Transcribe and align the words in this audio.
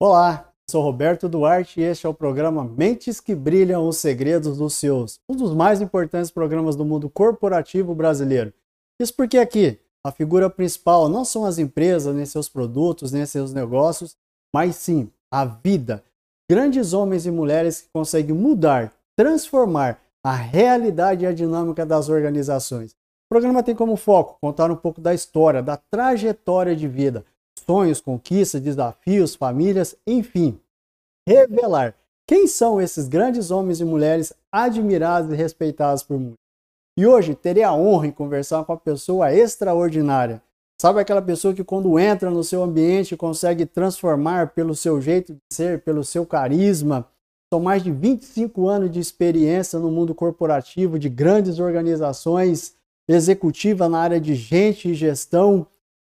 Olá, 0.00 0.52
sou 0.70 0.80
Roberto 0.80 1.28
Duarte 1.28 1.80
e 1.80 1.82
este 1.82 2.06
é 2.06 2.08
o 2.08 2.14
programa 2.14 2.62
Mentes 2.62 3.18
que 3.18 3.34
Brilham 3.34 3.88
os 3.88 3.96
Segredos 3.96 4.56
dos 4.56 4.74
Seus, 4.74 5.18
um 5.28 5.34
dos 5.34 5.52
mais 5.52 5.80
importantes 5.80 6.30
programas 6.30 6.76
do 6.76 6.84
mundo 6.84 7.10
corporativo 7.10 7.96
brasileiro. 7.96 8.54
Isso 9.02 9.12
porque 9.12 9.38
aqui 9.38 9.76
a 10.06 10.12
figura 10.12 10.48
principal 10.48 11.08
não 11.08 11.24
são 11.24 11.44
as 11.44 11.58
empresas, 11.58 12.14
nem 12.14 12.24
seus 12.24 12.48
produtos, 12.48 13.10
nem 13.10 13.26
seus 13.26 13.52
negócios, 13.52 14.16
mas 14.54 14.76
sim 14.76 15.10
a 15.32 15.44
vida. 15.44 16.04
Grandes 16.48 16.92
homens 16.92 17.26
e 17.26 17.30
mulheres 17.32 17.80
que 17.80 17.88
conseguem 17.92 18.36
mudar, 18.36 18.92
transformar 19.16 20.00
a 20.24 20.32
realidade 20.32 21.24
e 21.24 21.26
a 21.26 21.32
dinâmica 21.32 21.84
das 21.84 22.08
organizações. 22.08 22.92
O 22.92 23.34
programa 23.34 23.64
tem 23.64 23.74
como 23.74 23.96
foco 23.96 24.38
contar 24.40 24.70
um 24.70 24.76
pouco 24.76 25.00
da 25.00 25.12
história, 25.12 25.60
da 25.60 25.76
trajetória 25.76 26.76
de 26.76 26.86
vida, 26.86 27.24
sonhos, 27.58 28.00
conquistas, 28.00 28.60
desafios, 28.60 29.34
famílias, 29.34 29.96
enfim, 30.06 30.58
revelar 31.28 31.94
quem 32.26 32.46
são 32.46 32.80
esses 32.80 33.08
grandes 33.08 33.50
homens 33.50 33.80
e 33.80 33.84
mulheres 33.84 34.32
admirados 34.52 35.32
e 35.32 35.36
respeitados 35.36 36.02
por 36.02 36.18
muitos. 36.18 36.36
E 36.98 37.06
hoje 37.06 37.34
terei 37.34 37.62
a 37.62 37.72
honra 37.72 38.08
em 38.08 38.10
conversar 38.10 38.64
com 38.64 38.72
uma 38.72 38.78
pessoa 38.78 39.32
extraordinária. 39.32 40.42
Sabe 40.80 41.00
aquela 41.00 41.22
pessoa 41.22 41.54
que 41.54 41.64
quando 41.64 41.98
entra 41.98 42.30
no 42.30 42.44
seu 42.44 42.62
ambiente 42.62 43.16
consegue 43.16 43.64
transformar 43.66 44.50
pelo 44.50 44.74
seu 44.74 45.00
jeito 45.00 45.32
de 45.32 45.40
ser, 45.52 45.82
pelo 45.82 46.04
seu 46.04 46.26
carisma. 46.26 47.08
São 47.52 47.60
mais 47.60 47.82
de 47.82 47.90
25 47.90 48.68
anos 48.68 48.90
de 48.90 49.00
experiência 49.00 49.78
no 49.78 49.90
mundo 49.90 50.14
corporativo 50.14 50.98
de 50.98 51.08
grandes 51.08 51.58
organizações, 51.58 52.74
executiva 53.08 53.88
na 53.88 54.00
área 54.00 54.20
de 54.20 54.34
gente 54.34 54.90
e 54.90 54.94
gestão, 54.94 55.66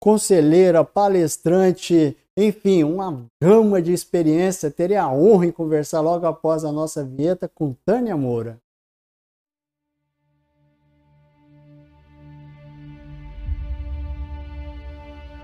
conselheira, 0.03 0.85
palestrante, 0.85 2.17
enfim, 2.37 2.83
uma 2.83 3.25
gama 3.41 3.81
de 3.81 3.93
experiência. 3.93 4.69
Terei 4.69 4.97
a 4.97 5.09
honra 5.09 5.47
em 5.47 5.53
conversar 5.53 6.01
logo 6.01 6.27
após 6.27 6.65
a 6.65 6.73
nossa 6.73 7.05
vinheta 7.05 7.49
com 7.49 7.73
Tânia 7.87 8.17
Moura. 8.17 8.59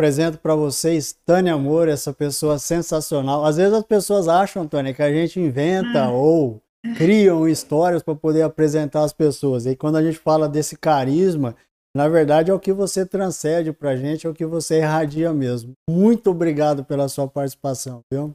Apresento 0.00 0.38
para 0.38 0.54
vocês 0.54 1.14
Tânia 1.26 1.58
Moura, 1.58 1.92
essa 1.92 2.10
pessoa 2.10 2.58
sensacional. 2.58 3.44
Às 3.44 3.58
vezes 3.58 3.74
as 3.74 3.84
pessoas 3.84 4.28
acham, 4.28 4.66
Tânia, 4.66 4.94
que 4.94 5.02
a 5.02 5.12
gente 5.12 5.38
inventa 5.38 6.04
ah. 6.04 6.10
ou 6.10 6.58
criam 6.96 7.46
histórias 7.46 8.02
para 8.02 8.14
poder 8.14 8.40
apresentar 8.40 9.04
as 9.04 9.12
pessoas. 9.12 9.66
E 9.66 9.76
quando 9.76 9.96
a 9.96 10.02
gente 10.02 10.16
fala 10.16 10.48
desse 10.48 10.74
carisma, 10.74 11.54
na 11.94 12.08
verdade 12.08 12.50
é 12.50 12.54
o 12.54 12.58
que 12.58 12.72
você 12.72 13.04
transcende 13.04 13.74
para 13.74 13.90
a 13.90 13.96
gente, 13.96 14.26
é 14.26 14.30
o 14.30 14.32
que 14.32 14.46
você 14.46 14.78
irradia 14.78 15.34
mesmo. 15.34 15.74
Muito 15.88 16.30
obrigado 16.30 16.82
pela 16.82 17.06
sua 17.06 17.28
participação, 17.28 18.00
viu? 18.10 18.34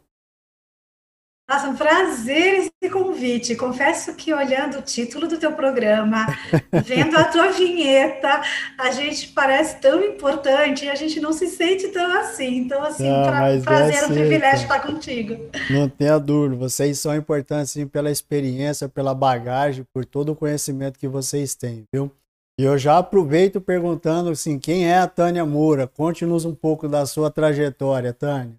Nossa, 1.48 1.68
um 1.68 1.76
prazer 1.76 2.56
esse 2.56 2.92
convite. 2.92 3.56
Confesso 3.56 4.16
que 4.16 4.34
olhando 4.34 4.80
o 4.80 4.82
título 4.82 5.28
do 5.28 5.38
teu 5.38 5.52
programa, 5.52 6.26
vendo 6.84 7.16
a 7.16 7.24
tua 7.26 7.52
vinheta, 7.52 8.42
a 8.80 8.90
gente 8.90 9.28
parece 9.28 9.80
tão 9.80 10.04
importante 10.04 10.86
e 10.86 10.90
a 10.90 10.96
gente 10.96 11.20
não 11.20 11.32
se 11.32 11.46
sente 11.48 11.90
tão 11.90 12.20
assim. 12.20 12.58
Então, 12.58 12.84
assim, 12.84 13.08
ah, 13.08 13.28
pra, 13.28 13.52
é 13.52 13.60
prazer, 13.60 13.96
é 13.96 14.06
um 14.08 14.14
privilégio 14.14 14.64
estar 14.64 14.80
contigo. 14.80 15.38
Não 15.70 15.88
tenha 15.88 16.18
dúvida, 16.18 16.56
vocês 16.56 16.98
são 16.98 17.16
importantes 17.16 17.72
sim, 17.72 17.86
pela 17.86 18.10
experiência, 18.10 18.90
pela 18.90 19.14
bagagem, 19.14 19.86
por 19.94 20.04
todo 20.04 20.32
o 20.32 20.36
conhecimento 20.36 20.98
que 20.98 21.08
vocês 21.08 21.54
têm, 21.54 21.84
viu? 21.94 22.12
E 22.60 22.64
eu 22.64 22.76
já 22.76 22.98
aproveito 22.98 23.62
perguntando 23.62 24.32
assim, 24.32 24.58
quem 24.58 24.90
é 24.90 24.98
a 24.98 25.08
Tânia 25.08 25.46
Moura? 25.46 25.86
Conte-nos 25.88 26.44
um 26.44 26.56
pouco 26.56 26.88
da 26.88 27.06
sua 27.06 27.30
trajetória, 27.30 28.14
Tânia. 28.14 28.56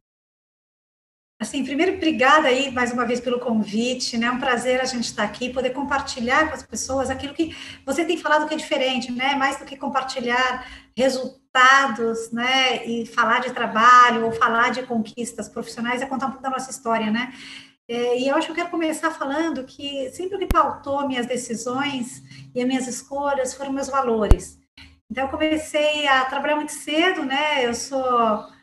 Assim, 1.38 1.62
primeiro, 1.62 1.96
obrigada 1.96 2.48
aí 2.48 2.70
mais 2.70 2.92
uma 2.92 3.04
vez 3.04 3.20
pelo 3.20 3.38
convite, 3.38 4.16
né? 4.16 4.26
É 4.26 4.30
um 4.30 4.38
prazer 4.38 4.80
a 4.80 4.86
gente 4.86 5.04
estar 5.04 5.22
aqui, 5.22 5.52
poder 5.52 5.70
compartilhar 5.70 6.48
com 6.48 6.54
as 6.54 6.62
pessoas 6.62 7.10
aquilo 7.10 7.34
que 7.34 7.54
você 7.84 8.06
tem 8.06 8.16
falado 8.16 8.48
que 8.48 8.54
é 8.54 8.56
diferente, 8.56 9.12
né? 9.12 9.34
Mais 9.34 9.58
do 9.58 9.66
que 9.66 9.76
compartilhar 9.76 10.66
resultados, 10.96 12.32
né? 12.32 12.86
E 12.86 13.04
falar 13.04 13.40
de 13.40 13.52
trabalho 13.52 14.24
ou 14.24 14.32
falar 14.32 14.70
de 14.70 14.82
conquistas 14.84 15.46
profissionais, 15.46 16.00
é 16.00 16.06
contar 16.06 16.28
um 16.28 16.30
pouco 16.30 16.42
da 16.42 16.48
nossa 16.48 16.70
história, 16.70 17.10
né? 17.10 17.30
É, 17.86 18.18
e 18.18 18.28
eu 18.28 18.34
acho 18.34 18.46
que 18.46 18.52
eu 18.52 18.56
quero 18.56 18.70
começar 18.70 19.10
falando 19.10 19.62
que 19.64 20.10
sempre 20.12 20.36
o 20.36 20.38
que 20.38 20.46
pautou 20.46 21.06
minhas 21.06 21.26
decisões 21.26 22.22
e 22.54 22.62
as 22.62 22.66
minhas 22.66 22.88
escolhas 22.88 23.52
foram 23.52 23.72
meus 23.72 23.88
valores. 23.88 24.58
Então, 25.10 25.24
eu 25.24 25.30
comecei 25.30 26.08
a 26.08 26.24
trabalhar 26.24 26.56
muito 26.56 26.72
cedo, 26.72 27.24
né? 27.24 27.64
Eu 27.64 27.74
sou 27.74 28.55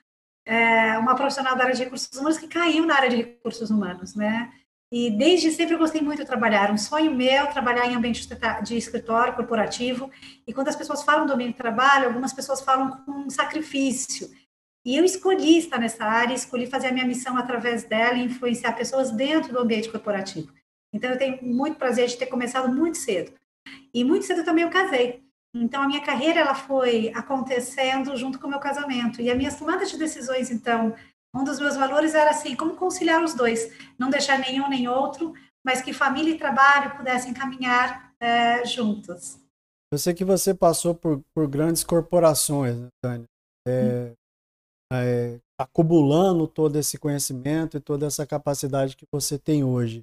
é, 0.46 0.98
uma 0.98 1.16
profissional 1.16 1.56
da 1.56 1.64
área 1.64 1.76
de 1.76 1.84
recursos 1.84 2.18
humanos 2.18 2.38
que 2.38 2.48
caiu 2.48 2.86
na 2.86 2.96
área 2.96 3.10
de 3.10 3.16
recursos 3.16 3.70
humanos, 3.70 4.16
né? 4.16 4.52
E 4.92 5.10
desde 5.10 5.50
sempre 5.50 5.74
eu 5.74 5.80
gostei 5.80 6.02
muito 6.02 6.20
de 6.20 6.26
trabalhar. 6.28 6.72
Um 6.72 6.78
sonho 6.78 7.16
meu 7.16 7.48
trabalhar 7.48 7.88
em 7.88 7.96
ambiente 7.96 8.30
de 8.62 8.78
escritório 8.78 9.34
corporativo. 9.34 10.12
E 10.46 10.54
quando 10.54 10.68
as 10.68 10.76
pessoas 10.76 11.02
falam 11.02 11.26
do 11.26 11.34
ambiente 11.34 11.54
de 11.54 11.58
trabalho, 11.58 12.06
algumas 12.06 12.32
pessoas 12.32 12.62
falam 12.62 13.04
com 13.04 13.28
sacrifício. 13.28 14.30
E 14.86 14.96
eu 14.96 15.04
escolhi 15.04 15.58
estar 15.58 15.80
nessa 15.80 16.06
área, 16.06 16.36
escolhi 16.36 16.68
fazer 16.68 16.90
a 16.90 16.92
minha 16.92 17.08
missão 17.08 17.36
através 17.38 17.86
dela 17.86 18.20
e 18.20 18.26
influenciar 18.26 18.74
pessoas 18.74 19.10
dentro 19.10 19.52
do 19.52 19.60
ambiente 19.60 19.90
corporativo. 19.90 20.54
Então 20.94 21.10
eu 21.10 21.18
tenho 21.18 21.44
muito 21.44 21.80
prazer 21.80 22.08
de 22.08 22.18
ter 22.18 22.28
começado 22.28 22.72
muito 22.72 23.00
cedo. 23.00 23.32
E 23.92 24.04
muito 24.04 24.26
cedo 24.26 24.44
também 24.44 24.64
eu 24.64 24.70
casei. 24.70 25.23
Então, 25.54 25.84
a 25.84 25.88
minha 25.88 26.02
carreira 26.02 26.40
ela 26.40 26.56
foi 26.56 27.12
acontecendo 27.14 28.16
junto 28.18 28.40
com 28.40 28.48
o 28.48 28.50
meu 28.50 28.60
casamento. 28.60 29.22
E 29.22 29.30
as 29.30 29.38
minhas 29.38 29.56
tomadas 29.58 29.92
de 29.92 29.98
decisões, 29.98 30.50
então, 30.50 30.96
um 31.36 31.44
dos 31.44 31.60
meus 31.60 31.76
valores 31.76 32.16
era 32.16 32.32
assim, 32.32 32.56
como 32.56 32.76
conciliar 32.76 33.24
os 33.24 33.34
dois. 33.34 33.72
Não 33.98 34.10
deixar 34.10 34.40
nenhum 34.40 34.68
nem 34.68 34.88
outro, 34.88 35.34
mas 35.64 35.82
que 35.82 35.94
família 35.94 36.34
e 36.34 36.38
trabalho 36.38 36.96
pudessem 36.98 37.34
caminhar 37.34 38.14
é, 38.20 38.66
juntos. 38.66 39.40
Eu 39.92 40.00
sei 40.00 40.14
que 40.14 40.26
você 40.26 40.56
passou 40.56 40.96
por, 40.96 41.22
por 41.36 41.48
grandes 41.48 41.84
corporações, 41.84 42.80
né, 42.80 42.88
Tânia. 43.04 43.26
É, 43.68 44.12
hum. 44.12 44.16
é, 44.92 45.40
acumulando 45.60 46.48
todo 46.48 46.78
esse 46.78 46.98
conhecimento 46.98 47.78
e 47.78 47.80
toda 47.80 48.08
essa 48.08 48.26
capacidade 48.26 48.96
que 48.96 49.06
você 49.12 49.38
tem 49.38 49.64
hoje. 49.64 50.02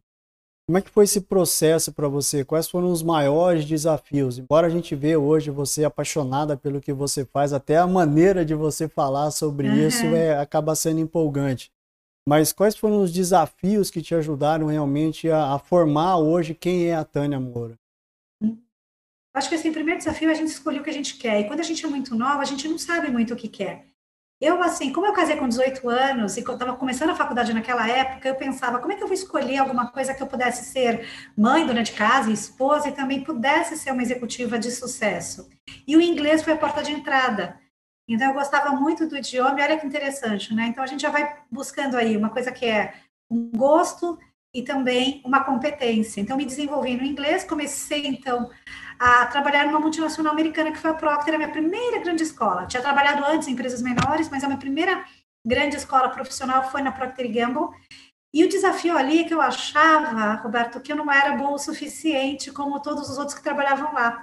Como 0.70 0.78
é 0.78 0.82
que 0.82 0.90
foi 0.90 1.02
esse 1.02 1.22
processo 1.22 1.93
para 1.93 2.06
você? 2.06 2.44
Quais 2.44 2.70
foram 2.70 2.93
os 2.93 3.02
maiores 3.02 3.64
desafios? 3.64 4.38
Embora 4.38 4.69
a 4.69 4.70
gente 4.70 4.94
vê 4.94 5.17
hoje 5.17 5.50
você 5.50 5.82
apaixonada 5.82 6.56
pelo 6.56 6.81
que 6.81 6.93
você 6.93 7.25
faz, 7.25 7.52
até 7.52 7.76
a 7.76 7.88
maneira 7.88 8.44
de 8.44 8.55
você 8.55 8.87
falar 8.87 9.32
sobre 9.32 9.69
uhum. 9.69 9.88
isso 9.88 10.06
é, 10.14 10.38
acaba 10.38 10.76
sendo 10.76 11.00
empolgante. 11.00 11.72
Mas 12.25 12.52
quais 12.52 12.76
foram 12.76 13.02
os 13.02 13.12
desafios 13.12 13.90
que 13.90 14.00
te 14.00 14.14
ajudaram 14.14 14.69
realmente 14.69 15.28
a, 15.28 15.55
a 15.55 15.58
formar 15.58 16.19
hoje 16.19 16.55
quem 16.55 16.87
é 16.87 16.94
a 16.94 17.02
Tânia 17.02 17.40
Moura? 17.40 17.76
Acho 19.34 19.49
que 19.49 19.56
assim, 19.56 19.70
o 19.70 19.72
primeiro 19.72 19.99
desafio 19.99 20.28
é 20.28 20.32
a 20.32 20.37
gente 20.37 20.50
escolher 20.50 20.82
o 20.82 20.84
que 20.84 20.90
a 20.90 20.93
gente 20.93 21.17
quer. 21.17 21.40
E 21.40 21.49
quando 21.49 21.58
a 21.58 21.64
gente 21.64 21.84
é 21.84 21.88
muito 21.88 22.14
nova, 22.14 22.43
a 22.43 22.46
gente 22.46 22.69
não 22.69 22.78
sabe 22.78 23.11
muito 23.11 23.34
o 23.34 23.37
que 23.37 23.49
quer. 23.49 23.90
Eu, 24.41 24.63
assim, 24.63 24.91
como 24.91 25.07
eu 25.07 25.13
casei 25.13 25.37
com 25.37 25.47
18 25.47 25.87
anos 25.89 26.37
e 26.37 26.41
estava 26.41 26.75
começando 26.75 27.11
a 27.11 27.15
faculdade 27.15 27.53
naquela 27.53 27.87
época, 27.87 28.27
eu 28.27 28.35
pensava, 28.37 28.79
como 28.79 28.91
é 28.91 28.97
que 28.97 29.03
eu 29.03 29.07
vou 29.07 29.15
escolher 29.15 29.59
alguma 29.59 29.91
coisa 29.91 30.15
que 30.15 30.23
eu 30.23 30.27
pudesse 30.27 30.65
ser 30.65 31.07
mãe, 31.37 31.67
dona 31.67 31.83
de 31.83 31.93
casa, 31.93 32.33
esposa 32.33 32.89
e 32.89 32.93
também 32.93 33.23
pudesse 33.23 33.77
ser 33.77 33.93
uma 33.93 34.03
executiva 34.03 34.59
de 34.59 34.71
sucesso? 34.71 35.51
E 35.87 35.95
o 35.95 36.01
inglês 36.01 36.43
foi 36.43 36.55
a 36.55 36.57
porta 36.57 36.83
de 36.83 36.91
entrada. 36.91 37.61
Então, 38.09 38.29
eu 38.29 38.35
gostava 38.35 38.71
muito 38.71 39.07
do 39.07 39.19
idioma, 39.19 39.61
e 39.61 39.63
olha 39.63 39.79
que 39.79 39.87
interessante, 39.87 40.55
né? 40.55 40.67
Então, 40.69 40.83
a 40.83 40.87
gente 40.87 41.03
já 41.03 41.11
vai 41.11 41.37
buscando 41.51 41.97
aí 41.97 42.17
uma 42.17 42.31
coisa 42.31 42.51
que 42.51 42.65
é 42.65 42.95
um 43.31 43.51
gosto 43.51 44.19
e 44.55 44.63
também 44.63 45.21
uma 45.25 45.45
competência. 45.45 46.21
Então, 46.21 46.37
me 46.37 46.47
desenvolvi 46.47 46.97
no 46.97 47.05
inglês, 47.05 47.45
comecei, 47.45 48.07
então, 48.07 48.51
a 49.00 49.25
trabalhar 49.25 49.64
numa 49.64 49.81
multinacional 49.81 50.31
americana, 50.31 50.70
que 50.70 50.79
foi 50.79 50.91
a 50.91 50.94
Procter, 50.94 51.35
a 51.35 51.38
minha 51.38 51.50
primeira 51.50 51.99
grande 52.00 52.23
escola. 52.23 52.67
Tinha 52.67 52.82
trabalhado 52.82 53.25
antes 53.25 53.49
em 53.49 53.52
empresas 53.52 53.81
menores, 53.81 54.29
mas 54.29 54.44
a 54.44 54.47
minha 54.47 54.58
primeira 54.58 55.02
grande 55.44 55.76
escola 55.76 56.11
profissional 56.11 56.70
foi 56.70 56.82
na 56.82 56.93
Procter 56.93 57.32
Gamble. 57.32 57.75
E 58.35 58.44
o 58.44 58.49
desafio 58.49 58.94
ali 58.99 59.20
é 59.20 59.25
que 59.25 59.32
eu 59.32 59.41
achava, 59.41 60.35
Roberto, 60.35 60.81
que 60.81 60.93
eu 60.93 60.97
não 60.97 61.11
era 61.11 61.35
boa 61.35 61.52
o 61.52 61.58
suficiente 61.58 62.52
como 62.52 62.79
todos 62.82 63.08
os 63.08 63.17
outros 63.17 63.35
que 63.35 63.43
trabalhavam 63.43 63.94
lá. 63.94 64.20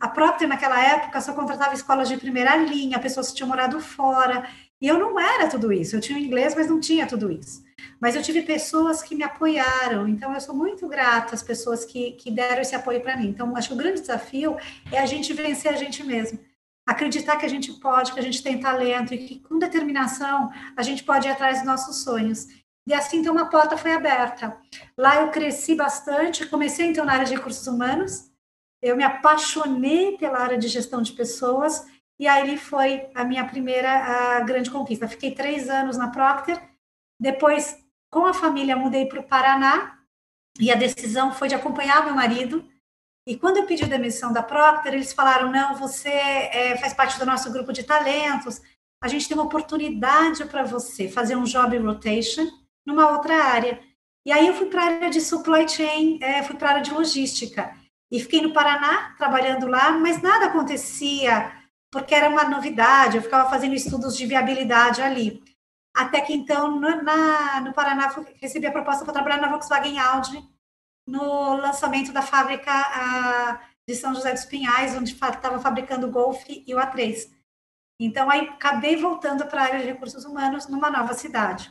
A 0.00 0.06
Procter, 0.06 0.46
naquela 0.46 0.80
época, 0.80 1.20
só 1.20 1.32
contratava 1.32 1.74
escolas 1.74 2.08
de 2.08 2.16
primeira 2.16 2.54
linha, 2.54 3.00
pessoas 3.00 3.30
que 3.30 3.34
tinham 3.34 3.48
morado 3.48 3.80
fora, 3.80 4.48
e 4.80 4.86
eu 4.86 5.00
não 5.00 5.18
era 5.18 5.48
tudo 5.48 5.72
isso. 5.72 5.96
Eu 5.96 6.00
tinha 6.00 6.18
inglês, 6.18 6.54
mas 6.54 6.68
não 6.68 6.78
tinha 6.78 7.08
tudo 7.08 7.30
isso. 7.30 7.60
Mas 8.00 8.14
eu 8.14 8.22
tive 8.22 8.42
pessoas 8.42 9.02
que 9.02 9.14
me 9.14 9.22
apoiaram, 9.22 10.08
então 10.08 10.32
eu 10.34 10.40
sou 10.40 10.54
muito 10.54 10.88
grata 10.88 11.34
às 11.34 11.42
pessoas 11.42 11.84
que, 11.84 12.12
que 12.12 12.30
deram 12.30 12.62
esse 12.62 12.74
apoio 12.74 13.00
para 13.00 13.16
mim. 13.16 13.28
Então, 13.28 13.56
acho 13.56 13.68
que 13.68 13.74
o 13.74 13.76
grande 13.76 14.00
desafio 14.00 14.56
é 14.90 14.98
a 14.98 15.06
gente 15.06 15.32
vencer 15.32 15.72
a 15.72 15.76
gente 15.76 16.02
mesmo. 16.04 16.38
Acreditar 16.86 17.36
que 17.36 17.46
a 17.46 17.48
gente 17.48 17.72
pode, 17.74 18.12
que 18.12 18.18
a 18.18 18.22
gente 18.22 18.42
tem 18.42 18.58
talento 18.58 19.14
e 19.14 19.18
que 19.18 19.38
com 19.40 19.58
determinação 19.58 20.50
a 20.76 20.82
gente 20.82 21.04
pode 21.04 21.28
ir 21.28 21.30
atrás 21.30 21.58
dos 21.58 21.66
nossos 21.66 22.02
sonhos. 22.02 22.48
E 22.86 22.92
assim, 22.92 23.18
então, 23.18 23.32
uma 23.32 23.48
porta 23.48 23.76
foi 23.76 23.92
aberta. 23.92 24.56
Lá 24.96 25.20
eu 25.20 25.30
cresci 25.30 25.74
bastante, 25.74 26.46
comecei 26.46 26.86
então 26.86 27.04
na 27.04 27.12
área 27.12 27.24
de 27.24 27.34
recursos 27.34 27.66
humanos, 27.66 28.30
eu 28.82 28.96
me 28.96 29.04
apaixonei 29.04 30.18
pela 30.18 30.40
área 30.40 30.58
de 30.58 30.66
gestão 30.66 31.00
de 31.00 31.12
pessoas, 31.12 31.86
e 32.18 32.26
aí 32.26 32.58
foi 32.58 33.08
a 33.14 33.24
minha 33.24 33.44
primeira 33.44 34.36
a 34.36 34.40
grande 34.40 34.70
conquista. 34.70 35.06
Fiquei 35.08 35.32
três 35.32 35.68
anos 35.68 35.96
na 35.96 36.08
Procter, 36.08 36.60
depois, 37.22 37.78
com 38.10 38.26
a 38.26 38.34
família, 38.34 38.76
mudei 38.76 39.06
para 39.06 39.20
o 39.20 39.22
Paraná, 39.22 39.96
e 40.58 40.72
a 40.72 40.74
decisão 40.74 41.32
foi 41.32 41.46
de 41.46 41.54
acompanhar 41.54 42.04
meu 42.04 42.16
marido. 42.16 42.68
E 43.24 43.36
quando 43.36 43.58
eu 43.58 43.64
pedi 43.64 43.86
demissão 43.86 44.32
da 44.32 44.42
Procter, 44.42 44.92
eles 44.92 45.12
falaram: 45.12 45.48
não, 45.48 45.76
você 45.76 46.10
é, 46.10 46.76
faz 46.78 46.92
parte 46.92 47.20
do 47.20 47.24
nosso 47.24 47.52
grupo 47.52 47.72
de 47.72 47.84
talentos, 47.84 48.60
a 49.00 49.06
gente 49.06 49.28
tem 49.28 49.36
uma 49.36 49.46
oportunidade 49.46 50.44
para 50.46 50.64
você 50.64 51.08
fazer 51.08 51.36
um 51.36 51.44
job 51.44 51.78
rotation 51.78 52.44
numa 52.84 53.12
outra 53.12 53.36
área. 53.36 53.80
E 54.26 54.32
aí 54.32 54.48
eu 54.48 54.54
fui 54.54 54.66
para 54.66 54.82
a 54.82 54.86
área 54.86 55.10
de 55.10 55.20
supply 55.20 55.68
chain, 55.68 56.18
é, 56.20 56.42
fui 56.42 56.56
para 56.56 56.68
a 56.68 56.70
área 56.72 56.82
de 56.82 56.92
logística. 56.92 57.72
E 58.10 58.18
fiquei 58.18 58.42
no 58.42 58.52
Paraná, 58.52 59.14
trabalhando 59.16 59.68
lá, 59.68 59.92
mas 59.92 60.20
nada 60.20 60.46
acontecia, 60.46 61.52
porque 61.88 62.14
era 62.16 62.28
uma 62.28 62.44
novidade, 62.44 63.16
eu 63.16 63.22
ficava 63.22 63.48
fazendo 63.48 63.74
estudos 63.74 64.16
de 64.16 64.26
viabilidade 64.26 65.00
ali. 65.00 65.40
Até 65.94 66.20
que 66.20 66.32
então, 66.32 66.80
no, 66.80 67.02
na, 67.02 67.60
no 67.60 67.72
Paraná, 67.72 68.14
recebi 68.40 68.66
a 68.66 68.72
proposta 68.72 69.04
para 69.04 69.12
trabalhar 69.12 69.38
na 69.38 69.48
Volkswagen 69.48 69.98
Audi, 69.98 70.42
no 71.06 71.54
lançamento 71.54 72.12
da 72.12 72.22
fábrica 72.22 72.70
a, 72.70 73.60
de 73.86 73.94
São 73.94 74.14
José 74.14 74.32
dos 74.32 74.44
Pinhais, 74.44 74.96
onde 74.96 75.12
estava 75.12 75.58
fabricando 75.58 76.06
o 76.06 76.10
Golf 76.10 76.44
e 76.48 76.74
o 76.74 76.78
A3. 76.78 77.30
Então, 78.00 78.30
aí 78.30 78.48
acabei 78.48 78.96
voltando 78.96 79.46
para 79.46 79.60
a 79.60 79.64
área 79.64 79.80
de 79.80 79.86
recursos 79.86 80.24
humanos 80.24 80.66
numa 80.66 80.90
nova 80.90 81.14
cidade. 81.14 81.70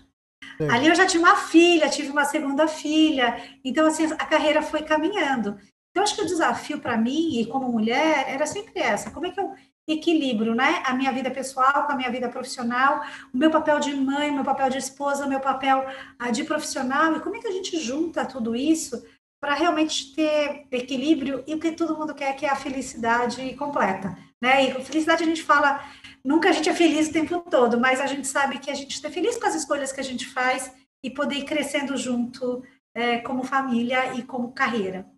Ali 0.70 0.88
eu 0.88 0.96
já 0.96 1.08
tinha 1.08 1.22
uma 1.22 1.36
filha, 1.36 1.90
tive 1.90 2.10
uma 2.10 2.26
segunda 2.26 2.68
filha, 2.68 3.36
então 3.64 3.86
assim 3.88 4.06
a 4.14 4.26
carreira 4.26 4.62
foi 4.62 4.84
caminhando. 4.84 5.58
Então, 5.90 6.04
acho 6.04 6.16
que 6.16 6.22
o 6.22 6.28
desafio 6.28 6.80
para 6.80 6.98
mim, 6.98 7.40
e 7.40 7.46
como 7.48 7.72
mulher, 7.72 8.26
era 8.28 8.46
sempre 8.46 8.80
essa: 8.80 9.12
como 9.12 9.26
é 9.26 9.32
que 9.32 9.40
eu 9.40 9.54
equilibro 9.88 10.54
né, 10.56 10.82
a 10.86 10.94
minha 10.94 11.12
vida 11.12 11.30
pessoal 11.32 11.86
com 11.86 11.92
a 11.92 11.96
minha 11.96 12.12
vida 12.12 12.30
profissional, 12.30 13.02
o 13.34 13.38
meu 13.38 13.50
papel 13.50 13.80
de 13.80 13.94
mãe, 13.94 14.30
o 14.30 14.36
meu 14.36 14.44
papel 14.44 14.70
de 14.70 14.78
esposa, 14.78 15.26
o 15.26 15.30
meu 15.30 15.40
papel 15.40 15.86
ah, 16.20 16.32
de 16.32 16.44
profissional, 16.44 17.16
e 17.16 17.20
como 17.20 17.36
é 17.36 17.40
que 17.40 17.48
a 17.48 17.52
gente 17.52 17.80
junta 17.80 18.26
tudo 18.26 18.56
isso 18.56 19.04
para 19.42 19.56
realmente 19.56 20.14
ter 20.14 20.68
equilíbrio 20.72 21.44
e 21.48 21.56
o 21.56 21.60
que 21.60 21.72
todo 21.72 21.98
mundo 21.98 22.14
quer, 22.14 22.36
que 22.36 22.46
é 22.46 22.50
a 22.50 22.56
felicidade 22.56 23.56
completa. 23.56 24.16
Né? 24.42 24.70
E 24.70 24.84
felicidade 24.84 25.24
a 25.24 25.26
gente 25.26 25.42
fala, 25.42 25.84
nunca 26.24 26.50
a 26.50 26.52
gente 26.52 26.70
é 26.70 26.74
feliz 26.74 27.10
o 27.10 27.14
tempo 27.14 27.42
todo, 27.50 27.80
mas 27.80 28.00
a 28.00 28.06
gente 28.06 28.28
sabe 28.28 28.60
que 28.60 28.70
a 28.70 28.76
gente 28.76 28.94
está 28.94 29.10
feliz 29.10 29.38
com 29.38 29.48
as 29.48 29.56
escolhas 29.56 29.92
que 29.92 30.00
a 30.00 30.04
gente 30.04 30.28
faz 30.28 30.72
e 31.04 31.10
poder 31.10 31.36
ir 31.36 31.46
crescendo 31.46 31.98
junto 31.98 32.64
é, 32.96 33.20
como 33.20 33.44
família 33.44 34.14
e 34.14 34.24
como 34.24 34.52
carreira. 34.52 35.10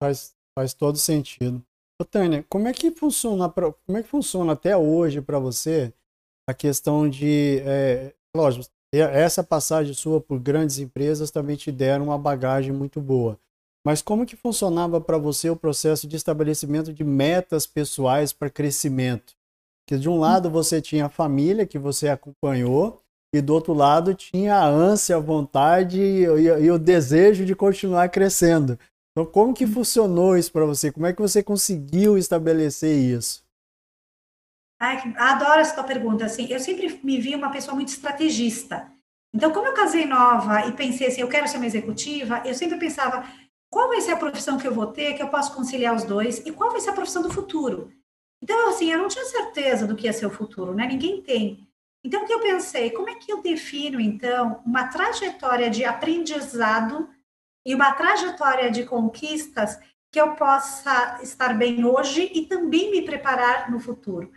Faz, 0.00 0.36
faz 0.56 0.72
todo 0.72 0.96
sentido. 0.96 1.64
Ô, 2.04 2.06
Tânia, 2.06 2.44
como 2.50 2.68
é 2.68 2.72
que 2.74 2.90
funciona, 2.90 3.48
pra, 3.48 3.72
como 3.72 3.96
é 3.96 4.02
que 4.02 4.08
funciona 4.10 4.52
até 4.52 4.76
hoje 4.76 5.22
para 5.22 5.38
você 5.38 5.90
a 6.46 6.52
questão 6.52 7.08
de, 7.08 7.60
é, 7.64 8.12
lógico, 8.36 8.66
essa 8.92 9.42
passagem 9.42 9.94
sua 9.94 10.20
por 10.20 10.38
grandes 10.38 10.78
empresas 10.78 11.30
também 11.30 11.56
te 11.56 11.72
deram 11.72 12.04
uma 12.04 12.18
bagagem 12.18 12.72
muito 12.72 13.00
boa. 13.00 13.40
Mas 13.86 14.02
como 14.02 14.26
que 14.26 14.36
funcionava 14.36 15.00
para 15.00 15.16
você 15.16 15.48
o 15.48 15.56
processo 15.56 16.06
de 16.06 16.14
estabelecimento 16.14 16.92
de 16.92 17.02
metas 17.02 17.66
pessoais 17.66 18.34
para 18.34 18.50
crescimento? 18.50 19.34
Que 19.88 19.96
de 19.96 20.08
um 20.08 20.18
lado 20.18 20.50
você 20.50 20.82
tinha 20.82 21.06
a 21.06 21.10
família 21.10 21.66
que 21.66 21.78
você 21.78 22.08
acompanhou 22.08 23.00
e 23.34 23.40
do 23.40 23.54
outro 23.54 23.72
lado 23.72 24.14
tinha 24.14 24.56
a 24.56 24.66
ânsia, 24.66 25.16
a 25.16 25.20
vontade 25.20 26.00
e, 26.00 26.24
e, 26.24 26.64
e 26.64 26.70
o 26.70 26.78
desejo 26.78 27.46
de 27.46 27.56
continuar 27.56 28.10
crescendo. 28.10 28.78
Então, 29.16 29.24
como 29.24 29.54
que 29.54 29.64
funcionou 29.64 30.36
isso 30.36 30.50
para 30.50 30.66
você? 30.66 30.90
Como 30.90 31.06
é 31.06 31.12
que 31.12 31.22
você 31.22 31.40
conseguiu 31.40 32.18
estabelecer 32.18 32.98
isso? 32.98 33.44
Ai, 34.80 35.14
adoro 35.16 35.60
essa 35.60 35.72
tua 35.72 35.84
pergunta. 35.84 36.24
Assim, 36.24 36.48
eu 36.50 36.58
sempre 36.58 37.00
me 37.04 37.20
vi 37.20 37.32
uma 37.36 37.52
pessoa 37.52 37.76
muito 37.76 37.90
estrategista. 37.90 38.90
Então, 39.32 39.52
como 39.52 39.68
eu 39.68 39.72
casei 39.72 40.04
nova 40.04 40.66
e 40.66 40.72
pensei 40.72 41.06
assim, 41.06 41.20
eu 41.20 41.28
quero 41.28 41.46
ser 41.46 41.58
uma 41.58 41.66
executiva, 41.66 42.42
eu 42.44 42.54
sempre 42.54 42.76
pensava 42.76 43.24
qual 43.70 43.88
vai 43.88 44.00
ser 44.00 44.12
a 44.12 44.16
profissão 44.16 44.58
que 44.58 44.66
eu 44.66 44.74
vou 44.74 44.88
ter, 44.88 45.14
que 45.14 45.22
eu 45.22 45.28
posso 45.28 45.54
conciliar 45.54 45.94
os 45.94 46.02
dois, 46.02 46.38
e 46.44 46.50
qual 46.50 46.72
vai 46.72 46.80
ser 46.80 46.90
a 46.90 46.94
profissão 46.94 47.22
do 47.22 47.32
futuro. 47.32 47.92
Então, 48.42 48.68
assim, 48.68 48.90
eu 48.90 48.98
não 48.98 49.08
tinha 49.08 49.24
certeza 49.24 49.86
do 49.86 49.94
que 49.94 50.06
ia 50.06 50.12
ser 50.12 50.26
o 50.26 50.30
futuro, 50.30 50.74
né? 50.74 50.86
Ninguém 50.88 51.22
tem. 51.22 51.68
Então, 52.04 52.22
o 52.22 52.26
que 52.26 52.32
eu 52.32 52.40
pensei? 52.40 52.90
Como 52.90 53.08
é 53.08 53.14
que 53.14 53.32
eu 53.32 53.40
defino, 53.40 54.00
então, 54.00 54.60
uma 54.66 54.88
trajetória 54.88 55.70
de 55.70 55.84
aprendizado 55.84 57.08
e 57.64 57.74
uma 57.74 57.92
trajetória 57.92 58.70
de 58.70 58.84
conquistas 58.84 59.78
que 60.12 60.20
eu 60.20 60.32
possa 60.32 61.18
estar 61.22 61.54
bem 61.54 61.84
hoje 61.84 62.30
e 62.34 62.42
também 62.46 62.90
me 62.90 63.02
preparar 63.02 63.70
no 63.70 63.80
futuro. 63.80 64.30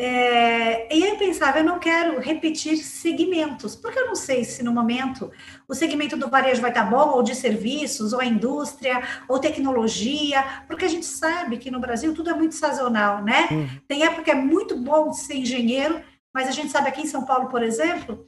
É, 0.00 0.94
e 0.94 1.02
aí 1.02 1.10
eu 1.10 1.16
pensava, 1.16 1.58
eu 1.58 1.64
não 1.64 1.80
quero 1.80 2.20
repetir 2.20 2.76
segmentos, 2.76 3.74
porque 3.74 3.98
eu 3.98 4.06
não 4.06 4.14
sei 4.14 4.44
se 4.44 4.62
no 4.62 4.72
momento 4.72 5.28
o 5.66 5.74
segmento 5.74 6.16
do 6.16 6.30
varejo 6.30 6.62
vai 6.62 6.70
estar 6.70 6.84
bom, 6.84 7.08
ou 7.08 7.22
de 7.24 7.34
serviços, 7.34 8.12
ou 8.12 8.20
a 8.20 8.24
indústria, 8.24 9.02
ou 9.28 9.40
tecnologia, 9.40 10.62
porque 10.68 10.84
a 10.84 10.88
gente 10.88 11.04
sabe 11.04 11.56
que 11.56 11.68
no 11.68 11.80
Brasil 11.80 12.14
tudo 12.14 12.30
é 12.30 12.32
muito 12.34 12.54
sazonal, 12.54 13.24
né? 13.24 13.48
Uhum. 13.50 13.68
Tem 13.88 14.04
época 14.04 14.22
que 14.22 14.30
é 14.30 14.36
muito 14.36 14.76
bom 14.76 15.12
ser 15.12 15.34
engenheiro, 15.34 16.00
mas 16.32 16.46
a 16.46 16.52
gente 16.52 16.70
sabe 16.70 16.86
aqui 16.90 17.00
em 17.02 17.06
São 17.06 17.26
Paulo, 17.26 17.48
por 17.48 17.60
exemplo, 17.60 18.24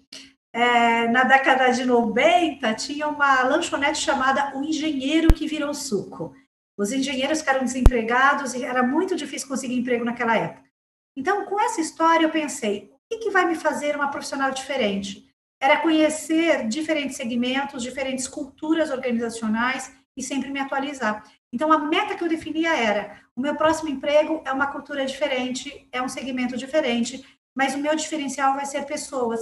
é, 0.53 1.07
na 1.09 1.25
década 1.25 1.71
de 1.71 1.85
90, 1.85 2.75
tinha 2.75 3.09
uma 3.09 3.43
lanchonete 3.43 3.99
chamada 3.99 4.57
O 4.57 4.65
Engenheiro 4.65 5.33
que 5.33 5.47
Virou 5.47 5.73
Suco. 5.73 6.35
Os 6.77 6.93
engenheiros 6.93 7.41
ficaram 7.41 7.65
desempregados 7.65 8.55
e 8.55 8.65
era 8.65 8.83
muito 8.83 9.15
difícil 9.15 9.49
conseguir 9.49 9.79
emprego 9.79 10.05
naquela 10.05 10.37
época. 10.37 10.69
Então, 11.17 11.45
com 11.45 11.61
essa 11.61 11.81
história, 11.81 12.25
eu 12.25 12.31
pensei: 12.31 12.91
o 12.93 12.99
que, 13.11 13.25
que 13.25 13.31
vai 13.31 13.45
me 13.45 13.55
fazer 13.55 13.95
uma 13.95 14.11
profissional 14.11 14.51
diferente? 14.51 15.29
Era 15.61 15.77
conhecer 15.77 16.67
diferentes 16.67 17.17
segmentos, 17.17 17.83
diferentes 17.83 18.27
culturas 18.27 18.91
organizacionais 18.91 19.93
e 20.17 20.23
sempre 20.23 20.51
me 20.51 20.59
atualizar. 20.59 21.23
Então, 21.53 21.73
a 21.73 21.79
meta 21.79 22.15
que 22.15 22.25
eu 22.25 22.29
definia 22.29 22.75
era: 22.75 23.21
o 23.37 23.41
meu 23.41 23.55
próximo 23.55 23.91
emprego 23.91 24.43
é 24.45 24.53
uma 24.53 24.69
cultura 24.69 25.05
diferente, 25.05 25.87
é 25.93 26.01
um 26.01 26.09
segmento 26.09 26.57
diferente, 26.57 27.25
mas 27.57 27.75
o 27.75 27.79
meu 27.79 27.95
diferencial 27.95 28.55
vai 28.55 28.65
ser 28.65 28.85
pessoas. 28.87 29.41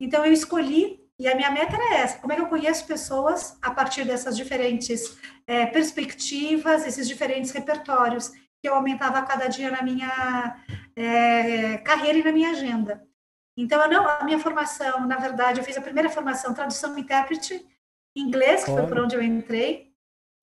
Então 0.00 0.24
eu 0.24 0.32
escolhi 0.32 1.00
e 1.18 1.26
a 1.26 1.34
minha 1.34 1.50
meta 1.50 1.74
era 1.74 1.96
essa: 1.96 2.18
como 2.18 2.32
é 2.32 2.36
que 2.36 2.42
eu 2.42 2.46
conheço 2.46 2.86
pessoas 2.86 3.58
a 3.60 3.70
partir 3.70 4.04
dessas 4.04 4.36
diferentes 4.36 5.18
é, 5.46 5.66
perspectivas, 5.66 6.86
esses 6.86 7.08
diferentes 7.08 7.50
repertórios 7.50 8.30
que 8.60 8.68
eu 8.68 8.74
aumentava 8.74 9.22
cada 9.22 9.46
dia 9.46 9.70
na 9.70 9.82
minha 9.82 10.56
é, 10.96 11.78
carreira 11.78 12.18
e 12.18 12.24
na 12.24 12.32
minha 12.32 12.50
agenda. 12.50 13.06
Então, 13.56 13.80
eu 13.82 13.90
não, 13.90 14.08
a 14.08 14.22
minha 14.24 14.38
formação, 14.38 15.06
na 15.06 15.16
verdade, 15.16 15.60
eu 15.60 15.64
fiz 15.64 15.76
a 15.76 15.80
primeira 15.80 16.08
formação 16.08 16.54
tradução 16.54 16.96
e 16.96 17.00
intérprete 17.00 17.66
inglês, 18.16 18.64
que 18.64 18.70
foi 18.70 18.86
por 18.86 18.98
onde 19.00 19.16
eu 19.16 19.22
entrei. 19.22 19.92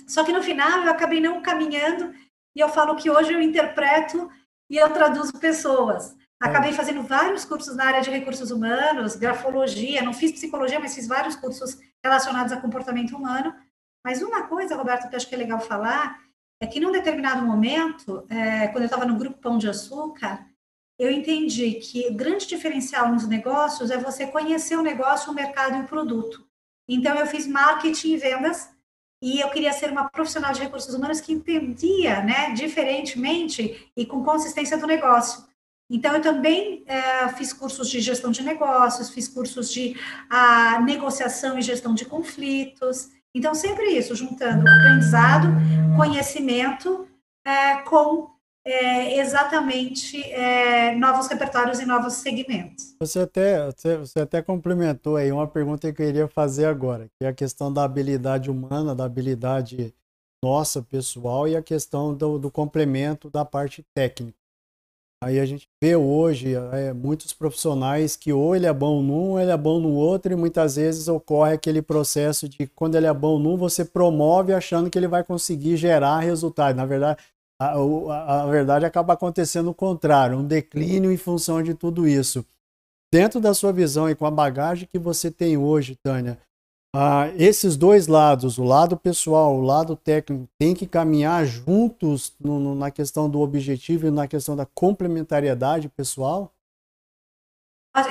Só 0.07 0.24
que 0.24 0.34
no 0.34 0.43
final 0.43 0.84
eu 0.84 0.91
acabei 0.91 1.22
não 1.22 1.41
caminhando 1.41 2.13
e 2.55 2.60
eu 2.60 2.69
falo 2.69 2.95
que 2.95 3.10
hoje 3.10 3.34
eu 3.34 3.41
interpreto 3.41 4.29
e 4.69 4.77
eu 4.77 4.89
traduzo 4.91 5.39
pessoas. 5.39 6.15
Acabei 6.41 6.73
fazendo 6.73 7.01
vários 7.01 7.45
cursos 7.45 7.75
na 7.75 7.85
área 7.85 8.01
de 8.01 8.09
recursos 8.09 8.51
humanos, 8.51 9.15
grafologia, 9.15 10.01
não 10.01 10.13
fiz 10.13 10.33
psicologia, 10.33 10.79
mas 10.79 10.93
fiz 10.93 11.07
vários 11.07 11.35
cursos 11.35 11.79
relacionados 12.03 12.51
a 12.51 12.59
comportamento 12.59 13.15
humano. 13.15 13.55
Mas 14.03 14.21
uma 14.21 14.43
coisa, 14.43 14.75
Roberto, 14.75 15.07
que 15.07 15.15
eu 15.15 15.17
acho 15.17 15.27
que 15.27 15.35
é 15.35 15.37
legal 15.37 15.59
falar, 15.59 16.19
é 16.61 16.67
que 16.67 16.79
num 16.79 16.91
determinado 16.91 17.41
momento, 17.41 18.25
é, 18.29 18.67
quando 18.67 18.83
eu 18.83 18.85
estava 18.85 19.05
no 19.05 19.17
grupo 19.17 19.39
Pão 19.39 19.57
de 19.57 19.69
Açúcar, 19.69 20.45
eu 20.99 21.11
entendi 21.11 21.73
que 21.75 22.07
o 22.07 22.13
grande 22.13 22.47
diferencial 22.47 23.09
nos 23.09 23.27
negócios 23.27 23.89
é 23.91 23.97
você 23.97 24.27
conhecer 24.27 24.77
o 24.77 24.81
negócio, 24.81 25.31
o 25.31 25.35
mercado 25.35 25.77
e 25.77 25.81
o 25.81 25.87
produto. 25.87 26.47
Então, 26.87 27.15
eu 27.15 27.25
fiz 27.25 27.47
marketing 27.47 28.13
e 28.13 28.17
vendas 28.17 28.69
e 29.21 29.39
eu 29.39 29.49
queria 29.49 29.73
ser 29.73 29.91
uma 29.91 30.09
profissional 30.09 30.53
de 30.53 30.61
recursos 30.61 30.93
humanos 30.93 31.19
que 31.19 31.33
entendia, 31.33 32.21
né, 32.21 32.51
diferentemente 32.51 33.91
e 33.95 34.05
com 34.05 34.23
consistência 34.23 34.77
do 34.77 34.85
negócio. 34.85 35.43
Então, 35.89 36.15
eu 36.15 36.21
também 36.21 36.83
é, 36.87 37.27
fiz 37.29 37.53
cursos 37.53 37.89
de 37.89 37.99
gestão 37.99 38.31
de 38.31 38.41
negócios, 38.41 39.09
fiz 39.09 39.27
cursos 39.27 39.71
de 39.71 39.95
a, 40.29 40.79
negociação 40.81 41.57
e 41.57 41.61
gestão 41.61 41.93
de 41.93 42.05
conflitos. 42.05 43.09
Então, 43.35 43.53
sempre 43.53 43.85
isso, 43.91 44.15
juntando 44.15 44.67
aprendizado, 44.67 45.47
conhecimento 45.95 47.07
é, 47.45 47.77
com 47.83 48.35
é, 48.65 49.19
exatamente 49.19 50.23
é, 50.31 50.95
novos 50.95 51.27
repertórios 51.27 51.79
e 51.79 51.85
novos 51.85 52.13
segmentos. 52.13 52.95
Você 52.99 53.19
até, 53.19 53.69
você 53.99 54.19
até 54.19 54.41
complementou 54.41 55.17
aí 55.17 55.31
uma 55.31 55.47
pergunta 55.47 55.81
que 55.81 56.01
eu 56.01 56.07
queria 56.07 56.27
fazer 56.27 56.65
agora, 56.65 57.07
que 57.19 57.25
é 57.25 57.27
a 57.27 57.33
questão 57.33 57.71
da 57.71 57.83
habilidade 57.83 58.49
humana, 58.49 58.95
da 58.95 59.05
habilidade 59.05 59.93
nossa, 60.43 60.81
pessoal, 60.81 61.47
e 61.47 61.55
a 61.55 61.61
questão 61.61 62.13
do, 62.13 62.39
do 62.39 62.51
complemento 62.51 63.29
da 63.29 63.45
parte 63.45 63.83
técnica. 63.95 64.44
Aí 65.24 65.39
a 65.39 65.45
gente 65.45 65.67
vê 65.81 65.95
hoje 65.95 66.53
é, 66.53 66.93
muitos 66.93 67.34
profissionais 67.34 68.15
que 68.15 68.31
ou 68.31 68.55
ele 68.55 68.65
é 68.65 68.74
bom 68.74 69.01
num, 69.01 69.39
ele 69.39 69.51
é 69.51 69.57
bom 69.57 69.79
no 69.79 69.93
outro, 69.93 70.31
e 70.31 70.36
muitas 70.36 70.75
vezes 70.75 71.07
ocorre 71.07 71.53
aquele 71.53 71.81
processo 71.81 72.48
de 72.48 72.67
quando 72.67 72.95
ele 72.95 73.07
é 73.07 73.13
bom 73.13 73.39
num, 73.39 73.57
você 73.57 73.84
promove 73.84 74.53
achando 74.53 74.89
que 74.89 74.98
ele 74.98 75.07
vai 75.07 75.24
conseguir 75.24 75.77
gerar 75.77 76.19
resultado. 76.19 76.75
Na 76.75 76.86
verdade, 76.86 77.19
a, 77.60 77.74
a, 77.74 78.43
a 78.43 78.48
verdade 78.48 78.86
acaba 78.86 79.13
acontecendo 79.13 79.69
o 79.69 79.74
contrário, 79.74 80.38
um 80.38 80.45
declínio 80.45 81.12
em 81.12 81.17
função 81.17 81.63
de 81.63 81.74
tudo 81.74 82.07
isso. 82.07 82.45
Dentro 83.12 83.39
da 83.39 83.53
sua 83.53 83.72
visão 83.72 84.10
e 84.10 84.15
com 84.15 84.25
a 84.25 84.31
bagagem 84.31 84.88
que 84.91 85.00
você 85.00 85.31
tem 85.31 85.57
hoje, 85.57 85.95
Tânia, 85.95 86.38
ah, 86.97 87.29
esses 87.37 87.75
dois 87.75 88.07
lados, 88.07 88.57
o 88.57 88.63
lado 88.63 88.95
pessoal, 88.95 89.57
o 89.57 89.61
lado 89.61 89.97
técnico, 89.97 90.47
tem 90.57 90.73
que 90.73 90.87
caminhar 90.87 91.45
juntos 91.45 92.33
no, 92.39 92.57
no, 92.57 92.73
na 92.73 92.89
questão 92.89 93.29
do 93.29 93.41
objetivo 93.41 94.07
e 94.07 94.11
na 94.11 94.29
questão 94.29 94.55
da 94.55 94.65
complementariedade 94.65 95.89
pessoal? 95.89 96.53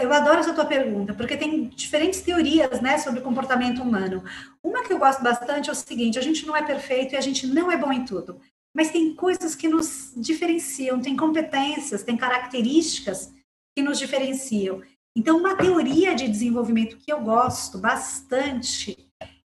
Eu 0.03 0.13
adoro 0.13 0.39
essa 0.39 0.53
tua 0.53 0.67
pergunta, 0.67 1.15
porque 1.15 1.37
tem 1.37 1.69
diferentes 1.69 2.21
teorias 2.21 2.83
né, 2.83 2.99
sobre 2.99 3.23
comportamento 3.23 3.83
humano. 3.83 4.23
Uma 4.63 4.83
que 4.83 4.93
eu 4.93 4.99
gosto 4.99 5.23
bastante 5.23 5.71
é 5.71 5.73
o 5.73 5.77
seguinte: 5.77 6.19
a 6.19 6.23
gente 6.23 6.47
não 6.47 6.55
é 6.55 6.63
perfeito 6.63 7.15
e 7.15 7.17
a 7.17 7.21
gente 7.23 7.47
não 7.47 7.73
é 7.73 7.79
bom 7.79 7.93
em 7.93 8.05
tudo, 8.05 8.39
mas 8.75 8.91
tem 8.91 9.15
coisas 9.15 9.55
que 9.55 9.69
nos 9.69 10.13
diferenciam, 10.15 11.01
tem 11.01 11.17
competências, 11.17 12.03
tem 12.03 12.19
características 12.19 13.33
que 13.75 13.83
nos 13.83 13.99
diferenciam. 13.99 14.83
Então, 15.17 15.39
uma 15.39 15.57
teoria 15.57 16.15
de 16.15 16.29
desenvolvimento 16.29 16.97
que 16.97 17.13
eu 17.13 17.21
gosto 17.21 17.79
bastante 17.79 19.09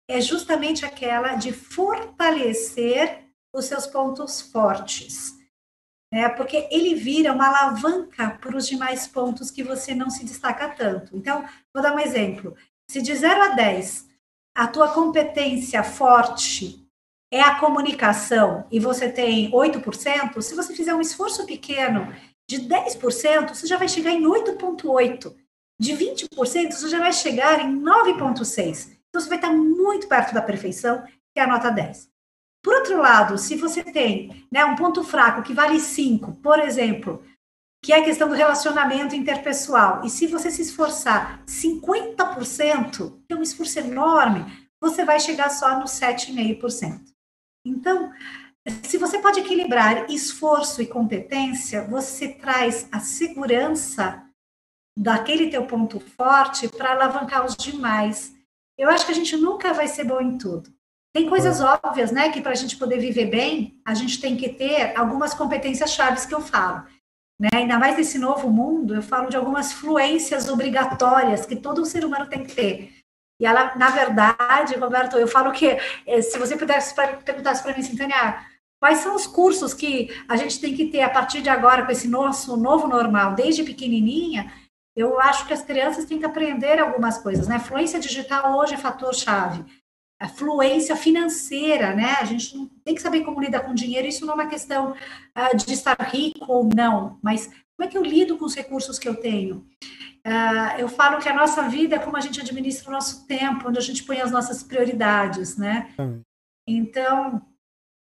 é 0.09 0.21
justamente 0.21 0.85
aquela 0.85 1.37
de 1.37 1.53
fortalecer 1.53 3.29
os 3.55 3.67
seus 3.67 3.87
pontos 3.87 4.41
fortes. 4.41 5.39
Né? 6.13 6.29
Porque 6.31 6.69
ele 6.71 6.97
vira 6.97 7.33
uma 7.33 7.47
alavanca 7.47 8.31
para 8.41 8.57
os 8.57 8.67
demais 8.67 9.07
pontos 9.07 9.51
que 9.51 9.63
você 9.63 9.95
não 9.95 10.11
se 10.11 10.25
destaca 10.25 10.69
tanto. 10.69 11.17
Então, 11.17 11.49
vou 11.73 11.83
dar 11.83 11.95
um 11.95 12.01
exemplo. 12.01 12.57
Se 12.91 13.01
de 13.01 13.15
0 13.15 13.43
a 13.43 13.49
10 13.49 14.11
a 14.55 14.67
tua 14.67 14.93
competência 14.93 15.83
forte 15.83 16.87
é 17.33 17.41
a 17.41 17.59
comunicação 17.59 18.67
e 18.71 18.79
você 18.79 19.11
tem 19.11 19.51
8%, 19.51 20.43
se 20.43 20.55
você 20.55 20.75
fizer 20.75 20.95
um 20.95 21.01
esforço 21.01 21.47
pequeno 21.47 22.15
de 22.47 22.69
10%, 22.69 23.49
você 23.49 23.67
já 23.67 23.79
vai 23.79 23.89
chegar 23.89 24.11
em 24.11 24.25
8,8% 24.25 25.42
de 25.83 25.95
20%, 25.95 26.71
você 26.71 26.89
já 26.89 27.01
vai 27.01 27.13
chegar 27.13 27.61
em 27.61 27.83
9,6%. 27.83 28.97
Então, 29.09 29.21
você 29.21 29.29
vai 29.29 29.39
estar 29.39 29.53
muito 29.53 30.07
perto 30.07 30.33
da 30.33 30.41
perfeição, 30.41 31.03
que 31.05 31.41
é 31.41 31.43
a 31.43 31.47
nota 31.47 31.71
10. 31.71 32.09
Por 32.63 32.73
outro 32.73 32.99
lado, 32.99 33.37
se 33.37 33.57
você 33.57 33.83
tem 33.83 34.47
né, 34.51 34.65
um 34.65 34.77
ponto 34.77 35.03
fraco 35.03 35.43
que 35.43 35.53
vale 35.53 35.81
5, 35.81 36.37
por 36.37 36.61
exemplo, 36.61 37.25
que 37.83 37.93
é 37.93 37.99
a 37.99 38.05
questão 38.05 38.29
do 38.29 38.35
relacionamento 38.37 39.17
interpessoal, 39.17 40.05
e 40.05 40.09
se 40.09 40.29
você 40.29 40.53
se 40.53 40.63
esforçar 40.63 41.45
50%, 41.47 43.19
que 43.27 43.35
é 43.35 43.37
um 43.37 43.43
esforço 43.43 43.81
enorme, 43.81 44.47
você 44.81 45.05
vai 45.05 45.19
chegar 45.19 45.51
só 45.51 45.81
no 45.81 45.87
7,5%. 45.87 47.01
Então, 47.67 48.13
se 48.85 48.99
você 48.99 49.19
pode 49.19 49.41
equilibrar 49.41 50.09
esforço 50.09 50.81
e 50.81 50.87
competência, 50.87 51.83
você 51.89 52.29
traz 52.29 52.87
a 52.93 53.01
segurança 53.01 54.23
daquele 54.97 55.51
teu 55.51 55.67
ponto 55.67 55.99
forte 56.01 56.69
para 56.69 56.93
alavancar 56.93 57.45
os 57.45 57.57
demais. 57.57 58.35
Eu 58.79 58.89
acho 58.89 59.07
que 59.07 59.13
a 59.13 59.15
gente 59.15 59.37
nunca 59.37 59.73
vai 59.73 59.89
ser 59.89 60.05
bom 60.05 60.21
em 60.21 60.37
tudo. 60.39 60.73
Tem 61.15 61.29
coisas 61.29 61.61
é. 61.61 61.65
óbvias, 61.65 62.11
né, 62.11 62.31
que 62.31 62.41
para 62.41 62.53
a 62.53 62.57
gente 62.57 62.77
poder 62.77 62.99
viver 62.99 63.27
bem, 63.27 63.81
a 63.85 63.95
gente 63.95 64.21
tem 64.21 64.37
que 64.37 64.49
ter 64.49 64.97
algumas 64.97 65.35
competências 65.35 65.93
chaves 65.93 66.25
que 66.25 66.35
eu 66.35 66.41
falo. 66.41 66.87
Né? 67.39 67.49
Ainda 67.55 67.79
mais 67.79 67.97
nesse 67.97 68.19
novo 68.19 68.49
mundo, 68.51 68.95
eu 68.95 69.03
falo 69.03 69.29
de 69.29 69.37
algumas 69.37 69.73
fluências 69.73 70.49
obrigatórias 70.49 71.45
que 71.45 71.57
todo 71.57 71.85
ser 71.85 72.05
humano 72.05 72.29
tem 72.29 72.45
que 72.45 72.55
ter. 72.55 72.93
E 73.41 73.45
ela, 73.45 73.75
na 73.77 73.91
verdade, 73.91 74.77
Roberto, 74.79 75.17
eu 75.19 75.27
falo 75.27 75.51
que 75.53 75.67
eh, 76.07 76.23
se 76.23 76.39
você 76.39 76.57
pudesse 76.57 76.95
perguntar 76.95 77.61
para 77.61 77.77
mim, 77.77 77.83
Sintânia, 77.83 78.47
quais 78.81 78.99
são 78.99 79.17
os 79.17 79.27
cursos 79.27 79.75
que 79.75 80.09
a 80.29 80.37
gente 80.37 80.61
tem 80.61 80.75
que 80.75 80.87
ter 80.87 81.03
a 81.03 81.11
partir 81.11 81.43
de 81.43 81.49
agora 81.49 81.85
com 81.85 81.91
esse 81.91 82.07
nosso 82.07 82.57
novo 82.57 82.87
normal, 82.87 83.35
desde 83.35 83.65
pequenininha, 83.65 84.53
eu 84.95 85.19
acho 85.21 85.47
que 85.47 85.53
as 85.53 85.63
crianças 85.63 86.05
têm 86.05 86.19
que 86.19 86.25
aprender 86.25 86.79
algumas 86.79 87.19
coisas, 87.19 87.49
né? 87.49 87.59
Fluência 87.59 87.99
digital 87.99 88.59
hoje 88.59 88.75
é 88.75 88.79
fator-chave. 88.79 89.65
A 90.21 90.29
fluência 90.29 90.95
financeira, 90.95 91.95
né? 91.95 92.17
A 92.21 92.25
gente 92.25 92.57
não 92.57 92.69
tem 92.85 92.95
que 92.95 93.03
saber 93.03 93.25
como 93.25 93.41
lidar 93.41 93.61
com 93.61 93.75
dinheiro, 93.75 94.07
isso 94.07 94.25
não 94.25 94.35
é 94.35 94.37
uma 94.37 94.47
questão 94.49 94.93
uh, 94.93 95.57
de 95.57 95.73
estar 95.73 95.97
rico 96.01 96.45
ou 96.47 96.69
não, 96.73 97.19
mas 97.23 97.47
como 97.47 97.89
é 97.89 97.89
que 97.89 97.99
eu 97.99 98.03
lido 98.03 98.37
com 98.37 98.45
os 98.45 98.55
recursos 98.55 98.99
que 98.99 99.09
eu 99.09 99.17
tenho? 99.17 99.67
Uh, 100.25 100.79
eu 100.79 100.89
falo 100.89 101.21
que 101.21 101.29
a 101.29 101.35
nossa 101.35 101.69
vida 101.69 101.97
é 101.97 101.99
como 101.99 102.17
a 102.17 102.21
gente 102.21 102.41
administra 102.41 102.89
o 102.89 102.93
nosso 102.93 103.27
tempo, 103.27 103.69
onde 103.69 103.79
a 103.79 103.83
gente 103.83 104.05
põe 104.05 104.21
as 104.21 104.31
nossas 104.31 104.63
prioridades, 104.63 105.57
né? 105.57 105.93
Então, 106.69 107.43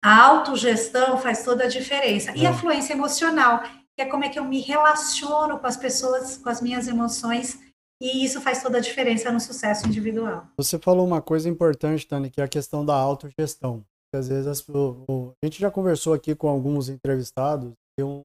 a 0.02 0.24
autogestão 0.24 1.18
faz 1.18 1.44
toda 1.44 1.64
a 1.64 1.68
diferença. 1.68 2.32
E 2.36 2.46
a 2.46 2.52
fluência 2.52 2.92
emocional, 2.92 3.62
que 3.98 4.02
é 4.02 4.06
como 4.06 4.22
é 4.22 4.28
que 4.28 4.38
eu 4.38 4.44
me 4.44 4.60
relaciono 4.60 5.58
com 5.58 5.66
as 5.66 5.76
pessoas, 5.76 6.36
com 6.36 6.48
as 6.48 6.62
minhas 6.62 6.86
emoções, 6.86 7.58
e 8.00 8.24
isso 8.24 8.40
faz 8.40 8.62
toda 8.62 8.78
a 8.78 8.80
diferença 8.80 9.32
no 9.32 9.40
sucesso 9.40 9.88
individual. 9.88 10.46
Você 10.56 10.78
falou 10.78 11.04
uma 11.04 11.20
coisa 11.20 11.48
importante, 11.48 12.06
Tânia, 12.06 12.30
que 12.30 12.40
é 12.40 12.44
a 12.44 12.48
questão 12.48 12.86
da 12.86 12.94
autogestão. 12.94 13.84
Às 14.14 14.28
vezes 14.28 14.64
o, 14.68 15.34
a 15.42 15.46
gente 15.46 15.58
já 15.58 15.68
conversou 15.68 16.14
aqui 16.14 16.32
com 16.32 16.48
alguns 16.48 16.88
entrevistados 16.88 17.72
e 17.98 18.04
um, 18.04 18.20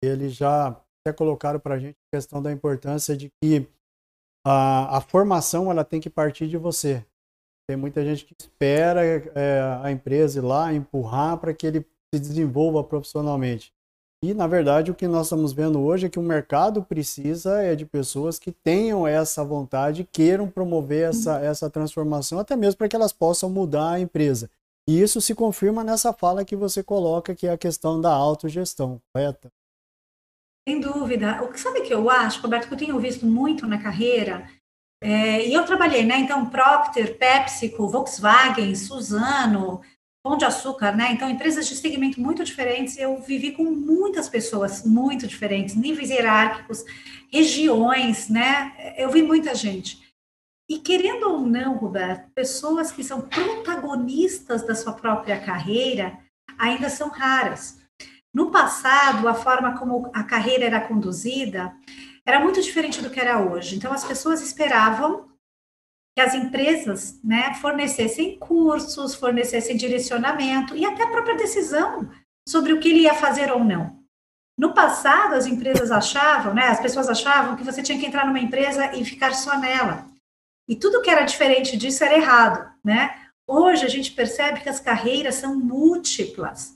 eles 0.00 0.34
já 0.34 0.68
até 0.68 1.12
colocaram 1.12 1.58
para 1.58 1.74
a 1.74 1.78
gente 1.80 1.96
a 2.12 2.16
questão 2.16 2.40
da 2.40 2.52
importância 2.52 3.16
de 3.16 3.28
que 3.42 3.66
a, 4.46 4.98
a, 4.98 5.00
formação 5.00 5.68
ela 5.68 5.84
tem 5.84 6.00
que 6.00 6.08
partir 6.08 6.46
de 6.46 6.56
você. 6.56 7.04
Tem 7.68 7.76
muita 7.76 8.04
gente 8.04 8.24
que 8.24 8.34
espera 8.38 9.04
é, 9.04 9.80
a 9.82 9.90
empresa 9.90 10.38
ir 10.38 10.42
lá 10.42 10.72
empurrar 10.72 11.38
para 11.38 11.52
que 11.52 11.66
ele 11.66 11.84
se 12.14 12.20
desenvolva 12.20 12.84
profissionalmente. 12.84 13.72
E, 14.20 14.34
na 14.34 14.48
verdade, 14.48 14.90
o 14.90 14.94
que 14.94 15.06
nós 15.06 15.26
estamos 15.26 15.52
vendo 15.52 15.80
hoje 15.80 16.06
é 16.06 16.10
que 16.10 16.18
o 16.18 16.22
mercado 16.22 16.82
precisa 16.82 17.62
é 17.62 17.76
de 17.76 17.86
pessoas 17.86 18.36
que 18.36 18.50
tenham 18.50 19.06
essa 19.06 19.44
vontade, 19.44 20.08
queiram 20.10 20.48
promover 20.48 21.08
essa, 21.08 21.38
essa 21.38 21.70
transformação, 21.70 22.40
até 22.40 22.56
mesmo 22.56 22.78
para 22.78 22.88
que 22.88 22.96
elas 22.96 23.12
possam 23.12 23.48
mudar 23.48 23.92
a 23.92 24.00
empresa. 24.00 24.50
E 24.88 25.00
isso 25.00 25.20
se 25.20 25.36
confirma 25.36 25.84
nessa 25.84 26.12
fala 26.12 26.44
que 26.44 26.56
você 26.56 26.82
coloca, 26.82 27.34
que 27.34 27.46
é 27.46 27.52
a 27.52 27.58
questão 27.58 28.00
da 28.00 28.10
autogestão, 28.10 29.00
correta? 29.12 29.52
Sem 30.68 30.80
dúvida. 30.80 31.40
O 31.44 31.52
que 31.52 31.60
sabe 31.60 31.82
que 31.82 31.94
eu 31.94 32.10
acho, 32.10 32.42
Roberto, 32.42 32.66
que 32.66 32.74
eu 32.74 32.78
tenho 32.78 32.98
visto 32.98 33.24
muito 33.24 33.68
na 33.68 33.80
carreira, 33.80 34.50
é, 35.00 35.46
e 35.46 35.54
eu 35.54 35.64
trabalhei, 35.64 36.04
né? 36.04 36.18
Então, 36.18 36.50
Procter, 36.50 37.16
PepsiCo, 37.16 37.88
Volkswagen, 37.88 38.74
Suzano, 38.74 39.80
Pão 40.22 40.36
de 40.36 40.44
Açúcar, 40.44 40.96
né? 40.96 41.12
Então, 41.12 41.30
empresas 41.30 41.68
de 41.68 41.76
segmento 41.76 42.20
muito 42.20 42.44
diferentes. 42.44 42.98
Eu 42.98 43.20
vivi 43.20 43.52
com 43.52 43.64
muitas 43.64 44.28
pessoas 44.28 44.84
muito 44.84 45.26
diferentes, 45.26 45.74
níveis 45.74 46.10
hierárquicos, 46.10 46.84
regiões, 47.32 48.28
né? 48.28 48.94
Eu 48.96 49.10
vi 49.10 49.22
muita 49.22 49.54
gente. 49.54 50.08
E 50.68 50.78
querendo 50.78 51.30
ou 51.30 51.40
não, 51.40 51.76
Roberto, 51.76 52.30
pessoas 52.34 52.92
que 52.92 53.02
são 53.02 53.22
protagonistas 53.22 54.66
da 54.66 54.74
sua 54.74 54.92
própria 54.92 55.40
carreira 55.40 56.18
ainda 56.58 56.90
são 56.90 57.08
raras. 57.08 57.78
No 58.34 58.50
passado, 58.50 59.26
a 59.26 59.34
forma 59.34 59.78
como 59.78 60.10
a 60.12 60.22
carreira 60.22 60.66
era 60.66 60.80
conduzida 60.80 61.74
era 62.26 62.40
muito 62.40 62.60
diferente 62.60 63.00
do 63.00 63.08
que 63.08 63.18
era 63.18 63.40
hoje. 63.40 63.76
Então, 63.76 63.92
as 63.92 64.04
pessoas 64.04 64.42
esperavam 64.42 65.26
que 66.18 66.22
as 66.22 66.34
empresas 66.34 67.20
né, 67.22 67.54
fornecessem 67.60 68.36
cursos, 68.40 69.14
fornecessem 69.14 69.76
direcionamento 69.76 70.76
e 70.76 70.84
até 70.84 71.04
a 71.04 71.10
própria 71.10 71.36
decisão 71.36 72.10
sobre 72.48 72.72
o 72.72 72.80
que 72.80 72.88
ele 72.88 73.02
ia 73.02 73.14
fazer 73.14 73.52
ou 73.52 73.62
não. 73.62 74.00
No 74.58 74.74
passado, 74.74 75.36
as 75.36 75.46
empresas 75.46 75.92
achavam, 75.92 76.52
né, 76.52 76.64
as 76.64 76.80
pessoas 76.80 77.08
achavam 77.08 77.54
que 77.54 77.62
você 77.62 77.84
tinha 77.84 77.96
que 78.00 78.04
entrar 78.04 78.26
numa 78.26 78.40
empresa 78.40 78.96
e 78.96 79.04
ficar 79.04 79.32
só 79.32 79.56
nela. 79.60 80.06
E 80.68 80.74
tudo 80.74 81.02
que 81.02 81.08
era 81.08 81.22
diferente 81.22 81.76
disso 81.76 82.02
era 82.02 82.16
errado, 82.16 82.68
né? 82.84 83.14
Hoje 83.46 83.84
a 83.84 83.88
gente 83.88 84.10
percebe 84.10 84.60
que 84.60 84.68
as 84.68 84.80
carreiras 84.80 85.36
são 85.36 85.54
múltiplas, 85.54 86.74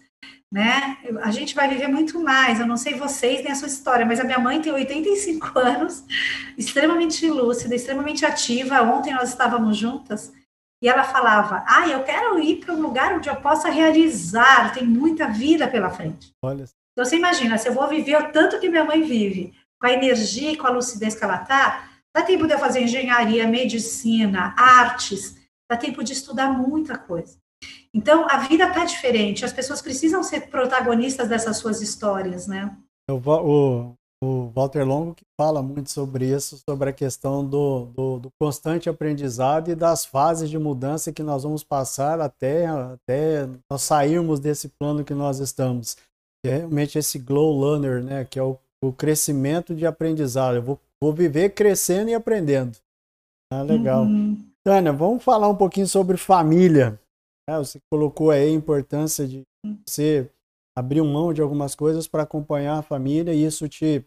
né? 0.52 0.98
A 1.22 1.30
gente 1.30 1.54
vai 1.54 1.66
viver 1.66 1.88
muito 1.88 2.20
mais. 2.20 2.60
Eu 2.60 2.66
não 2.66 2.76
sei 2.76 2.94
vocês 2.94 3.42
nem 3.42 3.52
a 3.52 3.54
sua 3.54 3.68
história, 3.68 4.04
mas 4.04 4.20
a 4.20 4.24
minha 4.24 4.38
mãe 4.38 4.60
tem 4.60 4.70
85 4.70 5.56
anos, 5.58 6.04
extremamente 6.58 7.26
lúcida, 7.26 7.74
extremamente 7.74 8.26
ativa. 8.26 8.82
Ontem 8.82 9.14
nós 9.14 9.30
estávamos 9.30 9.78
juntas 9.78 10.30
e 10.82 10.88
ela 10.88 11.04
falava: 11.04 11.64
Ah, 11.66 11.88
eu 11.88 12.04
quero 12.04 12.38
ir 12.38 12.56
para 12.56 12.74
um 12.74 12.82
lugar 12.82 13.14
onde 13.14 13.30
eu 13.30 13.36
possa 13.36 13.70
realizar, 13.70 14.74
tem 14.74 14.84
muita 14.86 15.26
vida 15.26 15.66
pela 15.66 15.88
frente. 15.88 16.30
Olha. 16.42 16.64
Então 16.92 17.06
você 17.06 17.16
imagina, 17.16 17.56
se 17.56 17.66
eu 17.66 17.72
vou 17.72 17.88
viver 17.88 18.16
o 18.16 18.30
tanto 18.30 18.60
que 18.60 18.68
minha 18.68 18.84
mãe 18.84 19.02
vive, 19.02 19.54
com 19.80 19.86
a 19.86 19.92
energia 19.92 20.52
e 20.52 20.56
com 20.58 20.66
a 20.66 20.70
lucidez 20.70 21.14
que 21.14 21.24
ela 21.24 21.40
está, 21.40 21.88
dá 22.14 22.22
tempo 22.22 22.46
de 22.46 22.52
eu 22.52 22.58
fazer 22.58 22.82
engenharia, 22.82 23.46
medicina, 23.46 24.54
artes, 24.58 25.34
dá 25.70 25.78
tempo 25.78 26.04
de 26.04 26.12
estudar 26.12 26.50
muita 26.52 26.98
coisa. 26.98 27.41
Então, 27.94 28.26
a 28.30 28.38
vida 28.38 28.68
está 28.68 28.84
diferente, 28.84 29.44
as 29.44 29.52
pessoas 29.52 29.82
precisam 29.82 30.22
ser 30.22 30.48
protagonistas 30.48 31.28
dessas 31.28 31.58
suas 31.58 31.82
histórias, 31.82 32.46
né? 32.46 32.76
O, 33.10 33.14
o, 33.14 33.94
o 34.22 34.50
Walter 34.54 34.84
Longo 34.84 35.14
que 35.14 35.24
fala 35.36 35.60
muito 35.62 35.90
sobre 35.90 36.32
isso, 36.32 36.62
sobre 36.68 36.90
a 36.90 36.92
questão 36.92 37.44
do, 37.44 37.86
do, 37.86 38.18
do, 38.20 38.28
constante 38.40 38.88
aprendizado 38.88 39.70
e 39.70 39.74
das 39.74 40.04
fases 40.06 40.48
de 40.48 40.58
mudança 40.58 41.12
que 41.12 41.22
nós 41.22 41.42
vamos 41.42 41.64
passar 41.64 42.20
até, 42.20 42.66
até 42.66 43.48
nós 43.68 43.82
sairmos 43.82 44.38
desse 44.38 44.68
plano 44.68 45.04
que 45.04 45.12
nós 45.12 45.40
estamos. 45.40 45.96
É 46.46 46.58
realmente 46.58 46.98
esse 46.98 47.18
glow 47.18 47.60
learner, 47.60 48.02
né, 48.02 48.24
que 48.24 48.38
é 48.38 48.42
o, 48.42 48.56
o 48.82 48.92
crescimento 48.92 49.74
de 49.74 49.84
aprendizado. 49.84 50.56
Eu 50.56 50.62
vou, 50.62 50.80
vou 51.02 51.12
viver 51.12 51.50
crescendo 51.50 52.10
e 52.10 52.14
aprendendo. 52.14 52.78
Ah, 53.52 53.62
legal. 53.62 54.04
Uhum. 54.04 54.38
Tânia, 54.64 54.92
vamos 54.92 55.22
falar 55.22 55.48
um 55.48 55.56
pouquinho 55.56 55.86
sobre 55.86 56.16
família. 56.16 56.98
É, 57.48 57.56
você 57.58 57.80
colocou 57.90 58.30
aí 58.30 58.48
a 58.48 58.52
importância 58.52 59.26
de 59.26 59.42
você 59.86 60.30
abrir 60.76 61.02
mão 61.02 61.32
de 61.32 61.42
algumas 61.42 61.74
coisas 61.74 62.06
para 62.06 62.22
acompanhar 62.22 62.78
a 62.78 62.82
família 62.82 63.34
e 63.34 63.44
isso 63.44 63.68
te, 63.68 64.04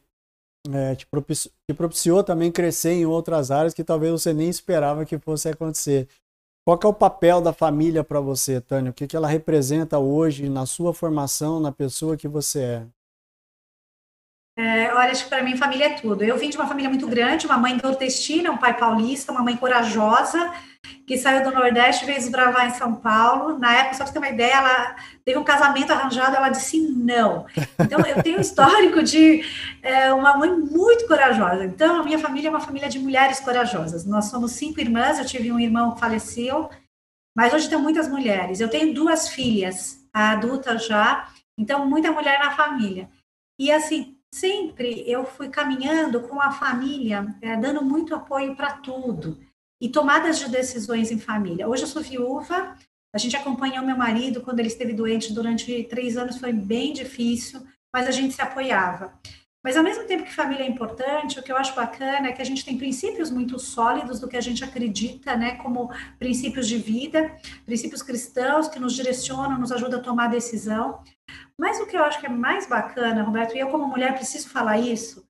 é, 0.72 0.96
te, 0.96 1.06
propiciou, 1.06 1.54
te, 1.70 1.74
propiciou, 1.76 2.24
também 2.24 2.52
crescer 2.52 2.94
em 2.94 3.06
outras 3.06 3.52
áreas 3.52 3.74
que 3.74 3.84
talvez 3.84 4.12
você 4.12 4.34
nem 4.34 4.50
esperava 4.50 5.06
que 5.06 5.20
fosse 5.20 5.50
acontecer. 5.50 6.08
Qual 6.66 6.80
é 6.84 6.88
o 6.88 6.94
papel 6.94 7.42
da 7.42 7.54
família 7.54 8.04
para 8.04 8.20
você, 8.20 8.60
Tânia? 8.60 8.90
O 8.90 8.94
que, 8.94 9.06
que 9.06 9.16
ela 9.16 9.28
representa 9.28 10.00
hoje 10.00 10.50
na 10.50 10.66
sua 10.66 10.94
formação, 10.94 11.60
na 11.60 11.72
pessoa 11.72 12.18
que 12.18 12.28
você 12.28 12.62
é? 12.62 12.88
É, 14.58 14.94
olha, 14.94 15.12
acho 15.12 15.26
que 15.26 15.30
para 15.30 15.44
mim 15.44 15.58
família 15.58 15.88
é 15.88 15.94
tudo. 15.96 16.24
Eu 16.24 16.38
vim 16.38 16.50
de 16.50 16.56
uma 16.56 16.68
família 16.68 16.90
muito 16.90 17.08
grande, 17.08 17.46
uma 17.46 17.58
mãe 17.58 17.78
nordestina, 17.82 18.52
um 18.52 18.58
pai 18.58 18.78
paulista, 18.78 19.32
uma 19.34 19.44
mãe 19.44 19.58
corajosa, 19.58 20.54
que 21.06 21.18
saiu 21.18 21.44
do 21.44 21.52
Nordeste 21.52 22.06
veio 22.06 22.18
desbravar 22.18 22.68
em 22.68 22.74
São 22.74 22.96
Paulo. 22.96 23.60
Na 23.60 23.76
época, 23.76 23.96
só 23.96 24.04
para 24.06 24.14
ter 24.14 24.20
uma 24.20 24.30
ideia, 24.30 24.54
ela 24.54 24.96
teve 25.26 25.38
um 25.38 25.44
casamento 25.44 25.92
arranjado, 25.92 26.36
ela 26.36 26.50
disse 26.50 26.80
não. 26.80 27.46
Então, 27.80 28.00
eu 28.00 28.24
tenho 28.24 28.38
um 28.38 28.42
histórico 28.42 29.04
de 29.04 29.44
é, 29.84 30.14
uma 30.14 30.38
mãe 30.38 30.50
muito 30.50 31.06
corajosa. 31.06 31.66
Então, 31.66 32.00
a 32.00 32.04
minha 32.04 32.18
família 32.18 32.48
é 32.48 32.50
uma 32.52 32.62
família 32.62 32.88
de 32.88 32.98
mulheres 32.98 33.40
corajosas. 33.42 34.06
Nós 34.06 34.26
somos 34.26 34.54
cinco 34.54 34.80
irmãs, 34.80 35.20
eu 35.20 35.26
tive 35.26 35.52
um 35.52 35.60
irmão 35.60 35.94
que 35.94 36.00
faleceu, 36.00 36.70
mas 37.36 37.54
hoje 37.54 37.70
tem 37.70 37.78
muitas 37.78 38.08
mulheres. 38.08 38.60
Eu 38.60 38.70
tenho 38.70 38.94
duas 38.94 39.28
filhas, 39.28 40.00
adultas 40.14 40.86
já, 40.86 41.28
então, 41.58 41.86
muita 41.86 42.12
mulher 42.12 42.40
na 42.40 42.52
família. 42.52 43.10
E, 43.60 43.72
assim, 43.72 44.15
sempre 44.34 45.04
eu 45.10 45.26
fui 45.26 45.50
caminhando 45.50 46.22
com 46.22 46.42
a 46.42 46.52
família, 46.52 47.36
é, 47.42 47.56
dando 47.56 47.84
muito 47.84 48.14
apoio 48.14 48.56
para 48.56 48.74
tudo 48.74 49.40
e 49.82 49.90
tomadas 49.90 50.40
de 50.40 50.50
decisões 50.50 51.12
em 51.12 51.20
família. 51.20 51.68
Hoje 51.68 51.84
eu 51.84 51.88
sou 51.88 52.02
viúva, 52.02 52.76
a 53.14 53.18
gente 53.18 53.36
acompanhou 53.36 53.86
meu 53.86 53.98
marido 53.98 54.42
quando 54.42 54.60
ele 54.60 54.68
esteve 54.68 54.94
doente 54.94 55.34
durante 55.34 55.84
três 55.84 56.18
anos, 56.18 56.38
foi 56.38 56.52
bem 56.52 56.94
difícil, 56.94 57.66
mas 57.94 58.08
a 58.08 58.12
gente 58.12 58.34
se 58.34 58.42
apoiava. 58.42 59.14
Mas 59.66 59.76
ao 59.76 59.84
mesmo 59.84 60.04
tempo 60.04 60.24
que 60.24 60.32
família 60.32 60.64
é 60.64 60.68
importante, 60.68 61.40
o 61.40 61.42
que 61.42 61.52
eu 61.52 61.58
acho 61.58 61.74
bacana 61.74 62.28
é 62.28 62.32
que 62.32 62.42
a 62.42 62.46
gente 62.46 62.64
tem 62.64 62.78
princípios 62.78 63.32
muito 63.32 63.58
sólidos 63.58 64.20
do 64.20 64.28
que 64.28 64.38
a 64.38 64.42
gente 64.42 64.64
acredita, 64.64 65.36
né, 65.36 65.56
como 65.56 65.92
princípios 66.20 66.68
de 66.68 66.78
vida, 66.78 67.36
princípios 67.66 68.04
cristãos 68.04 68.68
que 68.68 68.80
nos 68.80 68.94
direcionam, 68.94 69.58
nos 69.58 69.72
ajudam 69.72 70.00
a 70.00 70.04
tomar 70.04 70.28
decisão. 70.28 71.00
Mas 71.60 71.80
o 71.80 71.88
que 71.88 71.98
eu 71.98 72.04
acho 72.04 72.20
que 72.20 72.28
é 72.28 72.30
mais 72.30 72.68
bacana, 72.68 73.24
Roberto, 73.24 73.56
e 73.56 73.60
eu 73.60 73.70
como 73.70 73.88
mulher 73.88 74.14
preciso 74.14 74.50
falar 74.50 74.78
isso, 74.78 75.26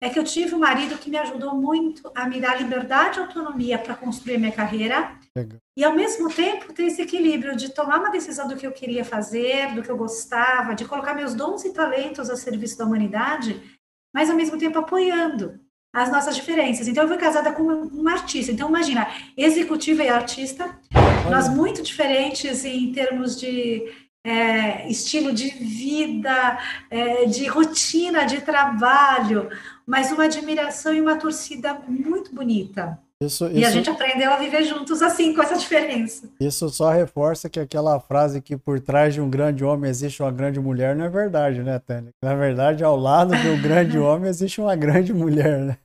é 0.00 0.10
que 0.10 0.18
eu 0.18 0.24
tive 0.24 0.54
um 0.54 0.58
marido 0.58 0.98
que 0.98 1.08
me 1.08 1.16
ajudou 1.16 1.54
muito 1.54 2.10
a 2.14 2.28
me 2.28 2.40
dar 2.40 2.60
liberdade 2.60 3.18
e 3.18 3.22
autonomia 3.22 3.78
para 3.78 3.94
construir 3.94 4.36
minha 4.36 4.52
carreira 4.52 5.18
Legal. 5.34 5.58
e 5.76 5.84
ao 5.84 5.94
mesmo 5.94 6.30
tempo 6.30 6.72
ter 6.72 6.84
esse 6.84 7.00
equilíbrio 7.00 7.56
de 7.56 7.70
tomar 7.70 7.98
uma 7.98 8.10
decisão 8.10 8.46
do 8.46 8.56
que 8.56 8.66
eu 8.66 8.72
queria 8.72 9.04
fazer, 9.04 9.74
do 9.74 9.82
que 9.82 9.90
eu 9.90 9.96
gostava, 9.96 10.74
de 10.74 10.84
colocar 10.84 11.14
meus 11.14 11.34
dons 11.34 11.64
e 11.64 11.72
talentos 11.72 12.28
a 12.28 12.36
serviço 12.36 12.76
da 12.76 12.84
humanidade, 12.84 13.75
mas 14.16 14.30
ao 14.30 14.36
mesmo 14.36 14.56
tempo 14.56 14.78
apoiando 14.78 15.60
as 15.92 16.10
nossas 16.10 16.34
diferenças. 16.34 16.88
Então 16.88 17.04
eu 17.04 17.08
fui 17.08 17.18
casada 17.18 17.52
com 17.52 17.62
um 17.62 18.08
artista. 18.08 18.50
Então 18.50 18.66
imagina, 18.66 19.06
executiva 19.36 20.02
e 20.02 20.08
artista, 20.08 20.74
nós 21.30 21.50
muito 21.50 21.82
diferentes 21.82 22.64
em 22.64 22.90
termos 22.94 23.38
de 23.38 23.84
é, 24.24 24.88
estilo 24.88 25.34
de 25.34 25.50
vida, 25.50 26.58
é, 26.88 27.26
de 27.26 27.46
rotina 27.46 28.24
de 28.24 28.40
trabalho, 28.40 29.50
mas 29.86 30.10
uma 30.10 30.24
admiração 30.24 30.94
e 30.94 31.00
uma 31.00 31.16
torcida 31.16 31.74
muito 31.86 32.34
bonita. 32.34 32.98
Isso, 33.22 33.46
isso, 33.46 33.56
e 33.56 33.64
a 33.64 33.70
gente 33.70 33.88
aprendeu 33.88 34.30
a 34.30 34.36
viver 34.36 34.62
juntos 34.64 35.00
assim, 35.00 35.34
com 35.34 35.42
essa 35.42 35.56
diferença. 35.56 36.28
Isso 36.38 36.68
só 36.68 36.90
reforça 36.90 37.48
que 37.48 37.58
aquela 37.58 37.98
frase 37.98 38.42
que 38.42 38.58
por 38.58 38.78
trás 38.78 39.14
de 39.14 39.22
um 39.22 39.30
grande 39.30 39.64
homem 39.64 39.88
existe 39.88 40.22
uma 40.22 40.30
grande 40.30 40.60
mulher 40.60 40.94
não 40.94 41.06
é 41.06 41.08
verdade, 41.08 41.62
né, 41.62 41.78
Tânia? 41.78 42.10
Na 42.22 42.34
verdade, 42.34 42.84
ao 42.84 42.94
lado 42.94 43.34
de 43.34 43.48
um 43.48 43.62
grande 43.62 43.96
homem 43.98 44.28
existe 44.28 44.60
uma 44.60 44.76
grande 44.76 45.14
mulher, 45.14 45.60
né? 45.60 45.78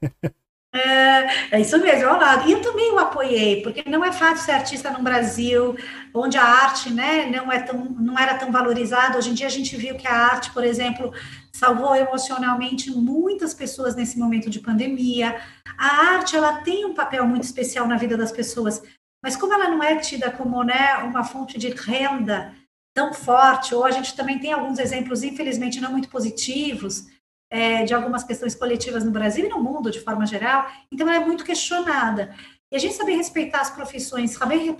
É, 0.73 1.57
é, 1.57 1.59
isso 1.59 1.77
mesmo, 1.79 2.07
ao 2.07 2.17
lado. 2.19 2.47
E 2.47 2.53
eu 2.53 2.61
também 2.61 2.91
o 2.93 2.99
apoiei, 2.99 3.61
porque 3.61 3.83
não 3.89 4.05
é 4.05 4.11
fácil 4.11 4.45
ser 4.45 4.51
artista 4.53 4.89
no 4.89 5.03
Brasil, 5.03 5.75
onde 6.13 6.37
a 6.37 6.43
arte 6.43 6.89
né, 6.89 7.25
não, 7.25 7.51
é 7.51 7.59
tão, 7.59 7.77
não 7.99 8.17
era 8.17 8.37
tão 8.37 8.51
valorizada. 8.51 9.17
Hoje 9.17 9.31
em 9.31 9.33
dia 9.33 9.47
a 9.47 9.51
gente 9.51 9.75
viu 9.75 9.95
que 9.95 10.07
a 10.07 10.15
arte, 10.15 10.51
por 10.51 10.63
exemplo, 10.63 11.13
salvou 11.51 11.93
emocionalmente 11.93 12.89
muitas 12.89 13.53
pessoas 13.53 13.95
nesse 13.95 14.17
momento 14.17 14.49
de 14.49 14.61
pandemia. 14.61 15.41
A 15.77 16.13
arte 16.13 16.37
ela 16.37 16.61
tem 16.61 16.85
um 16.85 16.93
papel 16.93 17.27
muito 17.27 17.43
especial 17.43 17.85
na 17.85 17.97
vida 17.97 18.15
das 18.15 18.31
pessoas, 18.31 18.81
mas 19.21 19.35
como 19.35 19.53
ela 19.53 19.67
não 19.67 19.83
é 19.83 19.97
tida 19.97 20.31
como 20.31 20.63
né, 20.63 20.95
uma 21.03 21.25
fonte 21.25 21.57
de 21.57 21.69
renda 21.69 22.53
tão 22.93 23.13
forte, 23.13 23.75
ou 23.75 23.85
a 23.85 23.91
gente 23.91 24.15
também 24.15 24.39
tem 24.39 24.53
alguns 24.53 24.79
exemplos, 24.79 25.23
infelizmente, 25.23 25.79
não 25.79 25.91
muito 25.91 26.09
positivos, 26.09 27.07
é, 27.51 27.83
de 27.83 27.93
algumas 27.93 28.23
questões 28.23 28.55
coletivas 28.55 29.03
no 29.03 29.11
Brasil 29.11 29.45
e 29.45 29.49
no 29.49 29.61
mundo 29.61 29.91
de 29.91 29.99
forma 29.99 30.25
geral, 30.25 30.71
então 30.89 31.07
ela 31.07 31.21
é 31.21 31.25
muito 31.25 31.43
questionada. 31.43 32.33
E 32.71 32.75
a 32.77 32.79
gente 32.79 32.95
saber 32.95 33.17
respeitar 33.17 33.59
as 33.59 33.69
profissões, 33.69 34.31
saber 34.31 34.73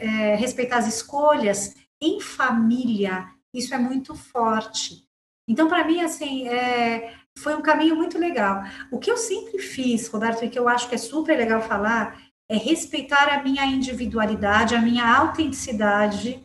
é, 0.00 0.34
respeitar 0.34 0.78
as 0.78 0.88
escolhas 0.88 1.74
em 2.02 2.18
família, 2.20 3.26
isso 3.54 3.74
é 3.74 3.78
muito 3.78 4.14
forte. 4.14 5.04
Então, 5.46 5.68
para 5.68 5.84
mim, 5.84 6.00
assim, 6.00 6.48
é, 6.48 7.14
foi 7.38 7.54
um 7.54 7.60
caminho 7.60 7.94
muito 7.94 8.18
legal. 8.18 8.64
O 8.90 8.98
que 8.98 9.10
eu 9.10 9.18
sempre 9.18 9.58
fiz, 9.58 10.08
Roberto, 10.08 10.42
e 10.42 10.48
que 10.48 10.58
eu 10.58 10.66
acho 10.66 10.88
que 10.88 10.94
é 10.94 10.98
super 10.98 11.36
legal 11.36 11.60
falar, 11.60 12.18
é 12.50 12.56
respeitar 12.56 13.28
a 13.28 13.42
minha 13.42 13.64
individualidade, 13.66 14.74
a 14.74 14.80
minha 14.80 15.06
autenticidade, 15.14 16.42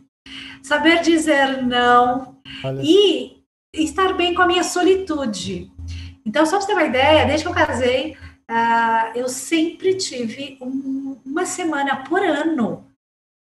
saber 0.62 1.02
dizer 1.02 1.64
não 1.64 2.42
Olha. 2.64 2.82
e 2.84 3.39
estar 3.74 4.14
bem 4.14 4.34
com 4.34 4.42
a 4.42 4.48
minha 4.48 4.64
solitude. 4.64 5.72
Então, 6.26 6.46
só 6.46 6.58
para 6.58 6.62
você 6.62 6.68
ter 6.68 6.74
uma 6.74 6.86
ideia, 6.86 7.26
desde 7.26 7.46
que 7.46 7.52
eu 7.52 7.56
casei, 7.56 8.18
uh, 8.50 9.12
eu 9.16 9.28
sempre 9.28 9.96
tive 9.96 10.58
um, 10.62 11.18
uma 11.26 11.46
semana 11.46 12.04
por 12.04 12.22
ano 12.22 12.86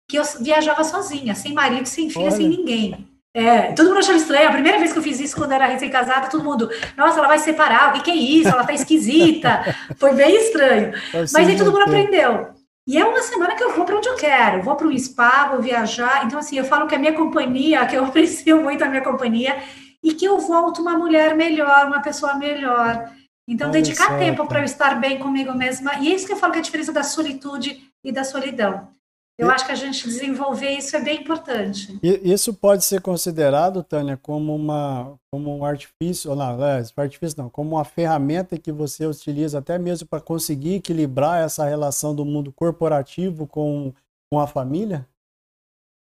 que 0.08 0.18
eu 0.18 0.24
viajava 0.40 0.84
sozinha, 0.84 1.34
sem 1.34 1.52
marido, 1.52 1.86
sem 1.86 2.10
filha, 2.10 2.26
Olha. 2.26 2.36
sem 2.36 2.48
ninguém. 2.48 3.08
É, 3.36 3.72
todo 3.72 3.88
mundo 3.88 3.98
achava 3.98 4.16
estranho. 4.16 4.48
A 4.48 4.52
primeira 4.52 4.78
vez 4.78 4.92
que 4.92 4.98
eu 4.98 5.02
fiz 5.02 5.18
isso, 5.18 5.34
quando 5.34 5.52
era 5.52 5.66
recém-casada, 5.66 6.28
todo 6.28 6.44
mundo, 6.44 6.70
nossa, 6.96 7.18
ela 7.18 7.26
vai 7.26 7.38
separar, 7.38 7.90
o 7.90 7.92
que, 7.94 8.02
que 8.02 8.10
é 8.10 8.14
isso? 8.14 8.48
Ela 8.48 8.64
tá 8.64 8.72
esquisita. 8.72 9.74
Foi 9.98 10.14
bem 10.14 10.36
estranho. 10.36 10.92
Mas 11.12 11.34
aí 11.34 11.56
todo 11.56 11.72
mundo 11.72 11.82
aprendeu. 11.82 12.54
E 12.86 12.98
é 12.98 13.04
uma 13.04 13.22
semana 13.22 13.56
que 13.56 13.64
eu 13.64 13.74
vou 13.74 13.84
para 13.86 13.96
onde 13.96 14.08
eu 14.08 14.14
quero, 14.14 14.62
vou 14.62 14.76
para 14.76 14.86
um 14.86 14.98
spa, 14.98 15.48
vou 15.48 15.62
viajar. 15.62 16.24
Então, 16.26 16.38
assim, 16.38 16.58
eu 16.58 16.64
falo 16.64 16.86
que 16.86 16.94
a 16.94 16.98
minha 16.98 17.14
companhia, 17.14 17.84
que 17.86 17.96
eu 17.96 18.04
aprecio 18.06 18.62
muito 18.62 18.84
a 18.84 18.88
minha 18.88 19.02
companhia, 19.02 19.56
e 20.04 20.12
que 20.12 20.26
eu 20.26 20.38
volto 20.38 20.82
uma 20.82 20.98
mulher 20.98 21.34
melhor, 21.34 21.86
uma 21.86 22.02
pessoa 22.02 22.34
melhor. 22.34 23.10
Então, 23.48 23.70
Olha 23.70 23.80
dedicar 23.80 24.10
só, 24.10 24.18
tempo 24.18 24.46
para 24.46 24.60
eu 24.60 24.64
estar 24.64 25.00
bem 25.00 25.18
comigo 25.18 25.52
mesma. 25.54 25.94
E 25.98 26.12
é 26.12 26.14
isso 26.14 26.26
que 26.26 26.34
eu 26.34 26.36
falo 26.36 26.52
que 26.52 26.58
é 26.58 26.60
a 26.60 26.64
diferença 26.64 26.92
da 26.92 27.02
solitude 27.02 27.90
e 28.04 28.12
da 28.12 28.22
solidão. 28.22 28.88
Eu 29.36 29.50
acho 29.50 29.66
que 29.66 29.72
a 29.72 29.76
gente 29.76 30.06
desenvolver 30.06 30.70
isso 30.70 30.94
é 30.94 31.00
bem 31.00 31.20
importante. 31.20 31.98
Isso 32.02 32.54
pode 32.54 32.84
ser 32.84 33.00
considerado, 33.00 33.82
Tânia, 33.82 34.16
como 34.16 34.54
uma 34.54 35.18
como 35.32 35.56
um 35.56 35.64
artifício, 35.64 36.32
não, 36.36 36.64
é, 36.64 36.84
artifício 36.96 37.42
não, 37.42 37.50
como 37.50 37.74
uma 37.74 37.84
ferramenta 37.84 38.56
que 38.56 38.70
você 38.70 39.04
utiliza 39.04 39.58
até 39.58 39.76
mesmo 39.76 40.06
para 40.06 40.20
conseguir 40.20 40.76
equilibrar 40.76 41.42
essa 41.42 41.64
relação 41.64 42.14
do 42.14 42.24
mundo 42.24 42.52
corporativo 42.52 43.44
com, 43.44 43.92
com 44.30 44.38
a 44.38 44.46
família? 44.46 45.08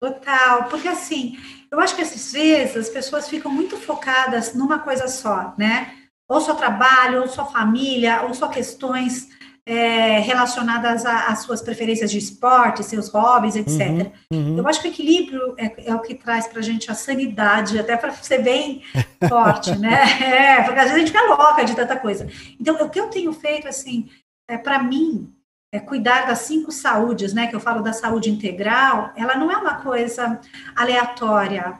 Total, 0.01 0.69
porque 0.69 0.87
assim, 0.87 1.35
eu 1.71 1.79
acho 1.79 1.95
que 1.95 2.01
às 2.01 2.31
vezes 2.31 2.75
as 2.75 2.89
pessoas 2.89 3.27
ficam 3.29 3.51
muito 3.51 3.77
focadas 3.77 4.53
numa 4.53 4.79
coisa 4.79 5.07
só, 5.07 5.53
né? 5.57 5.93
Ou 6.27 6.41
só 6.41 6.53
trabalho, 6.53 7.21
ou 7.21 7.27
só 7.27 7.51
família, 7.51 8.23
ou 8.23 8.33
só 8.33 8.47
questões 8.47 9.27
é, 9.65 10.19
relacionadas 10.19 11.05
às 11.05 11.43
suas 11.43 11.61
preferências 11.61 12.09
de 12.09 12.17
esporte, 12.17 12.83
seus 12.83 13.09
hobbies, 13.09 13.55
etc. 13.55 14.11
Uhum, 14.31 14.39
uhum. 14.39 14.57
Eu 14.57 14.67
acho 14.67 14.81
que 14.81 14.87
o 14.87 14.91
equilíbrio 14.91 15.53
é, 15.57 15.89
é 15.91 15.93
o 15.93 15.99
que 15.99 16.15
traz 16.15 16.47
para 16.47 16.59
a 16.59 16.63
gente 16.63 16.89
a 16.89 16.95
sanidade, 16.95 17.77
até 17.77 17.95
para 17.95 18.11
ser 18.13 18.39
bem 18.39 18.81
forte, 19.29 19.75
né? 19.77 20.03
É, 20.23 20.63
porque 20.63 20.79
às 20.79 20.85
vezes 20.85 20.95
a 20.95 20.99
gente 20.99 21.11
fica 21.11 21.35
louca 21.35 21.63
de 21.63 21.75
tanta 21.75 21.95
coisa. 21.95 22.27
Então, 22.59 22.75
o 22.83 22.89
que 22.89 22.99
eu 22.99 23.07
tenho 23.07 23.31
feito, 23.31 23.67
assim, 23.67 24.09
é, 24.47 24.57
para 24.57 24.81
mim, 24.81 25.31
é 25.71 25.79
cuidar 25.79 26.27
das 26.27 26.39
cinco 26.39 26.71
saúdes, 26.71 27.33
né? 27.33 27.47
Que 27.47 27.55
eu 27.55 27.59
falo 27.59 27.81
da 27.81 27.93
saúde 27.93 28.29
integral, 28.29 29.11
ela 29.15 29.35
não 29.35 29.51
é 29.51 29.57
uma 29.57 29.75
coisa 29.81 30.39
aleatória 30.75 31.79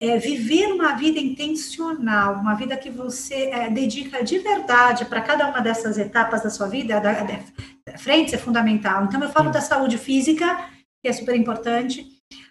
é, 0.00 0.18
viver 0.18 0.66
uma 0.72 0.94
vida 0.94 1.18
intencional, 1.18 2.34
uma 2.34 2.54
vida 2.54 2.76
que 2.76 2.90
você 2.90 3.50
é, 3.50 3.70
dedica 3.70 4.22
de 4.22 4.38
verdade 4.38 5.04
para 5.04 5.20
cada 5.20 5.48
uma 5.48 5.60
dessas 5.60 5.96
etapas 5.96 6.42
da 6.42 6.50
sua 6.50 6.68
vida, 6.68 7.00
da, 7.00 7.12
da 7.22 7.98
frente 7.98 8.34
é 8.34 8.38
fundamental. 8.38 9.04
Então, 9.04 9.22
eu 9.22 9.30
falo 9.30 9.50
da 9.50 9.60
saúde 9.60 9.96
física, 9.96 10.68
que 11.02 11.08
é 11.08 11.12
super 11.12 11.34
importante, 11.34 12.06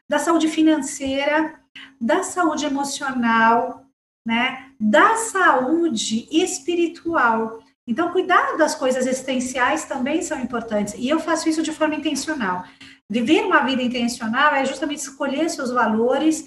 da 0.09 0.17
saúde 0.19 0.47
financeira, 0.47 1.59
da 1.99 2.23
saúde 2.23 2.65
emocional, 2.65 3.85
né, 4.25 4.71
da 4.79 5.15
saúde 5.17 6.27
espiritual. 6.31 7.59
Então, 7.87 8.11
cuidar 8.11 8.57
das 8.57 8.75
coisas 8.75 9.05
existenciais 9.05 9.85
também 9.85 10.21
são 10.21 10.39
importantes. 10.39 10.93
E 10.97 11.09
eu 11.09 11.19
faço 11.19 11.49
isso 11.49 11.61
de 11.61 11.71
forma 11.71 11.95
intencional. 11.95 12.63
Viver 13.09 13.43
uma 13.43 13.59
vida 13.63 13.81
intencional 13.81 14.53
é 14.55 14.65
justamente 14.65 14.99
escolher 14.99 15.49
seus 15.49 15.71
valores 15.71 16.45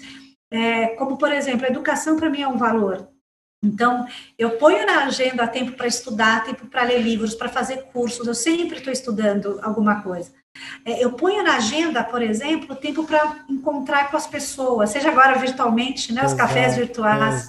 é, 0.51 0.87
como, 0.95 1.17
por 1.17 1.31
exemplo, 1.31 1.65
a 1.65 1.69
educação 1.69 2.15
para 2.15 2.29
mim 2.29 2.41
é 2.41 2.47
um 2.47 2.57
valor. 2.57 3.07
Então, 3.63 4.07
eu 4.37 4.51
ponho 4.57 4.85
na 4.85 5.05
agenda 5.05 5.47
tempo 5.47 5.73
para 5.73 5.87
estudar, 5.87 6.43
tempo 6.45 6.67
para 6.67 6.83
ler 6.83 7.01
livros, 7.01 7.35
para 7.35 7.49
fazer 7.49 7.83
cursos, 7.91 8.27
eu 8.27 8.35
sempre 8.35 8.77
estou 8.77 8.93
estudando 8.93 9.59
alguma 9.63 10.01
coisa. 10.01 10.31
É, 10.85 11.03
eu 11.03 11.11
ponho 11.13 11.43
na 11.43 11.57
agenda, 11.57 12.03
por 12.03 12.21
exemplo, 12.21 12.75
tempo 12.75 13.03
para 13.03 13.37
encontrar 13.49 14.09
com 14.09 14.17
as 14.17 14.27
pessoas, 14.27 14.89
seja 14.89 15.09
agora 15.09 15.37
virtualmente, 15.37 16.13
né, 16.13 16.21
os 16.25 16.33
Exato, 16.33 16.47
cafés 16.47 16.75
virtuais, 16.75 17.47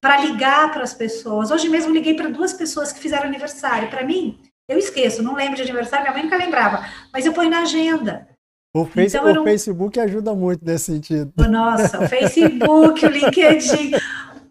para 0.00 0.18
ligar 0.18 0.72
para 0.72 0.82
as 0.82 0.94
pessoas. 0.94 1.50
Hoje 1.50 1.68
mesmo 1.68 1.92
liguei 1.92 2.14
para 2.14 2.28
duas 2.28 2.52
pessoas 2.52 2.92
que 2.92 3.00
fizeram 3.00 3.26
aniversário. 3.26 3.88
Para 3.88 4.04
mim, 4.04 4.38
eu 4.68 4.78
esqueço, 4.78 5.22
não 5.22 5.34
lembro 5.34 5.56
de 5.56 5.62
aniversário, 5.62 6.04
minha 6.04 6.14
mãe 6.14 6.22
nunca 6.24 6.36
lembrava, 6.36 6.84
mas 7.12 7.24
eu 7.24 7.32
ponho 7.32 7.50
na 7.50 7.62
agenda. 7.62 8.28
O, 8.74 8.84
face, 8.84 9.16
então, 9.16 9.42
o. 9.42 9.44
Facebook 9.44 9.98
ajuda 9.98 10.34
muito 10.34 10.64
nesse 10.64 10.84
sentido. 10.86 11.32
Nossa, 11.48 12.04
o 12.04 12.08
Facebook, 12.08 13.04
o 13.04 13.08
LinkedIn. 13.08 13.92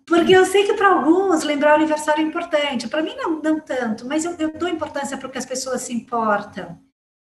Porque 0.08 0.34
eu 0.34 0.46
sei 0.46 0.64
que 0.64 0.74
para 0.74 0.88
alguns 0.88 1.44
lembrar 1.44 1.74
o 1.74 1.76
aniversário 1.76 2.22
é 2.22 2.26
importante, 2.26 2.88
para 2.88 3.02
mim 3.02 3.14
não, 3.18 3.42
não 3.42 3.60
tanto, 3.60 4.08
mas 4.08 4.24
eu, 4.24 4.34
eu 4.40 4.58
dou 4.58 4.70
importância 4.70 5.18
para 5.18 5.28
que 5.28 5.38
as 5.38 5.46
pessoas 5.46 5.82
se 5.82 5.94
importam. 5.94 6.80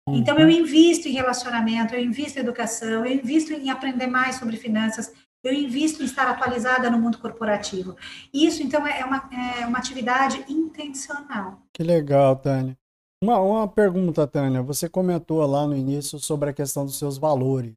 Uhum. 0.08 0.18
Então 0.18 0.38
eu 0.38 0.50
invisto 0.50 1.08
em 1.08 1.14
relacionamento, 1.14 1.96
eu 1.96 2.04
invisto 2.04 2.38
em 2.38 2.42
educação, 2.42 3.06
eu 3.06 3.14
invisto 3.14 3.54
em 3.54 3.70
aprender 3.70 4.08
mais 4.08 4.36
sobre 4.36 4.58
finanças, 4.58 5.14
eu 5.44 5.54
invisto 5.54 6.02
em 6.02 6.06
estar 6.06 6.28
atualizada 6.28 6.90
no 6.90 6.98
mundo 6.98 7.18
corporativo. 7.18 7.96
Isso, 8.34 8.64
então, 8.64 8.88
é 8.88 9.04
uma, 9.04 9.30
é 9.62 9.68
uma 9.68 9.78
atividade 9.78 10.44
intencional. 10.48 11.62
Que 11.74 11.84
legal, 11.84 12.36
Tânia. 12.38 12.78
Uma, 13.22 13.40
uma 13.40 13.68
pergunta, 13.68 14.26
Tânia. 14.26 14.62
Você 14.62 14.88
comentou 14.88 15.46
lá 15.46 15.68
no 15.68 15.76
início 15.76 16.18
sobre 16.18 16.50
a 16.50 16.54
questão 16.54 16.86
dos 16.86 16.98
seus 16.98 17.18
valores, 17.18 17.76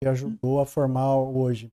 que 0.00 0.08
ajudou 0.08 0.60
a 0.60 0.66
formar 0.66 1.16
hoje. 1.16 1.70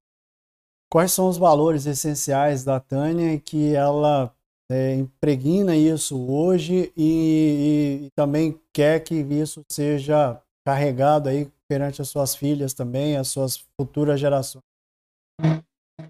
Quais 0.90 1.12
são 1.12 1.28
os 1.28 1.38
valores 1.38 1.86
essenciais 1.86 2.64
da 2.64 2.80
Tânia 2.80 3.40
que 3.40 3.74
ela 3.74 4.34
é, 4.70 4.96
impregna 4.96 5.76
isso 5.76 6.30
hoje 6.30 6.92
e, 6.96 8.02
e, 8.02 8.06
e, 8.06 8.10
também 8.16 8.60
quer 8.74 9.00
que 9.00 9.16
isso 9.16 9.64
seja 9.70 10.42
carregado 10.66 11.30
aí 11.30 11.50
perante 11.68 12.02
as 12.02 12.10
suas 12.10 12.36
filhas 12.36 12.74
também, 12.74 13.16
as 13.16 13.30
suas 13.30 13.66
futuras 13.80 14.20
gerações? 14.20 14.64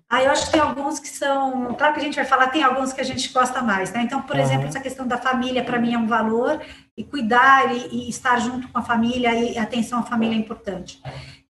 Ah, 0.10 0.24
eu 0.24 0.32
acho 0.32 0.46
que 0.46 0.52
tem 0.54 0.62
alguns 0.62 1.00
que 1.00 1.08
são. 1.08 1.74
Claro 1.76 1.94
que 1.94 2.00
a 2.00 2.04
gente 2.04 2.16
vai 2.16 2.26
falar, 2.26 2.48
tem 2.48 2.64
alguns 2.64 2.94
que 2.94 3.02
a 3.02 3.04
gente 3.04 3.32
gosta 3.32 3.62
mais, 3.62 3.92
né? 3.92 4.02
Então, 4.02 4.22
por 4.22 4.36
uhum. 4.36 4.42
exemplo, 4.42 4.68
essa 4.68 4.80
questão 4.80 5.06
da 5.08 5.18
família, 5.18 5.64
para 5.64 5.80
mim, 5.80 5.94
é 5.94 5.98
um 5.98 6.08
valor, 6.08 6.62
e 6.96 7.04
cuidar 7.04 7.74
e, 7.74 7.88
e, 7.88 8.10
estar 8.10 8.40
junto 8.40 8.68
com 8.70 8.80
a 8.80 8.82
família 8.82 9.34
e 9.34 9.58
atenção 9.58 10.00
à 10.00 10.04
família 10.04 10.36
é 10.36 10.40
importante. 10.40 11.02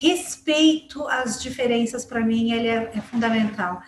Respeito 0.00 1.06
às 1.08 1.40
diferenças, 1.40 2.04
para 2.04 2.20
mim, 2.20 2.52
ele 2.52 2.68
é, 2.68 2.90
é 2.94 3.00
fundamental. 3.00 3.80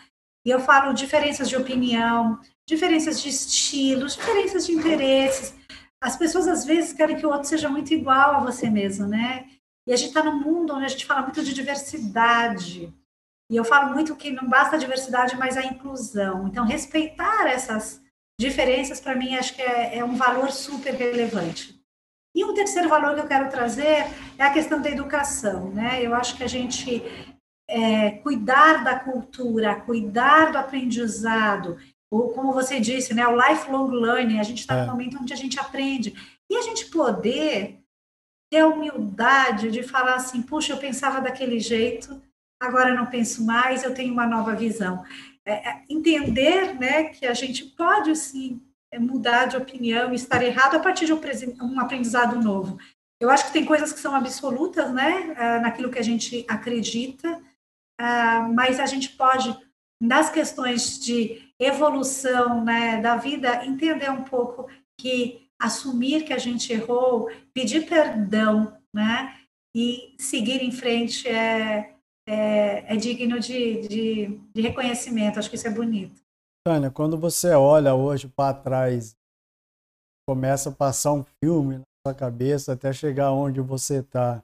E 0.47 0.51
eu 0.51 0.61
falo 0.61 0.95
diferenças 0.95 1.49
de 1.49 1.57
opinião, 1.57 2.39
diferenças 2.69 3.23
de 3.23 3.31
estilos, 3.31 4.15
diferenças 4.15 4.67
de 4.67 4.73
interesses. 4.73 5.55
As 6.01 6.17
pessoas, 6.17 6.47
às 6.47 6.67
vezes, 6.67 6.93
querem 6.93 7.17
que 7.17 7.25
o 7.25 7.31
outro 7.31 7.49
seja 7.49 7.69
muito 7.69 7.95
igual 7.95 8.37
a 8.37 8.41
você 8.41 8.69
mesmo, 8.69 9.07
né? 9.07 9.47
E 9.87 9.93
a 9.93 9.97
gente 9.97 10.09
está 10.09 10.23
num 10.23 10.39
mundo 10.39 10.75
onde 10.75 10.85
a 10.85 10.89
gente 10.89 11.07
fala 11.07 11.23
muito 11.23 11.43
de 11.43 11.55
diversidade. 11.55 12.93
E 13.51 13.57
eu 13.57 13.65
falo 13.65 13.95
muito 13.95 14.15
que 14.15 14.31
não 14.31 14.47
basta 14.47 14.77
a 14.77 14.79
diversidade, 14.79 15.35
mas 15.35 15.57
a 15.57 15.65
inclusão. 15.65 16.47
Então, 16.47 16.67
respeitar 16.67 17.47
essas 17.47 18.03
diferenças, 18.39 19.01
para 19.01 19.17
mim, 19.17 19.35
acho 19.35 19.57
que 19.57 19.63
é, 19.63 19.97
é, 19.97 20.05
um 20.05 20.15
valor 20.15 20.53
super 20.53 20.93
relevante. 20.93 21.75
E 22.37 22.45
um 22.45 22.53
terceiro 22.53 22.91
valor 22.91 23.15
que 23.15 23.23
eu 23.23 23.27
quero 23.27 23.49
trazer 23.49 24.07
é 24.37 24.43
a 24.43 24.53
questão 24.53 24.83
da 24.83 24.91
educação. 24.91 25.71
Né? 25.71 26.03
Eu 26.03 26.15
acho 26.15 26.37
que 26.37 26.45
a 26.45 26.49
gente 26.49 27.03
é, 27.67 28.11
cuidar 28.11 28.85
da 28.85 28.99
cultura, 28.99 29.81
cuidar 29.81 30.53
do 30.53 30.59
aprendizado, 30.59 31.79
ou, 32.11 32.33
como 32.33 32.53
você 32.53 32.81
disse, 32.81 33.13
né, 33.15 33.27
o 33.27 33.37
lifelong 33.37 33.91
learning, 33.91 34.39
a 34.39 34.43
gente 34.43 34.61
está 34.61 34.77
é. 34.77 34.81
no 34.83 34.93
momento 34.93 35.19
onde 35.21 35.33
a 35.33 35.37
gente 35.37 35.59
aprende. 35.59 36.15
E 36.51 36.57
a 36.57 36.63
gente 36.63 36.87
poder 36.87 37.79
ter 38.51 38.61
a 38.61 38.69
humildade 38.69 39.71
de 39.71 39.83
falar 39.83 40.15
assim, 40.15 40.41
puxa, 40.41 40.73
eu 40.73 40.79
pensava 40.79 41.21
daquele 41.21 41.61
jeito, 41.61 42.21
agora 42.61 42.95
não 42.95 43.07
penso 43.07 43.45
mais, 43.45 43.85
eu 43.85 43.95
tenho 43.95 44.13
uma 44.13 44.27
nova 44.27 44.55
visão. 44.55 45.05
É, 45.45 45.69
é, 45.69 45.83
entender 45.89 46.75
né, 46.75 47.05
que 47.05 47.27
a 47.27 47.35
gente 47.35 47.65
pode, 47.65 48.15
sim, 48.17 48.61
é, 48.93 48.99
mudar 48.99 49.47
de 49.47 49.57
opinião 49.57 50.13
e 50.13 50.15
estar 50.15 50.43
errado 50.43 50.77
a 50.77 50.81
partir 50.81 51.07
de 51.07 51.13
um 51.13 51.81
aprendizado 51.81 52.41
novo. 52.43 52.79
Eu 53.21 53.31
acho 53.31 53.47
que 53.47 53.53
tem 53.53 53.65
coisas 53.65 53.93
que 53.93 53.99
são 53.99 54.15
absolutas, 54.15 54.93
né, 54.93 55.35
é, 55.37 55.59
naquilo 55.59 55.91
que 55.91 55.99
a 55.99 56.05
gente 56.05 56.45
acredita, 56.49 57.43
mas 58.55 58.79
a 58.79 58.87
gente 58.87 59.09
pode, 59.09 59.51
nas 60.01 60.31
questões 60.31 60.99
de 60.99 61.53
evolução 61.59 62.65
né, 62.65 63.01
da 63.01 63.17
vida, 63.17 63.65
entender 63.65 64.11
um 64.11 64.25
pouco 64.25 64.69
que 64.99 65.49
assumir 65.61 66.25
que 66.25 66.33
a 66.33 66.39
gente 66.39 66.73
errou, 66.73 67.29
pedir 67.53 67.89
perdão, 67.89 68.77
né, 68.95 69.37
e 69.75 70.15
seguir 70.19 70.63
em 70.63 70.73
frente 70.73 71.29
é, 71.29 71.95
é, 72.27 72.95
é 72.95 72.97
digno 72.97 73.41
de, 73.41 73.89
de, 73.89 74.41
de, 74.55 74.61
reconhecimento. 74.61 75.39
Acho 75.39 75.51
que 75.51 75.57
isso 75.57 75.67
é 75.67 75.71
bonito. 75.71 76.21
Tânia, 76.67 76.91
quando 76.91 77.19
você 77.19 77.51
olha 77.53 77.95
hoje 77.95 78.29
para 78.29 78.55
trás, 78.55 79.17
começa 80.29 80.71
a 80.71 80.73
passar 80.73 81.13
um 81.13 81.25
filme 81.43 81.79
na 81.79 81.85
sua 82.07 82.15
cabeça 82.15 82.73
até 82.73 82.93
chegar 82.93 83.33
onde 83.33 83.61
você 83.61 84.01
está, 84.01 84.43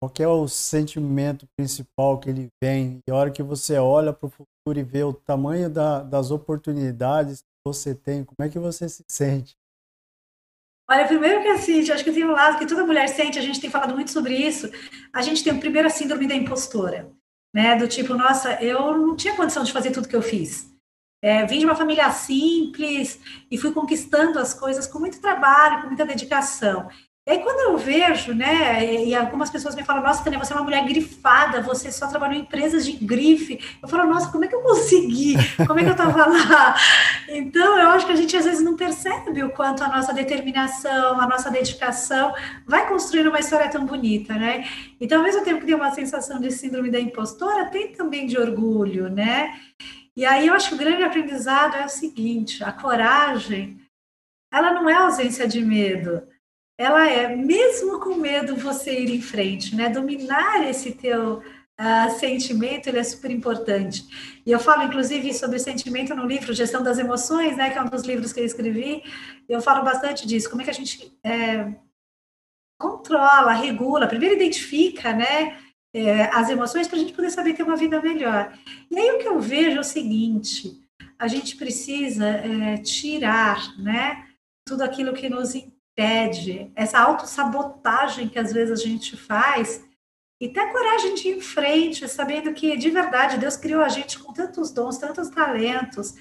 qual 0.00 0.12
é 0.18 0.28
o 0.28 0.48
sentimento 0.48 1.46
principal 1.56 2.18
que 2.18 2.28
ele 2.28 2.48
vem? 2.62 3.00
E 3.06 3.10
a 3.10 3.14
hora 3.14 3.30
que 3.30 3.42
você 3.42 3.78
olha 3.78 4.12
para 4.12 4.26
o 4.26 4.44
e 4.72 4.82
vê 4.82 5.04
o 5.04 5.12
tamanho 5.12 5.68
da, 5.68 6.02
das 6.02 6.30
oportunidades 6.30 7.42
que 7.42 7.48
você 7.62 7.94
tem, 7.94 8.24
como 8.24 8.46
é 8.46 8.48
que 8.48 8.58
você 8.58 8.88
se 8.88 9.04
sente? 9.06 9.58
Olha, 10.88 11.06
primeiro 11.06 11.42
que 11.42 11.48
assim, 11.48 11.90
acho 11.90 12.02
que 12.02 12.12
tem 12.12 12.24
um 12.24 12.32
lado 12.32 12.58
que 12.58 12.66
toda 12.66 12.84
mulher 12.84 13.08
sente, 13.08 13.38
a 13.38 13.42
gente 13.42 13.60
tem 13.60 13.70
falado 13.70 13.94
muito 13.94 14.10
sobre 14.10 14.34
isso, 14.34 14.70
a 15.12 15.20
gente 15.20 15.44
tem 15.44 15.58
primeiro 15.58 15.88
a 15.88 15.90
síndrome 15.90 16.26
da 16.26 16.34
impostora, 16.34 17.10
né? 17.54 17.76
Do 17.76 17.86
tipo, 17.86 18.14
nossa, 18.14 18.62
eu 18.62 18.96
não 18.96 19.14
tinha 19.14 19.36
condição 19.36 19.64
de 19.64 19.72
fazer 19.72 19.90
tudo 19.90 20.08
que 20.08 20.16
eu 20.16 20.22
fiz. 20.22 20.72
É, 21.22 21.46
vim 21.46 21.58
de 21.58 21.64
uma 21.64 21.76
família 21.76 22.10
simples 22.10 23.18
e 23.50 23.56
fui 23.56 23.72
conquistando 23.72 24.38
as 24.38 24.52
coisas 24.52 24.86
com 24.86 24.98
muito 24.98 25.20
trabalho, 25.20 25.80
com 25.82 25.88
muita 25.88 26.04
dedicação. 26.04 26.88
E 27.26 27.30
aí, 27.30 27.38
quando 27.38 27.58
eu 27.60 27.78
vejo, 27.78 28.34
né, 28.34 28.84
e 29.02 29.14
algumas 29.14 29.48
pessoas 29.48 29.74
me 29.74 29.82
falam, 29.82 30.02
nossa, 30.02 30.22
Tânia, 30.22 30.38
você 30.38 30.52
é 30.52 30.56
uma 30.56 30.62
mulher 30.62 30.84
grifada, 30.84 31.62
você 31.62 31.90
só 31.90 32.06
trabalhou 32.06 32.36
em 32.36 32.40
empresas 32.42 32.84
de 32.84 32.92
grife. 32.92 33.58
Eu 33.82 33.88
falo, 33.88 34.12
nossa, 34.12 34.30
como 34.30 34.44
é 34.44 34.48
que 34.48 34.54
eu 34.54 34.60
consegui? 34.60 35.34
Como 35.66 35.80
é 35.80 35.84
que 35.84 35.88
eu 35.88 35.92
estava 35.92 36.26
lá? 36.26 36.76
Então, 37.26 37.78
eu 37.78 37.88
acho 37.88 38.04
que 38.04 38.12
a 38.12 38.16
gente 38.16 38.36
às 38.36 38.44
vezes 38.44 38.62
não 38.62 38.76
percebe 38.76 39.42
o 39.42 39.48
quanto 39.48 39.82
a 39.82 39.88
nossa 39.88 40.12
determinação, 40.12 41.18
a 41.18 41.26
nossa 41.26 41.50
dedicação 41.50 42.34
vai 42.66 42.86
construindo 42.86 43.28
uma 43.28 43.40
história 43.40 43.70
tão 43.70 43.86
bonita, 43.86 44.34
né? 44.34 44.68
Então, 45.00 45.18
ao 45.18 45.24
mesmo 45.24 45.42
tempo 45.42 45.60
que 45.60 45.66
tem 45.66 45.74
uma 45.74 45.90
sensação 45.92 46.38
de 46.38 46.50
síndrome 46.50 46.90
da 46.90 47.00
impostora, 47.00 47.70
tem 47.70 47.92
também 47.92 48.26
de 48.26 48.36
orgulho, 48.36 49.08
né? 49.08 49.58
E 50.14 50.26
aí 50.26 50.48
eu 50.48 50.54
acho 50.54 50.68
que 50.68 50.74
o 50.74 50.78
grande 50.78 51.02
aprendizado 51.02 51.76
é 51.76 51.86
o 51.86 51.88
seguinte: 51.88 52.62
a 52.62 52.70
coragem, 52.70 53.80
ela 54.52 54.72
não 54.74 54.88
é 54.88 54.94
ausência 54.94 55.48
de 55.48 55.64
medo 55.64 56.22
ela 56.76 57.08
é, 57.08 57.34
mesmo 57.36 58.00
com 58.00 58.16
medo, 58.16 58.56
você 58.56 59.00
ir 59.00 59.10
em 59.10 59.20
frente, 59.20 59.76
né? 59.76 59.88
Dominar 59.88 60.68
esse 60.68 60.92
teu 60.92 61.38
uh, 61.38 62.18
sentimento, 62.18 62.88
ele 62.88 62.98
é 62.98 63.04
super 63.04 63.30
importante. 63.30 64.04
E 64.44 64.50
eu 64.50 64.58
falo, 64.58 64.82
inclusive, 64.82 65.32
sobre 65.32 65.58
sentimento 65.58 66.14
no 66.14 66.26
livro 66.26 66.52
Gestão 66.52 66.82
das 66.82 66.98
Emoções, 66.98 67.56
né? 67.56 67.70
Que 67.70 67.78
é 67.78 67.82
um 67.82 67.88
dos 67.88 68.02
livros 68.02 68.32
que 68.32 68.40
eu 68.40 68.44
escrevi. 68.44 69.02
Eu 69.48 69.60
falo 69.60 69.84
bastante 69.84 70.26
disso. 70.26 70.50
Como 70.50 70.62
é 70.62 70.64
que 70.64 70.70
a 70.70 70.74
gente 70.74 71.16
é, 71.24 71.74
controla, 72.80 73.52
regula, 73.52 74.08
primeiro 74.08 74.34
identifica, 74.34 75.12
né? 75.12 75.58
É, 75.96 76.24
as 76.24 76.50
emoções 76.50 76.88
para 76.88 76.96
a 76.96 77.00
gente 77.00 77.12
poder 77.12 77.30
saber 77.30 77.54
ter 77.54 77.62
uma 77.62 77.76
vida 77.76 78.02
melhor. 78.02 78.52
E 78.90 78.98
aí 78.98 79.12
o 79.12 79.18
que 79.18 79.28
eu 79.28 79.38
vejo 79.38 79.76
é 79.76 79.80
o 79.80 79.84
seguinte: 79.84 80.84
a 81.16 81.28
gente 81.28 81.54
precisa 81.56 82.26
é, 82.26 82.78
tirar, 82.78 83.78
né? 83.78 84.26
Tudo 84.66 84.82
aquilo 84.82 85.12
que 85.12 85.28
nos 85.28 85.54
pede, 85.94 86.70
essa 86.74 86.98
autossabotagem 86.98 88.28
que 88.28 88.38
às 88.38 88.52
vezes 88.52 88.80
a 88.80 88.82
gente 88.82 89.16
faz, 89.16 89.84
e 90.40 90.48
ter 90.48 90.72
coragem 90.72 91.14
de 91.14 91.28
ir 91.28 91.36
em 91.36 91.40
frente, 91.40 92.08
sabendo 92.08 92.52
que 92.52 92.76
de 92.76 92.90
verdade 92.90 93.38
Deus 93.38 93.56
criou 93.56 93.82
a 93.82 93.88
gente 93.88 94.18
com 94.18 94.32
tantos 94.32 94.72
dons, 94.72 94.98
tantos 94.98 95.30
talentos, 95.30 96.14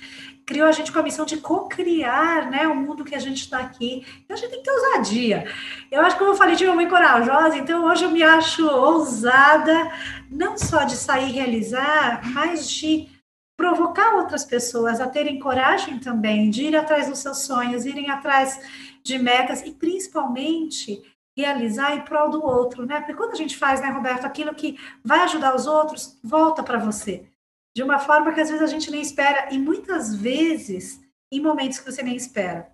criou 0.45 0.67
a 0.67 0.71
gente 0.71 0.91
com 0.91 0.99
a 0.99 1.03
missão 1.03 1.25
de 1.25 1.37
co-criar 1.37 2.49
né, 2.49 2.67
o 2.67 2.75
mundo 2.75 3.03
que 3.03 3.15
a 3.15 3.19
gente 3.19 3.41
está 3.41 3.59
aqui. 3.59 4.05
Então 4.23 4.37
a 4.37 4.39
gente 4.39 4.51
tem 4.51 4.59
que 4.59 4.65
ter 4.65 4.71
ousadia. 4.71 5.45
Eu 5.91 6.01
acho 6.01 6.15
que, 6.15 6.19
como 6.19 6.31
eu 6.31 6.37
falei, 6.37 6.55
de 6.55 6.65
uma 6.65 6.75
mãe 6.75 6.87
corajosa, 6.87 7.57
então 7.57 7.85
hoje 7.85 8.03
eu 8.03 8.11
me 8.11 8.21
acho 8.21 8.65
ousada, 8.67 9.91
não 10.29 10.57
só 10.57 10.83
de 10.83 10.95
sair 10.95 11.31
realizar, 11.31 12.21
mas 12.31 12.69
de 12.69 13.09
provocar 13.57 14.15
outras 14.15 14.45
pessoas 14.45 15.01
a 15.01 15.07
terem 15.07 15.39
coragem 15.39 15.99
também 15.99 16.49
de 16.49 16.63
ir 16.65 16.75
atrás 16.75 17.07
dos 17.07 17.19
seus 17.19 17.39
sonhos, 17.39 17.85
irem 17.85 18.09
atrás 18.09 18.59
de 19.03 19.17
metas 19.19 19.61
e 19.61 19.71
principalmente 19.71 21.03
realizar 21.37 21.95
em 21.95 22.01
prol 22.01 22.29
do 22.29 22.43
outro, 22.43 22.85
né? 22.85 22.99
Porque 22.99 23.15
quando 23.15 23.31
a 23.31 23.35
gente 23.35 23.57
faz, 23.57 23.81
né, 23.81 23.89
Roberto, 23.89 24.25
aquilo 24.25 24.53
que 24.53 24.79
vai 25.03 25.21
ajudar 25.21 25.55
os 25.55 25.65
outros, 25.65 26.19
volta 26.23 26.63
para 26.63 26.77
você. 26.77 27.27
De 27.75 27.81
uma 27.81 27.97
forma 27.97 28.31
que 28.33 28.39
às 28.39 28.49
vezes 28.49 28.63
a 28.63 28.67
gente 28.67 28.91
nem 28.91 29.01
espera 29.01 29.51
e 29.51 29.57
muitas 29.57 30.15
vezes 30.15 31.01
em 31.31 31.41
momentos 31.41 31.79
que 31.79 31.91
você 31.91 32.03
nem 32.03 32.15
espera. 32.15 32.71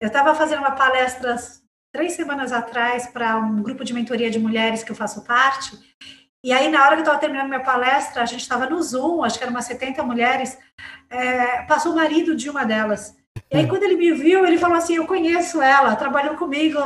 Eu 0.00 0.08
estava 0.08 0.34
fazendo 0.34 0.60
uma 0.60 0.72
palestra 0.72 1.36
três 1.92 2.14
semanas 2.14 2.50
atrás 2.50 3.06
para 3.06 3.36
um 3.36 3.62
grupo 3.62 3.84
de 3.84 3.92
mentoria 3.92 4.30
de 4.30 4.38
mulheres 4.38 4.82
que 4.82 4.90
eu 4.90 4.96
faço 4.96 5.22
parte. 5.22 5.78
E 6.44 6.50
aí, 6.52 6.68
na 6.70 6.80
hora 6.80 6.96
que 6.96 7.00
eu 7.00 7.04
estava 7.04 7.20
terminando 7.20 7.48
minha 7.48 7.62
palestra, 7.62 8.22
a 8.22 8.26
gente 8.26 8.40
estava 8.40 8.68
no 8.68 8.82
Zoom, 8.82 9.22
acho 9.22 9.38
que 9.38 9.44
eram 9.44 9.52
umas 9.52 9.66
70 9.66 10.02
mulheres, 10.02 10.58
é, 11.08 11.62
passou 11.66 11.92
o 11.92 11.94
marido 11.94 12.34
de 12.34 12.48
uma 12.50 12.64
delas. 12.64 13.14
E 13.52 13.56
aí, 13.58 13.68
quando 13.68 13.82
ele 13.82 13.96
me 13.96 14.12
viu, 14.12 14.46
ele 14.46 14.56
falou 14.56 14.78
assim: 14.78 14.94
Eu 14.94 15.06
conheço 15.06 15.60
ela, 15.60 15.94
trabalhou 15.94 16.36
comigo 16.36 16.78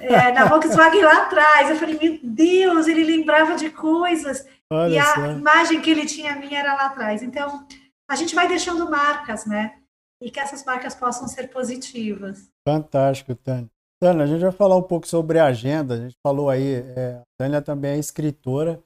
é, 0.00 0.32
na 0.32 0.46
Volkswagen 0.50 1.02
lá 1.02 1.22
atrás. 1.22 1.70
Eu 1.70 1.76
falei: 1.76 1.98
Meu 2.00 2.18
Deus, 2.22 2.88
ele 2.88 3.04
lembrava 3.04 3.54
de 3.54 3.70
coisas. 3.70 4.44
Olha 4.70 4.94
e 4.94 4.98
a 4.98 5.14
só. 5.14 5.26
imagem 5.26 5.80
que 5.80 5.90
ele 5.90 6.04
tinha 6.06 6.34
minha 6.34 6.58
era 6.58 6.74
lá 6.74 6.86
atrás. 6.86 7.22
Então, 7.22 7.64
a 8.10 8.16
gente 8.16 8.34
vai 8.34 8.48
deixando 8.48 8.90
marcas, 8.90 9.46
né? 9.46 9.76
E 10.20 10.30
que 10.30 10.40
essas 10.40 10.64
marcas 10.64 10.94
possam 10.94 11.28
ser 11.28 11.48
positivas. 11.48 12.50
Fantástico, 12.66 13.34
Tânia. 13.36 13.70
Tânia, 14.00 14.24
a 14.24 14.26
gente 14.26 14.40
vai 14.40 14.52
falar 14.52 14.76
um 14.76 14.82
pouco 14.82 15.06
sobre 15.06 15.38
a 15.38 15.46
agenda. 15.46 15.94
A 15.94 15.98
gente 15.98 16.16
falou 16.20 16.50
aí, 16.50 16.74
é, 16.96 17.20
a 17.20 17.22
Tânia 17.38 17.62
também 17.62 17.92
é 17.92 17.98
escritora, 17.98 18.82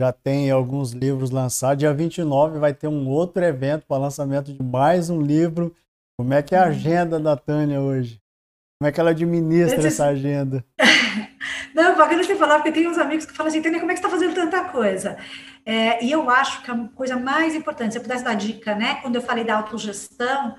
já 0.00 0.12
tem 0.12 0.50
alguns 0.50 0.92
livros 0.92 1.30
lançados. 1.30 1.78
Dia 1.78 1.92
29 1.92 2.60
vai 2.60 2.72
ter 2.72 2.86
um 2.86 3.08
outro 3.08 3.44
evento 3.44 3.84
para 3.86 4.00
lançamento 4.00 4.52
de 4.52 4.62
mais 4.62 5.10
um 5.10 5.20
livro 5.20 5.74
como 6.18 6.34
é 6.34 6.42
que 6.42 6.52
é 6.52 6.58
a 6.58 6.64
agenda 6.64 7.20
da 7.20 7.36
Tânia 7.36 7.80
hoje? 7.80 8.20
Como 8.78 8.88
é 8.88 8.92
que 8.92 8.98
ela 8.98 9.10
administra 9.10 9.86
essa 9.86 10.06
agenda? 10.06 10.64
Não, 11.72 11.96
bacana 11.96 12.24
você 12.24 12.34
falar, 12.34 12.56
porque 12.56 12.72
tem 12.72 12.88
uns 12.88 12.98
amigos 12.98 13.24
que 13.24 13.32
falam 13.32 13.50
assim, 13.50 13.62
Tânia, 13.62 13.78
como 13.78 13.92
é 13.92 13.94
que 13.94 14.00
você 14.00 14.06
está 14.06 14.18
fazendo 14.18 14.34
tanta 14.34 14.64
coisa? 14.64 15.16
É, 15.64 16.04
e 16.04 16.10
eu 16.10 16.28
acho 16.28 16.62
que 16.62 16.70
a 16.70 16.88
coisa 16.88 17.16
mais 17.16 17.54
importante, 17.54 17.92
se 17.92 17.98
eu 17.98 18.02
pudesse 18.02 18.24
dar 18.24 18.34
dica, 18.34 18.74
né, 18.74 18.96
quando 18.96 19.14
eu 19.14 19.22
falei 19.22 19.44
da 19.44 19.56
autogestão, 19.56 20.56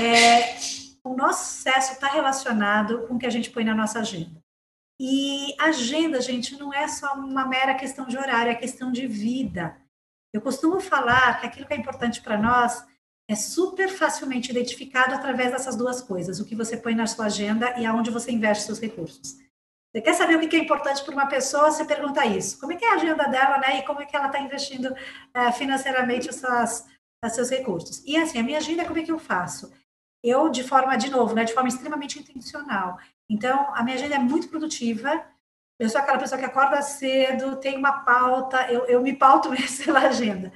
é, 0.00 0.56
o 1.04 1.14
nosso 1.14 1.54
sucesso 1.54 1.92
está 1.92 2.08
relacionado 2.08 3.06
com 3.06 3.14
o 3.14 3.18
que 3.18 3.26
a 3.26 3.30
gente 3.30 3.50
põe 3.50 3.62
na 3.62 3.76
nossa 3.76 4.00
agenda. 4.00 4.42
E 5.00 5.54
agenda, 5.60 6.20
gente, 6.20 6.58
não 6.58 6.74
é 6.74 6.88
só 6.88 7.14
uma 7.14 7.46
mera 7.46 7.74
questão 7.74 8.06
de 8.06 8.18
horário, 8.18 8.50
é 8.50 8.56
questão 8.56 8.90
de 8.90 9.06
vida. 9.06 9.76
Eu 10.34 10.40
costumo 10.40 10.80
falar 10.80 11.40
que 11.40 11.46
aquilo 11.46 11.66
que 11.66 11.74
é 11.74 11.76
importante 11.76 12.20
para 12.20 12.36
nós 12.36 12.84
é 13.28 13.34
super 13.34 13.88
facilmente 13.88 14.50
identificado 14.50 15.14
através 15.14 15.50
dessas 15.50 15.74
duas 15.74 16.00
coisas, 16.00 16.38
o 16.38 16.44
que 16.44 16.54
você 16.54 16.76
põe 16.76 16.94
na 16.94 17.06
sua 17.06 17.26
agenda 17.26 17.78
e 17.78 17.84
aonde 17.84 18.10
você 18.10 18.30
investe 18.30 18.64
seus 18.64 18.80
recursos. 18.80 19.36
Você 19.92 20.00
quer 20.00 20.14
saber 20.14 20.36
o 20.36 20.48
que 20.48 20.54
é 20.54 20.58
importante 20.58 21.02
para 21.02 21.14
uma 21.14 21.26
pessoa, 21.26 21.70
você 21.70 21.84
pergunta 21.84 22.24
isso. 22.26 22.60
Como 22.60 22.72
é 22.72 22.76
que 22.76 22.84
é 22.84 22.90
a 22.90 22.94
agenda 22.96 23.24
dela, 23.24 23.58
né? 23.58 23.78
E 23.78 23.82
como 23.82 24.00
é 24.02 24.06
que 24.06 24.14
ela 24.14 24.26
está 24.26 24.38
investindo 24.38 24.86
uh, 24.92 25.52
financeiramente 25.54 26.28
os 26.28 26.36
seus, 26.36 26.84
os 27.24 27.32
seus 27.32 27.50
recursos. 27.50 28.02
E 28.04 28.16
assim, 28.16 28.38
a 28.38 28.42
minha 28.42 28.58
agenda, 28.58 28.84
como 28.84 28.98
é 28.98 29.02
que 29.02 29.10
eu 29.10 29.18
faço? 29.18 29.72
Eu, 30.22 30.48
de 30.48 30.62
forma, 30.62 30.96
de 30.96 31.10
novo, 31.10 31.34
né, 31.34 31.44
de 31.44 31.54
forma 31.54 31.68
extremamente 31.68 32.18
intencional. 32.18 32.98
Então, 33.28 33.74
a 33.74 33.82
minha 33.82 33.96
agenda 33.96 34.16
é 34.16 34.18
muito 34.18 34.48
produtiva, 34.48 35.24
eu 35.78 35.88
sou 35.88 36.00
aquela 36.00 36.18
pessoa 36.18 36.38
que 36.38 36.44
acorda 36.44 36.80
cedo, 36.80 37.56
tem 37.56 37.76
uma 37.76 37.92
pauta, 38.00 38.70
eu, 38.70 38.86
eu 38.86 39.02
me 39.02 39.12
pauto 39.12 39.50
mesmo 39.52 39.84
pela 39.84 40.00
agenda. 40.00 40.52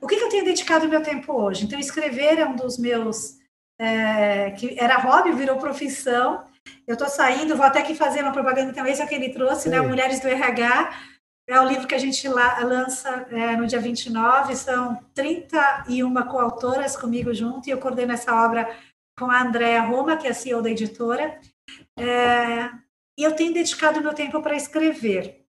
O 0.00 0.06
que, 0.06 0.16
que 0.16 0.24
eu 0.24 0.28
tenho 0.28 0.44
dedicado 0.44 0.86
o 0.86 0.88
meu 0.88 1.02
tempo 1.02 1.32
hoje? 1.32 1.64
Então, 1.64 1.78
escrever 1.78 2.38
é 2.38 2.46
um 2.46 2.56
dos 2.56 2.78
meus. 2.78 3.40
É, 3.80 4.52
que 4.52 4.78
era 4.78 4.98
hobby, 4.98 5.32
virou 5.32 5.56
profissão. 5.56 6.44
Eu 6.86 6.92
estou 6.92 7.08
saindo, 7.08 7.56
vou 7.56 7.66
até 7.66 7.80
aqui 7.80 7.94
fazer 7.94 8.22
uma 8.22 8.32
propaganda 8.32 8.72
também, 8.72 8.92
isso 8.92 9.02
é 9.02 9.06
que 9.06 9.14
ele 9.14 9.30
trouxe, 9.30 9.68
né? 9.68 9.80
Mulheres 9.80 10.20
do 10.20 10.28
RH. 10.28 10.92
É 11.48 11.60
o 11.60 11.68
livro 11.68 11.88
que 11.88 11.94
a 11.94 11.98
gente 11.98 12.28
la, 12.28 12.60
lança 12.60 13.26
é, 13.30 13.56
no 13.56 13.66
dia 13.66 13.80
29. 13.80 14.54
São 14.54 15.02
31 15.12 16.14
coautoras 16.28 16.96
comigo 16.96 17.34
junto, 17.34 17.68
e 17.68 17.72
eu 17.72 17.78
coordeno 17.78 18.12
essa 18.12 18.32
obra 18.44 18.70
com 19.18 19.30
a 19.30 19.42
Andréa 19.42 19.82
Roma, 19.82 20.16
que 20.16 20.26
é 20.26 20.30
a 20.30 20.34
CEO 20.34 20.62
da 20.62 20.70
editora. 20.70 21.40
É, 21.98 22.70
e 23.18 23.22
eu 23.22 23.34
tenho 23.34 23.52
dedicado 23.52 24.00
meu 24.00 24.14
tempo 24.14 24.40
para 24.42 24.56
escrever. 24.56 25.44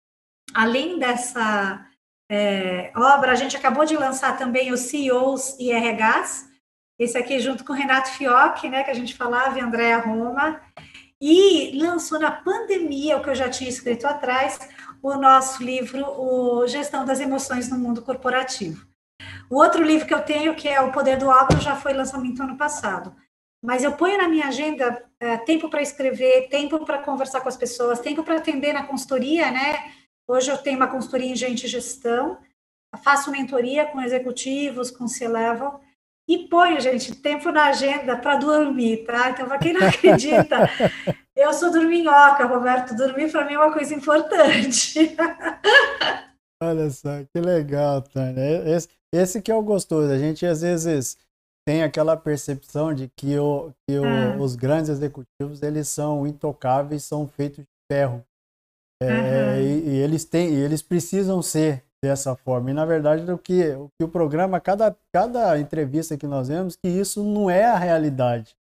Além 0.53 0.99
dessa 0.99 1.85
é, 2.29 2.91
obra, 2.95 3.31
a 3.31 3.35
gente 3.35 3.55
acabou 3.55 3.85
de 3.85 3.95
lançar 3.95 4.37
também 4.37 4.71
os 4.71 4.81
CEOs 4.81 5.57
e 5.59 5.71
RHs, 5.71 6.49
esse 6.99 7.17
aqui 7.17 7.39
junto 7.39 7.63
com 7.63 7.73
o 7.73 7.75
Renato 7.75 8.11
Fiocchi, 8.11 8.69
né, 8.69 8.83
que 8.83 8.91
a 8.91 8.93
gente 8.93 9.15
falava, 9.15 9.57
e 9.57 9.61
Andréa 9.61 9.97
Roma, 9.97 10.61
e 11.19 11.77
lançou 11.79 12.19
na 12.19 12.31
pandemia, 12.31 13.17
o 13.17 13.23
que 13.23 13.29
eu 13.29 13.35
já 13.35 13.49
tinha 13.49 13.69
escrito 13.69 14.05
atrás, 14.05 14.59
o 15.01 15.15
nosso 15.15 15.63
livro, 15.63 16.05
o 16.05 16.67
Gestão 16.67 17.05
das 17.05 17.19
Emoções 17.19 17.69
no 17.69 17.77
Mundo 17.77 18.01
Corporativo. 18.01 18.85
O 19.49 19.57
outro 19.57 19.83
livro 19.83 20.07
que 20.07 20.13
eu 20.13 20.21
tenho, 20.21 20.55
que 20.55 20.67
é 20.67 20.79
O 20.81 20.91
Poder 20.91 21.17
do 21.17 21.29
Álcool, 21.29 21.59
já 21.59 21.75
foi 21.75 21.93
lançamento 21.93 22.43
ano 22.43 22.57
passado 22.57 23.15
mas 23.63 23.81
eu 23.81 23.93
ponho 23.93 24.17
na 24.17 24.27
minha 24.27 24.47
agenda 24.47 25.01
é, 25.17 25.37
tempo 25.37 25.69
para 25.69 25.81
escrever, 25.81 26.49
tempo 26.49 26.85
para 26.85 26.97
conversar 26.97 27.39
com 27.39 27.47
as 27.47 27.55
pessoas, 27.55 28.01
tempo 28.01 28.21
para 28.21 28.35
atender 28.35 28.73
na 28.73 28.85
consultoria, 28.85 29.49
né? 29.49 29.93
Hoje 30.27 30.51
eu 30.51 30.57
tenho 30.57 30.75
uma 30.75 30.87
consultoria 30.87 31.31
em 31.31 31.35
gente 31.35 31.65
e 31.65 31.69
gestão, 31.69 32.37
faço 33.01 33.31
mentoria 33.31 33.85
com 33.85 34.01
executivos, 34.01 34.91
com 34.91 35.07
C-level, 35.07 35.79
e 36.27 36.39
ponho, 36.49 36.79
gente, 36.81 37.15
tempo 37.15 37.51
na 37.51 37.67
agenda 37.67 38.17
para 38.17 38.35
dormir, 38.35 39.05
tá? 39.05 39.29
Então, 39.29 39.45
para 39.45 39.57
quem 39.57 39.71
não 39.71 39.87
acredita, 39.87 40.69
eu 41.33 41.53
sou 41.53 41.71
dorminhoca, 41.71 42.45
Roberto, 42.45 42.95
dormir 42.95 43.31
para 43.31 43.45
mim 43.45 43.53
é 43.53 43.59
uma 43.59 43.71
coisa 43.71 43.95
importante. 43.95 45.15
Olha 46.61 46.89
só, 46.89 47.23
que 47.33 47.39
legal, 47.39 48.01
Tânia. 48.01 48.63
Esse, 48.69 48.89
esse 49.13 49.41
que 49.41 49.51
é 49.51 49.55
o 49.55 49.61
gostoso. 49.61 50.11
A 50.11 50.17
gente, 50.17 50.45
às 50.45 50.61
vezes, 50.61 51.17
tem 51.65 51.83
aquela 51.83 52.17
percepção 52.17 52.93
de 52.93 53.09
que, 53.15 53.37
o, 53.37 53.71
que 53.87 53.97
o, 53.97 54.05
ah. 54.05 54.37
os 54.37 54.55
grandes 54.55 54.89
executivos 54.89 55.61
eles 55.61 55.87
são 55.87 56.27
intocáveis, 56.27 57.03
são 57.03 57.27
feitos 57.27 57.59
de 57.59 57.67
ferro. 57.91 58.23
É, 59.01 59.07
uhum. 59.07 59.61
e, 59.61 59.89
e, 59.89 59.95
eles 59.97 60.23
têm, 60.23 60.53
e 60.53 60.55
eles 60.55 60.81
precisam 60.81 61.41
ser 61.41 61.83
dessa 62.03 62.35
forma. 62.35 62.71
E 62.71 62.73
na 62.73 62.85
verdade 62.85 63.29
o 63.31 63.37
que 63.37 63.69
o, 63.71 63.89
que 63.97 64.03
o 64.03 64.09
programa, 64.09 64.59
cada, 64.59 64.95
cada 65.13 65.57
entrevista 65.59 66.17
que 66.17 66.27
nós 66.27 66.49
vemos, 66.49 66.75
que 66.75 66.89
isso 66.89 67.23
não 67.23 67.49
é 67.49 67.65
a 67.65 67.77
realidade. 67.77 68.55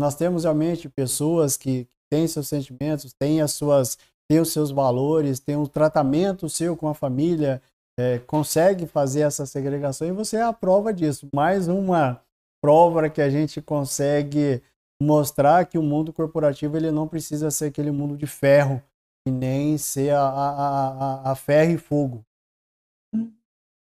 Nós 0.00 0.14
temos 0.14 0.44
realmente 0.44 0.88
pessoas 0.88 1.56
que 1.56 1.88
tem 2.10 2.28
seus 2.28 2.48
sentimentos, 2.48 3.12
tem 3.12 3.40
as 3.40 3.52
suas, 3.52 3.98
tem 4.30 4.40
os 4.40 4.52
seus 4.52 4.70
valores, 4.70 5.40
tem 5.40 5.56
um 5.56 5.66
tratamento 5.66 6.48
seu 6.48 6.76
com 6.76 6.88
a 6.88 6.94
família, 6.94 7.60
é, 7.98 8.18
consegue 8.20 8.86
fazer 8.86 9.22
essa 9.22 9.46
segregação 9.46 10.06
e 10.06 10.12
você 10.12 10.36
é 10.36 10.42
a 10.42 10.52
prova 10.52 10.92
disso. 10.92 11.28
Mais 11.34 11.66
uma 11.66 12.20
prova 12.60 13.08
que 13.08 13.20
a 13.20 13.30
gente 13.30 13.60
consegue 13.60 14.62
mostrar 15.00 15.66
que 15.66 15.78
o 15.78 15.82
mundo 15.82 16.12
corporativo 16.12 16.76
ele 16.76 16.90
não 16.90 17.06
precisa 17.06 17.50
ser 17.50 17.66
aquele 17.66 17.90
mundo 17.90 18.16
de 18.16 18.26
ferro 18.26 18.82
e 19.26 19.30
nem 19.30 19.76
ser 19.76 20.14
a, 20.14 20.22
a, 20.22 20.88
a, 20.88 21.32
a 21.32 21.34
ferro 21.34 21.72
e 21.72 21.78
fogo. 21.78 22.24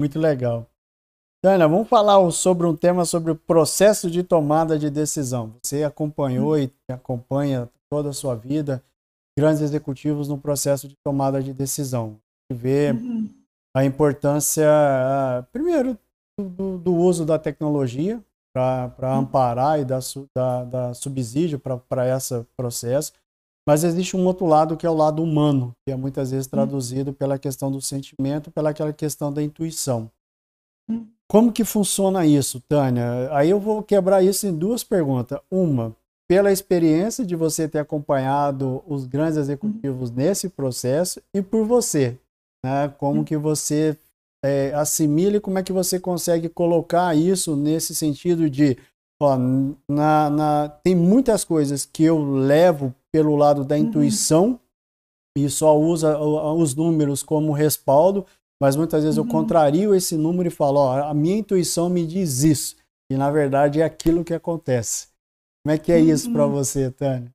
Muito 0.00 0.18
legal. 0.18 0.66
Ana, 1.44 1.68
vamos 1.68 1.88
falar 1.88 2.31
sobre 2.33 2.66
um 2.66 2.76
tema 2.76 3.04
sobre 3.04 3.31
o 3.31 3.37
processo 3.37 4.11
de 4.11 4.22
tomada 4.22 4.78
de 4.78 4.90
decisão. 4.90 5.54
Você 5.62 5.85
acompanhou 5.85 6.59
e 6.59 6.70
acompanha 6.88 7.68
toda 7.88 8.11
a 8.11 8.12
sua 8.12 8.35
vida 8.35 8.83
grandes 9.38 9.62
executivos 9.62 10.26
no 10.26 10.37
processo 10.37 10.88
de 10.88 10.96
tomada 10.96 11.40
de 11.40 11.52
decisão. 11.52 12.18
Vê 12.52 12.90
uhum. 12.90 13.28
a 13.76 13.85
importância, 13.85 14.66
primeiro, 15.52 15.96
do, 16.37 16.78
do, 16.78 16.94
uso 16.94 17.24
da 17.24 17.38
tecnologia 17.38 18.22
para 18.97 19.14
amparar 19.14 19.81
e 19.81 19.85
dar, 19.85 20.01
dar, 20.35 20.64
dar 20.64 20.94
subsídio 20.94 21.59
para 21.59 22.16
esse 22.16 22.44
processo. 22.57 23.12
Mas 23.68 23.85
existe 23.85 24.16
um 24.16 24.25
outro 24.25 24.47
lado 24.47 24.77
que 24.77 24.87
é 24.87 24.90
o 24.90 24.94
lado 24.94 25.23
humano, 25.23 25.73
que 25.85 25.92
é 25.92 25.97
muitas 25.97 26.31
vezes 26.31 26.47
uhum. 26.47 26.53
traduzido 26.53 27.12
pela 27.12 27.38
questão 27.38 27.71
do 27.71 27.83
sentimento, 27.83 28.51
pela 28.51 28.71
aquela 28.71 28.92
questão 28.92 29.33
da 29.33 29.42
intuição. 29.42 30.11
Uhum. 30.88 31.07
Como 31.31 31.53
que 31.53 31.64
funciona 31.64 32.25
isso, 32.25 32.62
Tânia? 32.66 33.29
Aí 33.33 33.51
eu 33.51 33.61
vou 33.61 33.83
quebrar 33.83 34.23
isso 34.23 34.47
em 34.47 34.57
duas 34.57 34.83
perguntas. 34.83 35.38
Uma, 35.51 35.94
pela 36.27 36.51
experiência 36.51 37.25
de 37.25 37.37
você 37.37 37.68
ter 37.68 37.79
acompanhado 37.79 38.83
os 38.87 39.07
grandes 39.07 39.37
executivos 39.37 40.11
nesse 40.11 40.49
processo 40.49 41.21
e 41.35 41.42
por 41.42 41.66
você, 41.66 42.18
né? 42.64 42.88
Como 42.97 43.25
que 43.25 43.37
você 43.37 43.97
é, 44.44 44.72
assimila 44.74 45.37
e 45.37 45.40
como 45.40 45.59
é 45.59 45.62
que 45.62 45.72
você 45.72 45.98
consegue 45.98 46.48
colocar 46.48 47.16
isso 47.16 47.57
nesse 47.57 47.94
sentido 47.94 48.48
de, 48.48 48.77
ó, 49.20 49.37
na, 49.88 50.31
na, 50.31 50.68
tem 50.68 50.94
muitas 50.94 51.44
coisas 51.44 51.85
que 51.85 52.05
eu 52.05 52.18
levo 52.22 52.94
pelo 53.12 53.37
lado 53.37 53.64
da 53.64 53.74
uhum. 53.74 53.83
intuição 53.83 54.61
e 55.37 55.48
só 55.48 55.79
usa 55.79 56.18
os 56.18 56.74
números 56.74 57.22
como 57.22 57.53
respaldo, 57.53 58.27
mas 58.61 58.77
muitas 58.77 59.03
vezes 59.03 59.18
uhum. 59.18 59.24
eu 59.24 59.31
contrario 59.31 59.94
esse 59.94 60.16
número 60.16 60.48
e 60.48 60.53
falo, 60.53 60.79
ó, 60.79 61.03
a 61.03 61.14
minha 61.14 61.37
intuição 61.37 61.88
me 61.88 62.07
diz 62.07 62.42
isso. 62.42 62.77
E 63.11 63.16
na 63.16 63.31
verdade 63.31 63.81
é 63.81 63.85
aquilo 63.85 64.24
que 64.24 64.35
acontece. 64.35 65.09
Como 65.64 65.74
é 65.74 65.79
que 65.79 65.92
é 65.92 66.01
isso 66.01 66.33
para 66.33 66.46
uhum. 66.46 66.53
você, 66.53 66.90
Tânia? 66.90 67.33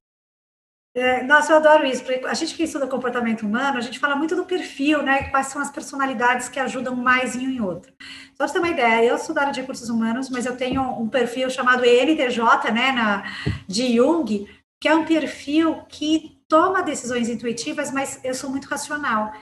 É, 0.96 1.24
nossa, 1.24 1.52
eu 1.52 1.58
adoro 1.58 1.86
isso. 1.86 2.04
A 2.28 2.34
gente 2.36 2.54
que 2.56 2.64
estuda 2.64 2.86
comportamento 2.86 3.44
humano, 3.44 3.78
a 3.80 3.82
gente 3.82 3.98
fala 3.98 4.16
muito 4.16 4.36
do 4.36 4.46
perfil, 4.46 5.02
né? 5.02 5.24
Quais 5.30 5.48
são 5.48 5.60
as 5.60 5.72
personalidades 5.72 6.50
que 6.50 6.60
ajudam 6.60 6.96
mais 6.96 7.36
em 7.36 7.48
um 7.48 7.50
em 7.50 7.62
outro. 7.62 7.92
Só 8.36 8.46
para 8.46 8.50
ter 8.50 8.60
uma 8.60 8.70
ideia, 8.70 9.08
eu 9.08 9.18
sou 9.18 9.34
da 9.34 9.42
área 9.42 9.54
de 9.54 9.62
recursos 9.62 9.90
humanos, 9.90 10.30
mas 10.30 10.46
eu 10.46 10.56
tenho 10.56 10.82
um 10.84 11.10
perfil 11.10 11.50
chamado 11.50 11.84
ENTJ, 11.84 12.72
né, 12.72 12.92
na, 12.92 13.24
de 13.68 13.96
Jung, 13.96 14.48
que 14.80 14.88
é 14.88 14.96
um 14.96 15.06
perfil 15.06 15.82
que 15.90 16.38
toma 16.48 16.84
decisões 16.84 17.28
intuitivas, 17.28 17.92
mas 17.92 18.20
eu 18.24 18.36
sou 18.36 18.50
muito 18.52 18.68
racional. 18.68 19.34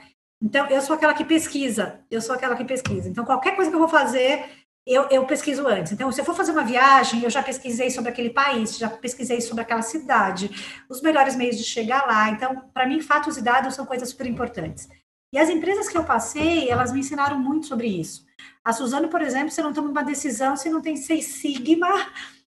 Então, 0.42 0.66
eu 0.68 0.80
sou 0.80 0.96
aquela 0.96 1.14
que 1.14 1.24
pesquisa, 1.24 2.00
eu 2.10 2.20
sou 2.20 2.34
aquela 2.34 2.56
que 2.56 2.64
pesquisa. 2.64 3.08
Então, 3.08 3.24
qualquer 3.24 3.54
coisa 3.54 3.70
que 3.70 3.76
eu 3.76 3.80
vou 3.80 3.88
fazer, 3.88 4.44
eu, 4.86 5.06
eu, 5.10 5.24
pesquiso 5.26 5.66
antes. 5.66 5.92
Então, 5.92 6.10
se 6.10 6.20
eu 6.20 6.24
for 6.24 6.34
fazer 6.34 6.52
uma 6.52 6.64
viagem, 6.64 7.22
eu 7.22 7.30
já 7.30 7.42
pesquisei 7.42 7.90
sobre 7.90 8.10
aquele 8.10 8.30
país, 8.30 8.76
já 8.76 8.88
pesquisei 8.88 9.40
sobre 9.40 9.62
aquela 9.62 9.82
cidade, 9.82 10.50
os 10.88 11.00
melhores 11.00 11.36
meios 11.36 11.56
de 11.56 11.64
chegar 11.64 12.06
lá. 12.06 12.30
Então, 12.30 12.64
para 12.74 12.86
mim, 12.86 13.00
fatos 13.00 13.36
e 13.36 13.42
dados 13.42 13.74
são 13.74 13.86
coisas 13.86 14.08
super 14.08 14.26
importantes. 14.26 14.88
E 15.32 15.38
as 15.38 15.48
empresas 15.48 15.88
que 15.88 15.96
eu 15.96 16.04
passei, 16.04 16.68
elas 16.68 16.92
me 16.92 17.00
ensinaram 17.00 17.38
muito 17.38 17.66
sobre 17.66 17.86
isso. 17.86 18.26
A 18.64 18.72
Suzano, 18.72 19.08
por 19.08 19.22
exemplo, 19.22 19.50
você 19.50 19.62
não 19.62 19.72
toma 19.72 19.88
uma 19.88 20.04
decisão 20.04 20.56
se 20.56 20.68
não 20.68 20.82
tem 20.82 20.96
Seis 20.96 21.26
Sigma 21.26 21.88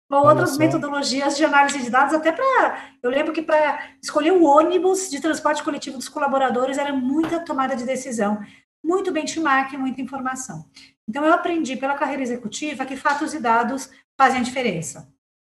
ou 0.10 0.28
outras 0.28 0.58
metodologias 0.58 1.38
de 1.38 1.46
análise 1.46 1.82
de 1.82 1.90
dados, 1.90 2.14
até 2.14 2.32
para. 2.32 2.92
Eu 3.02 3.10
lembro 3.10 3.32
que 3.32 3.42
para 3.42 3.92
escolher 4.02 4.32
o 4.32 4.44
ônibus 4.44 5.10
de 5.10 5.22
transporte 5.22 5.64
coletivo 5.64 5.98
dos 5.98 6.10
colaboradores 6.10 6.78
era 6.78 6.92
muita 6.92 7.40
tomada 7.40 7.76
de 7.76 7.86
decisão, 7.86 8.42
muito 8.84 9.12
benchmark, 9.12 9.74
muita 9.74 10.02
informação. 10.02 10.66
Então, 11.12 11.26
eu 11.26 11.34
aprendi 11.34 11.76
pela 11.76 11.96
carreira 11.96 12.24
executiva 12.24 12.86
que 12.86 12.96
fatos 12.96 13.34
e 13.34 13.40
dados 13.42 13.92
fazem 14.18 14.40
a 14.40 14.44
diferença. 14.44 15.10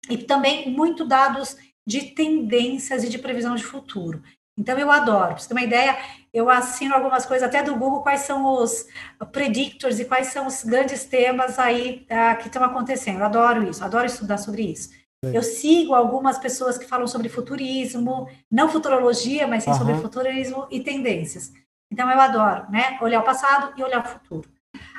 E 0.10 0.18
também 0.18 0.72
muito 0.72 1.06
dados 1.06 1.56
de 1.86 2.06
tendências 2.06 3.04
e 3.04 3.10
de 3.10 3.20
previsão 3.20 3.54
de 3.54 3.64
futuro. 3.64 4.24
Então, 4.58 4.80
eu 4.80 4.90
adoro. 4.90 5.28
Para 5.28 5.38
você 5.38 5.48
ter 5.48 5.54
uma 5.54 5.62
ideia, 5.62 5.96
eu 6.34 6.50
assino 6.50 6.96
algumas 6.96 7.28
coisas 7.28 7.48
até 7.48 7.62
do 7.62 7.76
Google, 7.76 8.02
quais 8.02 8.22
são 8.22 8.44
os 8.64 8.88
predictors 9.32 10.00
e 10.00 10.06
quais 10.06 10.30
são 10.30 10.48
os 10.48 10.64
grandes 10.64 11.06
temas 11.06 11.60
aí 11.60 12.08
uh, 12.10 12.36
que 12.42 12.48
estão 12.48 12.64
acontecendo. 12.64 13.20
Eu 13.20 13.26
adoro 13.26 13.70
isso, 13.70 13.84
adoro 13.84 14.08
estudar 14.08 14.40
sobre 14.40 14.64
isso. 14.64 14.90
Eu 15.22 15.44
sigo 15.44 15.94
algumas 15.94 16.40
pessoas 16.40 16.80
que 16.80 16.88
falam 16.88 17.06
sobre 17.06 17.30
futurismo, 17.30 18.28
não 18.52 18.68
futurologia, 18.70 19.46
mas 19.46 19.64
sim 19.64 19.70
uhum. 19.70 19.78
sobre 19.78 19.94
futurismo 20.02 20.68
e 20.72 20.80
tendências. 20.80 21.54
Então, 21.92 22.10
eu 22.10 22.20
adoro, 22.20 22.72
né? 22.72 22.98
Olhar 23.02 23.20
o 23.20 23.24
passado 23.24 23.72
e 23.78 23.84
olhar 23.84 24.04
o 24.04 24.10
futuro. 24.10 24.50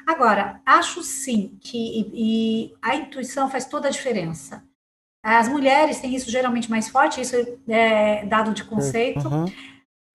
Agora, 0.06 0.60
acho 0.64 1.02
sim 1.02 1.56
que 1.60 1.78
e, 1.78 2.10
e 2.14 2.74
a 2.82 2.94
intuição 2.94 3.50
faz 3.50 3.64
toda 3.64 3.88
a 3.88 3.90
diferença. 3.90 4.62
As 5.22 5.48
mulheres 5.48 6.00
têm 6.00 6.14
isso 6.14 6.30
geralmente 6.30 6.70
mais 6.70 6.88
forte, 6.88 7.20
isso 7.20 7.34
é 7.66 8.26
dado 8.26 8.52
de 8.52 8.64
conceito. 8.64 9.26
Uhum. 9.26 9.46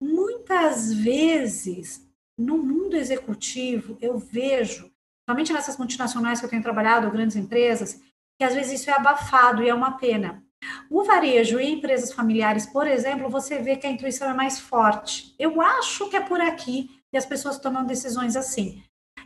Muitas 0.00 0.92
vezes, 0.92 2.08
no 2.38 2.56
mundo 2.56 2.96
executivo, 2.96 3.98
eu 4.00 4.16
vejo, 4.18 4.90
somente 5.28 5.52
nessas 5.52 5.76
multinacionais 5.76 6.38
que 6.38 6.46
eu 6.46 6.50
tenho 6.50 6.62
trabalhado, 6.62 7.10
grandes 7.10 7.36
empresas, 7.36 8.00
que 8.38 8.44
às 8.44 8.54
vezes 8.54 8.80
isso 8.80 8.90
é 8.90 8.92
abafado 8.92 9.62
e 9.62 9.68
é 9.68 9.74
uma 9.74 9.98
pena. 9.98 10.44
O 10.88 11.02
varejo 11.02 11.58
e 11.58 11.70
empresas 11.70 12.12
familiares, 12.12 12.66
por 12.66 12.86
exemplo, 12.86 13.28
você 13.28 13.58
vê 13.58 13.76
que 13.76 13.86
a 13.86 13.90
intuição 13.90 14.30
é 14.30 14.34
mais 14.34 14.60
forte. 14.60 15.34
Eu 15.38 15.60
acho 15.60 16.08
que 16.08 16.16
é 16.16 16.20
por 16.20 16.40
aqui 16.40 16.88
que 17.10 17.16
as 17.16 17.26
pessoas 17.26 17.58
tomam 17.58 17.84
decisões 17.84 18.36
assim. 18.36 18.82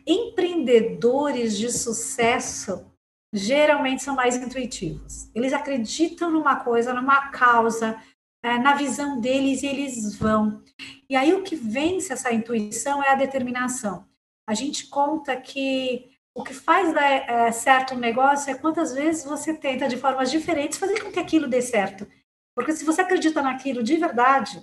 Empreendedores 0.07 1.57
de 1.57 1.71
sucesso 1.71 2.91
geralmente 3.33 4.03
são 4.03 4.15
mais 4.15 4.37
intuitivos. 4.37 5.31
Eles 5.35 5.53
acreditam 5.53 6.31
numa 6.31 6.57
coisa, 6.57 6.95
numa 6.95 7.31
causa, 7.31 8.01
é, 8.43 8.59
na 8.59 8.75
visão 8.75 9.21
deles 9.21 9.63
e 9.63 9.67
eles 9.67 10.17
vão. 10.17 10.63
E 11.09 11.17
aí 11.17 11.33
o 11.33 11.43
que 11.43 11.57
vence 11.57 12.13
essa 12.13 12.33
intuição 12.33 13.03
é 13.03 13.11
a 13.11 13.17
determinação. 13.17 14.07
A 14.47 14.55
gente 14.55 14.89
conta 14.89 15.35
que 15.37 16.11
o 16.37 16.45
que 16.45 16.53
faz 16.53 16.93
dar 16.93 17.03
é, 17.03 17.51
certo 17.51 17.95
um 17.95 17.99
negócio 17.99 18.51
é 18.51 18.55
quantas 18.55 18.93
vezes 18.93 19.25
você 19.25 19.55
tenta 19.55 19.89
de 19.89 19.97
formas 19.97 20.31
diferentes 20.31 20.79
fazer 20.79 21.03
com 21.03 21.11
que 21.11 21.19
aquilo 21.19 21.49
dê 21.49 21.63
certo. 21.63 22.07
Porque 22.55 22.73
se 22.73 22.85
você 22.85 23.01
acredita 23.01 23.41
naquilo 23.41 23.83
de 23.83 23.97
verdade 23.97 24.63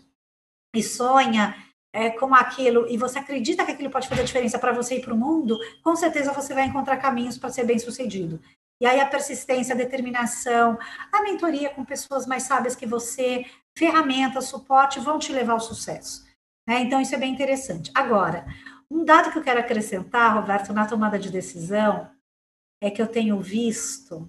e 0.75 0.83
sonha 0.83 1.55
é, 1.93 2.09
com 2.09 2.33
aquilo 2.33 2.87
e 2.89 2.97
você 2.97 3.19
acredita 3.19 3.65
que 3.65 3.71
aquilo 3.71 3.89
pode 3.89 4.07
fazer 4.07 4.23
diferença 4.23 4.57
para 4.57 4.71
você 4.71 4.95
e 4.95 5.01
para 5.01 5.13
o 5.13 5.17
mundo, 5.17 5.57
com 5.83 5.95
certeza 5.95 6.31
você 6.31 6.53
vai 6.53 6.65
encontrar 6.65 6.97
caminhos 6.97 7.37
para 7.37 7.49
ser 7.49 7.65
bem 7.65 7.77
sucedido. 7.77 8.39
E 8.79 8.85
aí 8.85 8.99
a 8.99 9.05
persistência, 9.05 9.75
a 9.75 9.77
determinação, 9.77 10.77
a 11.11 11.21
mentoria 11.21 11.69
com 11.69 11.85
pessoas 11.85 12.25
mais 12.25 12.43
sábias 12.43 12.75
que 12.75 12.85
você, 12.85 13.45
ferramentas, 13.77 14.45
suporte 14.45 14.99
vão 14.99 15.19
te 15.19 15.31
levar 15.31 15.53
ao 15.53 15.59
sucesso. 15.59 16.25
Né? 16.67 16.81
Então 16.81 16.99
isso 16.99 17.13
é 17.13 17.17
bem 17.17 17.33
interessante. 17.33 17.91
Agora, 17.93 18.45
um 18.89 19.05
dado 19.05 19.31
que 19.31 19.37
eu 19.37 19.43
quero 19.43 19.59
acrescentar, 19.59 20.33
Roberto, 20.33 20.73
na 20.73 20.87
tomada 20.87 21.19
de 21.19 21.29
decisão, 21.29 22.09
é 22.81 22.89
que 22.89 23.01
eu 23.01 23.07
tenho 23.07 23.39
visto 23.39 24.27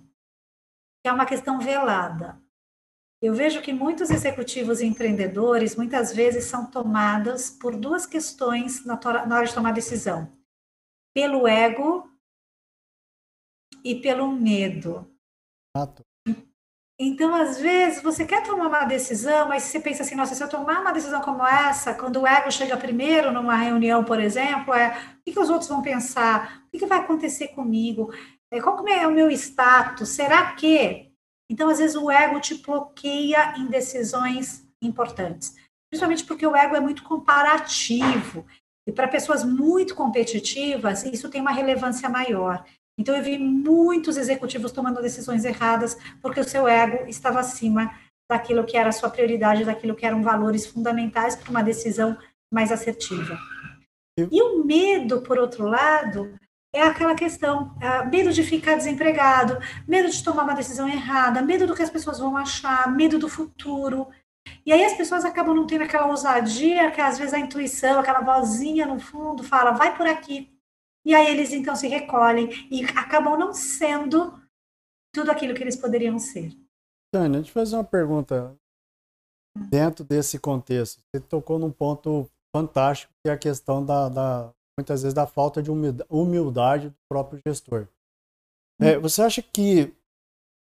que 1.02 1.08
é 1.08 1.12
uma 1.12 1.26
questão 1.26 1.58
velada. 1.58 2.41
Eu 3.22 3.32
vejo 3.32 3.62
que 3.62 3.72
muitos 3.72 4.10
executivos 4.10 4.80
e 4.80 4.86
empreendedores 4.86 5.76
muitas 5.76 6.12
vezes 6.12 6.46
são 6.46 6.66
tomadas 6.68 7.48
por 7.48 7.76
duas 7.76 8.04
questões 8.04 8.84
na, 8.84 8.98
hora 9.04 9.46
de 9.46 9.54
tomar 9.54 9.72
decisão: 9.72 10.36
pelo 11.14 11.46
ego 11.46 12.10
e 13.84 13.94
pelo 13.94 14.32
medo. 14.32 15.08
Então, 16.98 17.32
às 17.34 17.60
vezes, 17.60 18.02
você 18.02 18.26
quer 18.26 18.42
tomar 18.42 18.66
uma 18.66 18.84
decisão, 18.84 19.48
mas 19.48 19.62
você 19.62 19.78
pensa 19.78 20.02
assim, 20.02 20.14
nossa, 20.16 20.34
se 20.34 20.42
eu 20.42 20.48
tomar 20.48 20.80
uma 20.80 20.92
decisão 20.92 21.20
como 21.20 21.46
essa, 21.46 21.94
quando 21.94 22.20
o 22.20 22.26
ego 22.26 22.50
chega 22.50 22.76
primeiro 22.76 23.32
numa 23.32 23.56
reunião, 23.56 24.04
por 24.04 24.20
exemplo, 24.20 24.74
é 24.74 24.88
o 25.18 25.22
que, 25.24 25.32
que 25.32 25.40
os 25.40 25.48
outros 25.48 25.68
vão 25.68 25.80
pensar? 25.80 26.64
O 26.66 26.70
que, 26.72 26.78
que 26.80 26.86
vai 26.86 26.98
acontecer 26.98 27.48
comigo? 27.48 28.12
É, 28.50 28.60
qual 28.60 28.86
é 28.88 29.06
o 29.06 29.12
meu 29.12 29.30
status? 29.30 30.10
Será 30.10 30.52
que 30.54 31.11
então, 31.52 31.68
às 31.68 31.78
vezes, 31.78 31.94
o 31.94 32.10
ego 32.10 32.40
te 32.40 32.54
bloqueia 32.54 33.58
em 33.58 33.66
decisões 33.66 34.66
importantes, 34.80 35.54
principalmente 35.90 36.24
porque 36.24 36.46
o 36.46 36.56
ego 36.56 36.74
é 36.74 36.80
muito 36.80 37.02
comparativo. 37.02 38.46
E 38.88 38.90
para 38.90 39.06
pessoas 39.06 39.44
muito 39.44 39.94
competitivas, 39.94 41.04
isso 41.04 41.28
tem 41.28 41.42
uma 41.42 41.52
relevância 41.52 42.08
maior. 42.08 42.64
Então, 42.98 43.14
eu 43.14 43.22
vi 43.22 43.36
muitos 43.36 44.16
executivos 44.16 44.72
tomando 44.72 45.02
decisões 45.02 45.44
erradas 45.44 45.94
porque 46.22 46.40
o 46.40 46.44
seu 46.44 46.66
ego 46.66 47.06
estava 47.06 47.40
acima 47.40 47.94
daquilo 48.30 48.64
que 48.64 48.78
era 48.78 48.88
a 48.88 48.92
sua 48.92 49.10
prioridade, 49.10 49.66
daquilo 49.66 49.94
que 49.94 50.06
eram 50.06 50.22
valores 50.22 50.64
fundamentais 50.66 51.36
para 51.36 51.50
uma 51.50 51.62
decisão 51.62 52.16
mais 52.50 52.72
assertiva. 52.72 53.38
E 54.18 54.40
o 54.40 54.64
medo, 54.64 55.20
por 55.20 55.38
outro 55.38 55.66
lado, 55.66 56.34
é 56.74 56.82
aquela 56.82 57.14
questão, 57.14 57.76
é 57.80 58.04
medo 58.06 58.32
de 58.32 58.42
ficar 58.42 58.76
desempregado, 58.76 59.58
medo 59.86 60.10
de 60.10 60.24
tomar 60.24 60.44
uma 60.44 60.54
decisão 60.54 60.88
errada, 60.88 61.42
medo 61.42 61.66
do 61.66 61.74
que 61.74 61.82
as 61.82 61.90
pessoas 61.90 62.18
vão 62.18 62.36
achar, 62.36 62.90
medo 62.90 63.18
do 63.18 63.28
futuro. 63.28 64.08
E 64.64 64.72
aí 64.72 64.82
as 64.84 64.94
pessoas 64.94 65.24
acabam 65.24 65.54
não 65.54 65.66
tendo 65.66 65.84
aquela 65.84 66.06
ousadia, 66.06 66.90
que 66.90 67.00
às 67.00 67.18
vezes 67.18 67.34
a 67.34 67.38
intuição, 67.38 68.00
aquela 68.00 68.20
vozinha 68.20 68.86
no 68.86 68.98
fundo 68.98 69.44
fala, 69.44 69.72
vai 69.72 69.96
por 69.96 70.06
aqui. 70.06 70.50
E 71.04 71.14
aí 71.14 71.26
eles 71.26 71.52
então 71.52 71.76
se 71.76 71.88
recolhem 71.88 72.48
e 72.70 72.84
acabam 72.96 73.38
não 73.38 73.52
sendo 73.52 74.40
tudo 75.14 75.30
aquilo 75.30 75.54
que 75.54 75.62
eles 75.62 75.76
poderiam 75.76 76.18
ser. 76.18 76.52
Tânia, 77.12 77.40
deixa 77.40 77.50
eu 77.50 77.54
fazer 77.54 77.76
uma 77.76 77.84
pergunta. 77.84 78.56
Dentro 79.68 80.02
desse 80.02 80.38
contexto, 80.38 81.02
você 81.02 81.20
tocou 81.20 81.58
num 81.58 81.70
ponto 81.70 82.26
fantástico, 82.56 83.12
que 83.22 83.28
é 83.28 83.34
a 83.34 83.38
questão 83.38 83.84
da, 83.84 84.08
da 84.08 84.54
muitas 84.78 85.02
vezes 85.02 85.14
da 85.14 85.26
falta 85.26 85.62
de 85.62 85.70
humildade 85.70 86.88
do 86.88 86.96
próprio 87.08 87.40
gestor. 87.46 87.86
É, 88.80 88.96
hum. 88.96 89.02
você 89.02 89.22
acha 89.22 89.42
que 89.42 89.94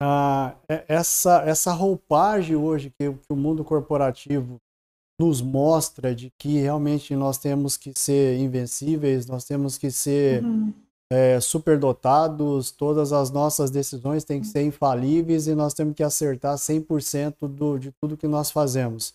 ah, 0.01 0.57
é, 0.69 0.85
essa, 0.89 1.43
essa 1.47 1.73
roupagem 1.73 2.57
hoje 2.57 2.91
que, 2.91 3.13
que, 3.13 3.33
o 3.33 3.37
mundo 3.37 3.65
corporativo 3.65 4.61
nos 5.21 5.41
mostra 5.41 6.13
de 6.13 6.33
que 6.37 6.59
realmente 6.59 7.15
nós 7.15 7.39
temos 7.39 7.77
que 7.77 7.93
ser 7.97 8.37
invencíveis, 8.39 9.27
nós 9.27 9.45
temos 9.45 9.79
que 9.79 9.93
ser 9.93 10.43
uhum. 10.43 10.75
é, 11.09 11.39
superdotados, 11.39 12.73
todas 12.73 13.13
as 13.13 13.31
nossas 13.31 13.71
decisões 13.71 14.25
têm 14.25 14.41
que 14.41 14.49
ser 14.49 14.65
infalíveis 14.65 15.47
e 15.47 15.55
nós 15.55 15.73
temos 15.73 15.95
que 15.95 16.03
acertar 16.03 16.57
100% 16.57 17.47
do, 17.47 17.79
de 17.79 17.93
tudo 17.93 18.17
que 18.17 18.27
nós 18.27 18.51
fazemos. 18.51 19.15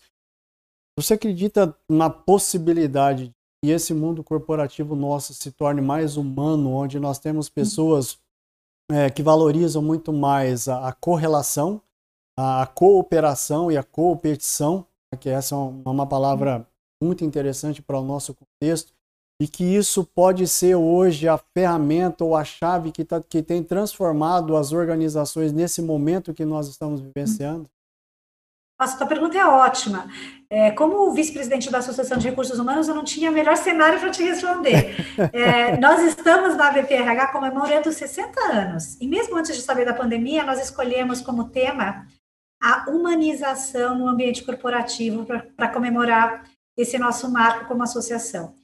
Você 0.98 1.14
acredita 1.14 1.76
na 1.86 2.08
possibilidade 2.08 3.30
que 3.62 3.70
esse 3.70 3.92
mundo 3.92 4.22
corporativo 4.22 4.94
nosso 4.94 5.34
se 5.34 5.50
torne 5.50 5.80
mais 5.80 6.16
humano, 6.16 6.70
onde 6.70 6.98
nós 7.00 7.18
temos 7.18 7.48
pessoas 7.48 8.18
é, 8.90 9.10
que 9.10 9.22
valorizam 9.22 9.82
muito 9.82 10.12
mais 10.12 10.68
a, 10.68 10.88
a 10.88 10.92
correlação, 10.92 11.80
a, 12.38 12.62
a, 12.62 12.66
cooperação 12.66 13.70
e 13.70 13.76
a 13.76 13.82
competição, 13.82 14.86
né, 15.12 15.18
que 15.18 15.28
essa 15.28 15.54
é 15.54 15.58
uma, 15.58 15.90
uma 15.90 16.06
palavra 16.06 16.66
muito 17.02 17.24
interessante 17.24 17.82
para 17.82 17.98
o 17.98 18.04
nosso 18.04 18.34
contexto, 18.34 18.92
e 19.40 19.46
que 19.46 19.62
isso 19.62 20.04
pode 20.04 20.48
ser 20.48 20.74
hoje 20.74 21.28
a 21.28 21.38
ferramenta 21.38 22.24
ou 22.24 22.34
a 22.34 22.44
chave 22.44 22.90
que, 22.90 23.04
tá, 23.04 23.22
que 23.22 23.40
tem 23.40 23.62
transformado 23.62 24.56
as 24.56 24.72
organizações 24.72 25.52
nesse 25.52 25.80
momento 25.80 26.34
que 26.34 26.44
nós 26.44 26.66
estamos 26.66 27.00
vivenciando? 27.00 27.70
Nossa, 28.78 28.96
tua 28.96 29.06
pergunta 29.06 29.36
é 29.36 29.44
ótima. 29.44 30.08
É, 30.48 30.70
como 30.70 31.12
vice-presidente 31.12 31.70
da 31.70 31.78
Associação 31.78 32.16
de 32.16 32.28
Recursos 32.28 32.58
Humanos, 32.58 32.86
eu 32.86 32.94
não 32.94 33.02
tinha 33.02 33.30
melhor 33.30 33.56
cenário 33.56 33.98
para 33.98 34.10
te 34.10 34.22
responder. 34.22 34.94
É, 35.32 35.76
nós 35.78 36.00
estamos 36.02 36.56
na 36.56 36.70
VPRH 36.70 37.32
comemorando 37.32 37.92
60 37.92 38.40
anos. 38.40 38.96
E 39.00 39.08
mesmo 39.08 39.36
antes 39.36 39.56
de 39.56 39.62
saber 39.62 39.84
da 39.84 39.92
pandemia, 39.92 40.44
nós 40.44 40.62
escolhemos 40.62 41.20
como 41.20 41.50
tema 41.50 42.06
a 42.62 42.88
humanização 42.88 43.98
no 43.98 44.08
ambiente 44.08 44.44
corporativo 44.44 45.26
para 45.56 45.68
comemorar 45.68 46.44
esse 46.76 46.96
nosso 46.98 47.30
marco 47.30 47.66
como 47.66 47.82
associação. 47.82 48.54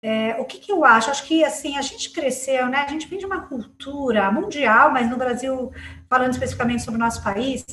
É, 0.00 0.36
o 0.40 0.44
que, 0.44 0.58
que, 0.58 0.72
eu 0.72 0.84
acho? 0.84 1.10
Acho 1.10 1.26
que 1.26 1.44
assim 1.44 1.76
a 1.76 1.82
gente 1.82 2.10
cresceu, 2.10 2.68
né? 2.68 2.84
A 2.86 2.90
gente 2.90 3.08
vem 3.08 3.18
de 3.18 3.26
uma 3.26 3.42
cultura 3.42 4.30
mundial, 4.30 4.92
mas 4.92 5.10
no 5.10 5.16
Brasil, 5.16 5.70
falando 6.08 6.32
especificamente 6.32 6.82
sobre 6.82 7.00
o 7.00 7.04
nosso 7.04 7.22
país, 7.22 7.64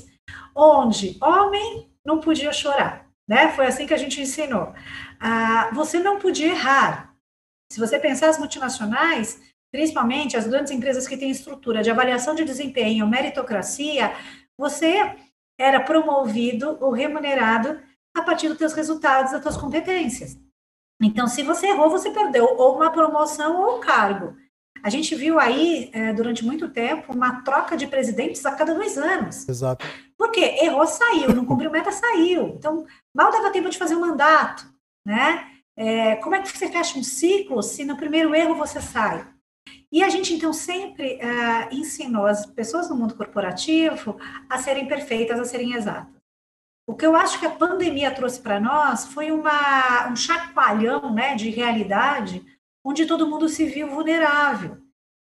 onde 0.55 1.17
homem 1.21 1.89
não 2.05 2.19
podia 2.19 2.53
chorar, 2.53 3.07
né? 3.27 3.51
Foi 3.51 3.65
assim 3.65 3.85
que 3.85 3.93
a 3.93 3.97
gente 3.97 4.21
ensinou. 4.21 4.73
Ah, 5.19 5.69
você 5.73 5.99
não 5.99 6.19
podia 6.19 6.47
errar. 6.47 7.13
Se 7.71 7.79
você 7.79 7.99
pensar 7.99 8.29
as 8.29 8.37
multinacionais, 8.37 9.41
principalmente 9.71 10.37
as 10.37 10.47
grandes 10.47 10.71
empresas 10.71 11.07
que 11.07 11.17
têm 11.17 11.31
estrutura 11.31 11.83
de 11.83 11.91
avaliação 11.91 12.35
de 12.35 12.45
desempenho, 12.45 13.07
meritocracia, 13.07 14.13
você 14.57 15.15
era 15.59 15.81
promovido 15.81 16.77
ou 16.81 16.91
remunerado 16.91 17.81
a 18.15 18.21
partir 18.21 18.47
dos 18.47 18.57
seus 18.57 18.73
resultados, 18.73 19.31
das 19.31 19.41
suas 19.41 19.57
competências. 19.57 20.37
Então, 21.01 21.27
se 21.27 21.43
você 21.43 21.67
errou, 21.67 21.89
você 21.89 22.09
perdeu 22.11 22.45
ou 22.45 22.77
uma 22.77 22.89
promoção 22.89 23.61
ou 23.61 23.77
um 23.77 23.79
cargo. 23.81 24.37
A 24.83 24.89
gente 24.89 25.15
viu 25.15 25.39
aí, 25.39 25.89
é, 25.93 26.13
durante 26.13 26.45
muito 26.45 26.69
tempo, 26.69 27.13
uma 27.13 27.41
troca 27.41 27.75
de 27.75 27.87
presidentes 27.87 28.45
a 28.45 28.51
cada 28.51 28.73
dois 28.73 28.97
anos. 28.97 29.47
Exato. 29.47 29.85
Por 30.17 30.31
quê? 30.31 30.57
Errou, 30.61 30.85
saiu, 30.85 31.33
não 31.33 31.45
cumpriu 31.45 31.71
meta, 31.71 31.91
saiu. 31.91 32.49
Então, 32.49 32.85
mal 33.13 33.31
dava 33.31 33.51
tempo 33.51 33.69
de 33.69 33.77
fazer 33.77 33.95
o 33.95 33.97
um 33.97 34.01
mandato, 34.01 34.71
né? 35.05 35.47
É, 35.77 36.15
como 36.17 36.35
é 36.35 36.41
que 36.41 36.47
você 36.47 36.69
fecha 36.69 36.97
um 36.97 37.03
ciclo 37.03 37.61
se 37.61 37.83
no 37.83 37.97
primeiro 37.97 38.33
erro 38.33 38.55
você 38.55 38.79
sai? 38.79 39.27
E 39.91 40.03
a 40.03 40.09
gente, 40.09 40.33
então, 40.33 40.53
sempre 40.53 41.19
é, 41.19 41.69
ensinou 41.73 42.25
as 42.25 42.45
pessoas 42.45 42.89
no 42.89 42.95
mundo 42.95 43.15
corporativo 43.15 44.17
a 44.49 44.57
serem 44.57 44.87
perfeitas, 44.87 45.39
a 45.39 45.45
serem 45.45 45.73
exatas. 45.73 46.13
O 46.87 46.95
que 46.95 47.05
eu 47.05 47.15
acho 47.15 47.39
que 47.39 47.45
a 47.45 47.51
pandemia 47.51 48.11
trouxe 48.11 48.39
para 48.39 48.59
nós 48.59 49.05
foi 49.05 49.31
uma, 49.31 50.07
um 50.09 50.15
chacoalhão 50.15 51.13
né, 51.13 51.35
de 51.35 51.49
realidade 51.49 52.45
onde 52.85 53.07
todo 53.07 53.27
mundo 53.27 53.49
se 53.49 53.65
viu 53.65 53.89
vulnerável. 53.89 54.77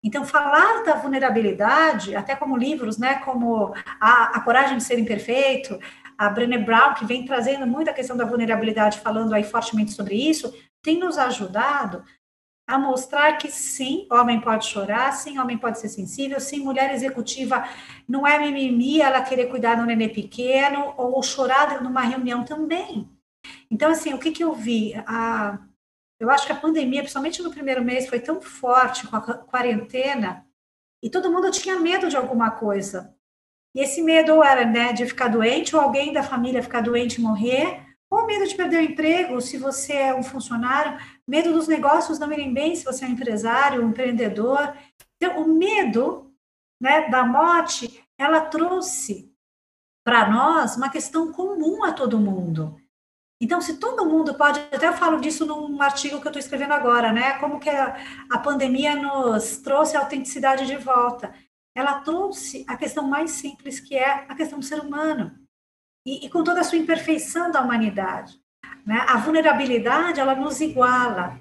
Então, 0.02 0.24
falar 0.24 0.84
da 0.86 0.96
vulnerabilidade, 0.96 2.16
até 2.16 2.34
como 2.34 2.56
livros, 2.56 2.98
né, 2.98 3.16
como 3.16 3.74
a, 4.00 4.38
a 4.38 4.42
Coragem 4.42 4.78
de 4.78 4.84
Ser 4.84 4.98
Imperfeito, 4.98 5.78
a 6.18 6.30
Brené 6.30 6.58
Brown, 6.58 6.94
que 6.94 7.06
vem 7.06 7.26
trazendo 7.26 7.68
muito 7.68 7.90
a 7.90 7.94
questão 7.94 8.16
da 8.16 8.24
vulnerabilidade, 8.24 9.02
falando 9.02 9.34
aí 9.34 9.44
fortemente 9.44 9.92
sobre 9.92 10.16
isso, 10.16 10.54
tem 10.82 10.98
nos 10.98 11.18
ajudado 11.18 12.02
a 12.66 12.78
mostrar 12.78 13.34
que 13.38 13.50
sim, 13.52 14.08
homem 14.10 14.40
pode 14.40 14.68
chorar, 14.68 15.12
sim, 15.12 15.38
homem 15.38 15.58
pode 15.58 15.80
ser 15.80 15.90
sensível, 15.90 16.40
sim, 16.40 16.60
mulher 16.60 16.94
executiva 16.94 17.68
não 18.08 18.26
é 18.26 18.38
mimimi, 18.40 19.02
ela 19.02 19.22
querer 19.22 19.48
cuidar 19.48 19.76
do 19.76 19.86
nenê 19.86 20.08
pequeno, 20.08 20.94
ou 20.96 21.22
chorar 21.22 21.82
numa 21.84 22.02
reunião 22.02 22.46
também. 22.46 23.10
Então, 23.70 23.92
assim, 23.92 24.14
o 24.14 24.20
que, 24.20 24.32
que 24.32 24.44
eu 24.44 24.54
vi? 24.54 24.94
A, 25.08 25.58
eu 26.20 26.30
acho 26.30 26.46
que 26.46 26.52
a 26.52 26.60
pandemia, 26.60 27.02
principalmente 27.02 27.42
no 27.42 27.52
primeiro 27.52 27.84
mês, 27.84 28.08
foi 28.08 28.20
tão 28.20 28.42
forte 28.42 29.08
com 29.08 29.16
a 29.16 29.22
quarentena 29.22 30.46
e 31.02 31.10
todo 31.10 31.32
mundo 31.32 31.50
tinha 31.50 31.80
medo 31.80 32.10
de 32.10 32.18
alguma 32.18 32.52
coisa. 32.52 33.16
E 33.74 33.82
esse 33.82 34.02
medo 34.02 34.44
era 34.44 34.66
né, 34.66 34.92
de 34.92 35.06
ficar 35.06 35.30
doente, 35.30 35.76
ou 35.76 35.82
alguém 35.82 36.12
da 36.12 36.24
família 36.24 36.64
ficar 36.64 36.82
doente 36.82 37.16
e 37.16 37.22
morrer, 37.22 37.86
ou 38.10 38.26
medo 38.26 38.48
de 38.48 38.56
perder 38.56 38.78
o 38.78 38.92
emprego 38.92 39.40
se 39.40 39.58
você 39.58 39.94
é 39.94 40.16
um 40.16 40.24
funcionário, 40.24 41.00
medo 41.28 41.54
dos 41.54 41.68
negócios 41.68 42.18
não 42.18 42.32
irem 42.34 42.52
bem 42.52 42.76
se 42.76 42.84
você 42.84 43.06
é 43.06 43.08
um 43.08 43.12
empresário, 43.12 43.84
um 43.84 43.90
empreendedor. 43.90 44.76
Então, 45.16 45.42
o 45.44 45.54
medo 45.54 46.34
né, 46.82 47.08
da 47.10 47.24
morte, 47.24 48.04
ela 48.18 48.42
trouxe 48.42 49.32
para 50.04 50.30
nós 50.30 50.76
uma 50.76 50.90
questão 50.90 51.32
comum 51.32 51.84
a 51.84 51.94
todo 51.94 52.20
mundo. 52.20 52.79
Então, 53.42 53.62
se 53.62 53.78
todo 53.78 54.06
mundo 54.06 54.34
pode, 54.36 54.60
até 54.60 54.88
eu 54.88 54.94
falo 54.94 55.22
disso 55.22 55.46
num 55.46 55.82
artigo 55.82 56.20
que 56.20 56.28
eu 56.28 56.30
estou 56.30 56.40
escrevendo 56.40 56.74
agora, 56.74 57.14
né? 57.14 57.40
Como 57.40 57.60
que 57.60 57.70
a, 57.70 57.96
a 58.30 58.38
pandemia 58.38 58.96
nos 58.96 59.58
trouxe 59.58 59.96
a 59.96 60.02
autenticidade 60.02 60.66
de 60.66 60.76
volta. 60.76 61.34
Ela 61.74 62.02
trouxe 62.02 62.66
a 62.68 62.76
questão 62.76 63.08
mais 63.08 63.32
simples, 63.32 63.80
que 63.80 63.96
é 63.96 64.26
a 64.28 64.36
questão 64.36 64.60
do 64.60 64.66
ser 64.66 64.82
humano. 64.82 65.40
E, 66.06 66.26
e 66.26 66.30
com 66.30 66.44
toda 66.44 66.60
a 66.60 66.64
sua 66.64 66.78
imperfeição 66.78 67.50
da 67.50 67.62
humanidade. 67.62 68.38
Né? 68.86 69.06
A 69.08 69.18
vulnerabilidade, 69.18 70.20
ela 70.20 70.36
nos 70.36 70.60
iguala. 70.60 71.40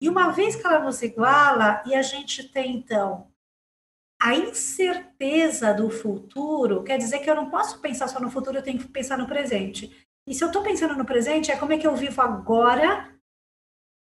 E 0.00 0.08
uma 0.08 0.30
vez 0.30 0.54
que 0.54 0.64
ela 0.64 0.78
nos 0.78 1.02
iguala, 1.02 1.82
e 1.84 1.94
a 1.96 2.02
gente 2.02 2.48
tem, 2.48 2.76
então, 2.76 3.26
a 4.20 4.34
incerteza 4.34 5.74
do 5.74 5.90
futuro, 5.90 6.84
quer 6.84 6.96
dizer 6.96 7.18
que 7.18 7.30
eu 7.30 7.34
não 7.34 7.50
posso 7.50 7.80
pensar 7.80 8.06
só 8.06 8.20
no 8.20 8.30
futuro, 8.30 8.58
eu 8.58 8.62
tenho 8.62 8.78
que 8.78 8.86
pensar 8.86 9.18
no 9.18 9.26
presente. 9.26 9.90
E 10.30 10.34
se 10.34 10.44
eu 10.44 10.46
estou 10.46 10.62
pensando 10.62 10.94
no 10.94 11.04
presente, 11.04 11.50
é 11.50 11.56
como 11.56 11.72
é 11.72 11.76
que 11.76 11.88
eu 11.88 11.96
vivo 11.96 12.22
agora 12.22 13.12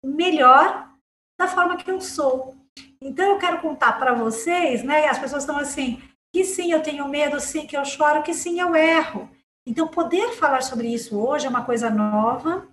melhor 0.03 0.91
da 1.39 1.47
forma 1.47 1.77
que 1.77 1.89
eu 1.89 2.01
sou. 2.01 2.57
Então 3.01 3.25
eu 3.25 3.37
quero 3.37 3.61
contar 3.61 3.93
para 3.93 4.13
vocês, 4.13 4.83
né? 4.83 5.07
As 5.07 5.17
pessoas 5.17 5.43
estão 5.43 5.57
assim, 5.57 6.03
que 6.33 6.43
sim, 6.43 6.73
eu 6.73 6.83
tenho 6.83 7.07
medo, 7.07 7.39
sim, 7.39 7.65
que 7.65 7.77
eu 7.77 7.85
choro, 7.85 8.21
que 8.21 8.33
sim, 8.33 8.59
eu 8.59 8.75
erro. 8.75 9.29
Então 9.65 9.87
poder 9.87 10.33
falar 10.33 10.61
sobre 10.61 10.89
isso 10.93 11.17
hoje 11.17 11.45
é 11.45 11.49
uma 11.49 11.63
coisa 11.63 11.89
nova. 11.89 12.67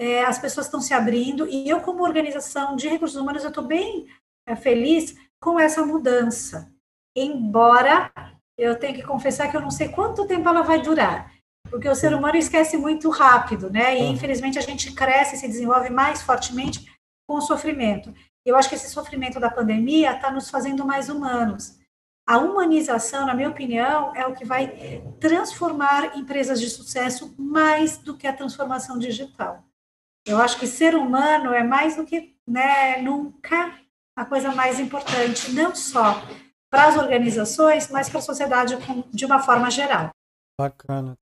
É, 0.00 0.24
as 0.24 0.38
pessoas 0.38 0.64
estão 0.64 0.80
se 0.80 0.94
abrindo 0.94 1.46
e 1.46 1.68
eu 1.68 1.82
como 1.82 2.02
organização 2.02 2.74
de 2.74 2.88
recursos 2.88 3.20
humanos 3.20 3.42
eu 3.42 3.50
estou 3.50 3.64
bem 3.64 4.06
é, 4.46 4.56
feliz 4.56 5.14
com 5.38 5.60
essa 5.60 5.84
mudança. 5.84 6.72
Embora 7.14 8.10
eu 8.56 8.78
tenha 8.78 8.94
que 8.94 9.02
confessar 9.02 9.50
que 9.50 9.56
eu 9.58 9.60
não 9.60 9.70
sei 9.70 9.90
quanto 9.90 10.26
tempo 10.26 10.48
ela 10.48 10.62
vai 10.62 10.80
durar 10.80 11.37
porque 11.70 11.88
o 11.88 11.94
ser 11.94 12.14
humano 12.14 12.36
esquece 12.36 12.76
muito 12.76 13.10
rápido, 13.10 13.70
né? 13.70 13.98
E 13.98 14.02
infelizmente 14.08 14.58
a 14.58 14.62
gente 14.62 14.92
cresce 14.92 15.36
e 15.36 15.38
se 15.38 15.48
desenvolve 15.48 15.90
mais 15.90 16.22
fortemente 16.22 16.86
com 17.26 17.36
o 17.36 17.40
sofrimento. 17.40 18.12
Eu 18.44 18.56
acho 18.56 18.68
que 18.68 18.74
esse 18.74 18.88
sofrimento 18.88 19.38
da 19.38 19.50
pandemia 19.50 20.12
está 20.12 20.30
nos 20.30 20.48
fazendo 20.48 20.84
mais 20.84 21.08
humanos. 21.08 21.78
A 22.26 22.38
humanização, 22.38 23.26
na 23.26 23.34
minha 23.34 23.48
opinião, 23.48 24.14
é 24.14 24.26
o 24.26 24.34
que 24.34 24.44
vai 24.44 25.02
transformar 25.18 26.16
empresas 26.16 26.60
de 26.60 26.68
sucesso 26.68 27.34
mais 27.38 27.96
do 27.96 28.16
que 28.16 28.26
a 28.26 28.32
transformação 28.32 28.98
digital. 28.98 29.64
Eu 30.26 30.38
acho 30.38 30.58
que 30.58 30.66
ser 30.66 30.94
humano 30.94 31.54
é 31.54 31.62
mais 31.62 31.96
do 31.96 32.04
que 32.04 32.36
né, 32.46 33.00
nunca 33.00 33.74
a 34.14 34.24
coisa 34.24 34.52
mais 34.52 34.78
importante, 34.78 35.52
não 35.52 35.74
só 35.74 36.22
para 36.70 36.88
as 36.88 36.96
organizações, 36.98 37.88
mas 37.90 38.08
para 38.08 38.18
a 38.18 38.22
sociedade 38.22 38.76
de 39.10 39.24
uma 39.24 39.38
forma 39.38 39.70
geral. 39.70 40.10
Bacana. 40.58 41.16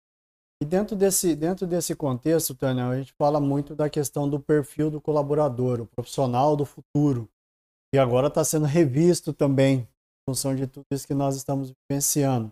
E 0.62 0.64
dentro 0.64 0.96
desse, 0.96 1.36
dentro 1.36 1.66
desse 1.66 1.94
contexto, 1.94 2.54
Tânia, 2.54 2.86
a 2.86 2.96
gente 2.96 3.12
fala 3.12 3.38
muito 3.38 3.74
da 3.74 3.90
questão 3.90 4.28
do 4.28 4.40
perfil 4.40 4.90
do 4.90 5.00
colaborador, 5.00 5.80
o 5.80 5.86
profissional 5.86 6.56
do 6.56 6.64
futuro, 6.64 7.28
que 7.92 7.98
agora 7.98 8.28
está 8.28 8.42
sendo 8.42 8.64
revisto 8.64 9.32
também 9.32 9.86
função 10.28 10.54
de 10.54 10.66
tudo 10.66 10.84
isso 10.90 11.06
que 11.06 11.14
nós 11.14 11.36
estamos 11.36 11.72
vivenciando. 11.88 12.50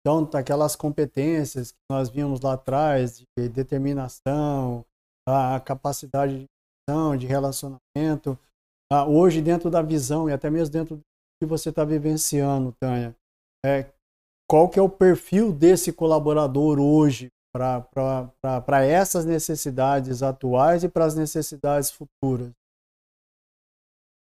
Então, 0.00 0.28
aquelas 0.34 0.76
competências 0.76 1.72
que 1.72 1.78
nós 1.90 2.08
vimos 2.08 2.40
lá 2.40 2.52
atrás, 2.52 3.18
de 3.18 3.48
determinação, 3.48 4.84
a 5.26 5.58
capacidade 5.60 6.40
de 6.40 6.46
visão, 6.88 7.16
de 7.16 7.26
relacionamento, 7.26 8.38
hoje 9.08 9.40
dentro 9.40 9.70
da 9.70 9.82
visão 9.82 10.28
e 10.28 10.32
até 10.32 10.50
mesmo 10.50 10.72
dentro 10.72 10.96
do 10.96 11.02
que 11.40 11.46
você 11.46 11.70
está 11.70 11.84
vivenciando, 11.84 12.72
Tânia, 12.80 13.16
é, 13.64 13.90
qual 14.48 14.68
que 14.68 14.78
é 14.78 14.82
o 14.82 14.88
perfil 14.88 15.52
desse 15.52 15.92
colaborador 15.92 16.78
hoje 16.78 17.32
para 17.56 18.84
essas 18.84 19.24
necessidades 19.24 20.22
atuais 20.22 20.84
e 20.84 20.88
para 20.88 21.04
as 21.04 21.14
necessidades 21.14 21.90
futuras? 21.90 22.52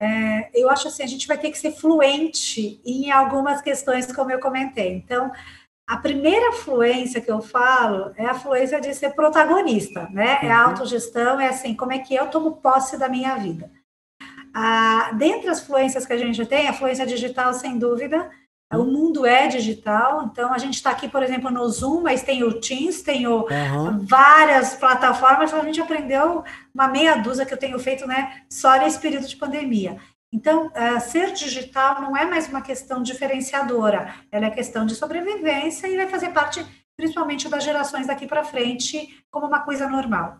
é, 0.02 0.50
eu 0.52 0.68
acho 0.68 0.88
assim, 0.88 1.04
a 1.04 1.06
gente 1.06 1.28
vai 1.28 1.38
ter 1.38 1.52
que 1.52 1.58
ser 1.58 1.70
fluente 1.70 2.80
em 2.84 3.12
algumas 3.12 3.62
questões, 3.62 4.12
como 4.12 4.32
eu 4.32 4.40
comentei. 4.40 4.94
Então, 4.96 5.30
a 5.86 5.96
primeira 5.96 6.50
fluência 6.54 7.20
que 7.20 7.30
eu 7.30 7.40
falo 7.40 8.12
é 8.16 8.26
a 8.26 8.34
fluência 8.34 8.80
de 8.80 8.92
ser 8.96 9.10
protagonista, 9.10 10.08
né? 10.10 10.40
É 10.42 10.50
a 10.50 10.64
uhum. 10.64 10.70
autogestão, 10.70 11.40
é 11.40 11.46
assim, 11.46 11.76
como 11.76 11.92
é 11.92 12.00
que 12.00 12.16
eu 12.16 12.26
tomo 12.26 12.56
posse 12.56 12.98
da 12.98 13.08
minha 13.08 13.36
vida. 13.36 13.70
Ah, 14.52 15.12
dentre 15.14 15.48
as 15.48 15.60
fluências 15.60 16.04
que 16.04 16.12
a 16.12 16.18
gente 16.18 16.44
tem, 16.46 16.66
a 16.66 16.72
fluência 16.72 17.06
digital, 17.06 17.54
sem 17.54 17.78
dúvida, 17.78 18.28
o 18.72 18.78
uhum. 18.78 18.92
mundo 18.92 19.26
é 19.26 19.48
digital, 19.48 20.24
então 20.24 20.52
a 20.52 20.58
gente 20.58 20.74
está 20.74 20.90
aqui, 20.90 21.08
por 21.08 21.22
exemplo, 21.22 21.50
no 21.50 21.68
Zoom, 21.68 22.02
mas 22.02 22.22
tem 22.22 22.42
o 22.42 22.60
Teams, 22.60 23.02
tem 23.02 23.26
o, 23.26 23.42
uhum. 23.42 24.04
várias 24.04 24.74
plataformas, 24.74 25.52
a 25.52 25.60
gente 25.62 25.80
aprendeu 25.80 26.42
uma 26.74 26.88
meia 26.88 27.16
dúzia 27.16 27.44
que 27.44 27.52
eu 27.52 27.58
tenho 27.58 27.78
feito 27.78 28.06
né, 28.06 28.42
só 28.48 28.78
nesse 28.78 28.98
período 28.98 29.26
de 29.26 29.36
pandemia. 29.36 29.98
Então, 30.32 30.68
uh, 30.68 31.00
ser 31.00 31.32
digital 31.32 32.00
não 32.00 32.16
é 32.16 32.24
mais 32.24 32.48
uma 32.48 32.62
questão 32.62 33.02
diferenciadora, 33.02 34.14
ela 34.30 34.46
é 34.46 34.50
questão 34.50 34.86
de 34.86 34.94
sobrevivência 34.94 35.86
e 35.86 35.96
vai 35.96 36.08
fazer 36.08 36.30
parte, 36.30 36.64
principalmente, 36.96 37.48
das 37.50 37.62
gerações 37.62 38.06
daqui 38.06 38.26
para 38.26 38.42
frente, 38.42 39.22
como 39.30 39.46
uma 39.46 39.60
coisa 39.60 39.86
normal. 39.86 40.38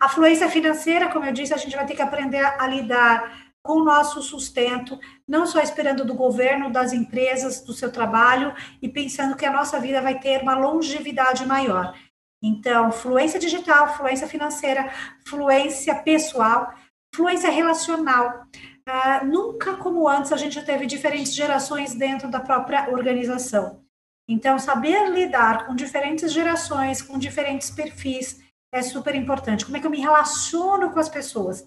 A 0.00 0.08
fluência 0.08 0.48
financeira, 0.48 1.08
como 1.08 1.24
eu 1.24 1.32
disse, 1.32 1.54
a 1.54 1.56
gente 1.56 1.76
vai 1.76 1.86
ter 1.86 1.94
que 1.94 2.02
aprender 2.02 2.44
a 2.44 2.66
lidar 2.66 3.47
com 3.62 3.80
o 3.80 3.84
nosso 3.84 4.22
sustento, 4.22 4.98
não 5.26 5.46
só 5.46 5.60
esperando 5.60 6.04
do 6.04 6.14
governo, 6.14 6.70
das 6.70 6.92
empresas, 6.92 7.60
do 7.60 7.72
seu 7.72 7.92
trabalho 7.92 8.54
e 8.80 8.88
pensando 8.88 9.36
que 9.36 9.44
a 9.44 9.52
nossa 9.52 9.78
vida 9.78 10.00
vai 10.00 10.18
ter 10.18 10.42
uma 10.42 10.54
longevidade 10.54 11.44
maior. 11.46 11.94
Então, 12.42 12.92
fluência 12.92 13.38
digital, 13.38 13.96
fluência 13.96 14.26
financeira, 14.26 14.90
fluência 15.26 15.94
pessoal, 15.96 16.72
fluência 17.14 17.50
relacional. 17.50 18.46
Uh, 18.88 19.26
nunca 19.26 19.76
como 19.76 20.08
antes 20.08 20.32
a 20.32 20.36
gente 20.36 20.62
teve 20.64 20.86
diferentes 20.86 21.34
gerações 21.34 21.94
dentro 21.94 22.30
da 22.30 22.40
própria 22.40 22.88
organização. 22.90 23.82
Então, 24.26 24.58
saber 24.58 25.10
lidar 25.10 25.66
com 25.66 25.74
diferentes 25.74 26.32
gerações, 26.32 27.02
com 27.02 27.18
diferentes 27.18 27.70
perfis, 27.70 28.40
é 28.72 28.82
super 28.82 29.14
importante. 29.14 29.64
Como 29.64 29.76
é 29.76 29.80
que 29.80 29.86
eu 29.86 29.90
me 29.90 30.00
relaciono 30.00 30.90
com 30.90 31.00
as 31.00 31.08
pessoas? 31.08 31.64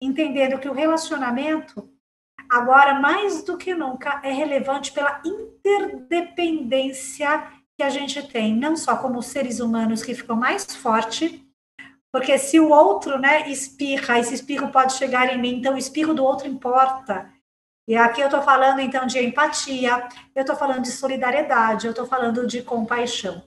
Entendendo 0.00 0.58
que 0.58 0.68
o 0.68 0.72
relacionamento, 0.72 1.88
agora 2.48 3.00
mais 3.00 3.42
do 3.42 3.56
que 3.56 3.74
nunca, 3.74 4.20
é 4.24 4.32
relevante 4.32 4.92
pela 4.92 5.20
interdependência 5.24 7.50
que 7.76 7.82
a 7.82 7.90
gente 7.90 8.22
tem, 8.28 8.56
não 8.56 8.76
só 8.76 8.96
como 8.96 9.22
seres 9.22 9.60
humanos 9.60 10.02
que 10.02 10.14
ficam 10.14 10.36
mais 10.36 10.74
forte, 10.74 11.44
porque 12.12 12.38
se 12.38 12.58
o 12.58 12.70
outro, 12.70 13.18
né, 13.18 13.48
espirra, 13.50 14.18
esse 14.18 14.34
espirro 14.34 14.72
pode 14.72 14.94
chegar 14.94 15.32
em 15.32 15.40
mim, 15.40 15.56
então 15.56 15.74
o 15.74 15.78
espirro 15.78 16.14
do 16.14 16.24
outro 16.24 16.48
importa. 16.48 17.30
E 17.86 17.96
aqui 17.96 18.20
eu 18.20 18.26
estou 18.26 18.42
falando 18.42 18.80
então 18.80 19.06
de 19.06 19.18
empatia, 19.18 20.08
eu 20.34 20.40
estou 20.40 20.56
falando 20.56 20.82
de 20.82 20.90
solidariedade, 20.90 21.86
eu 21.86 21.92
estou 21.92 22.06
falando 22.06 22.46
de 22.46 22.62
compaixão. 22.62 23.42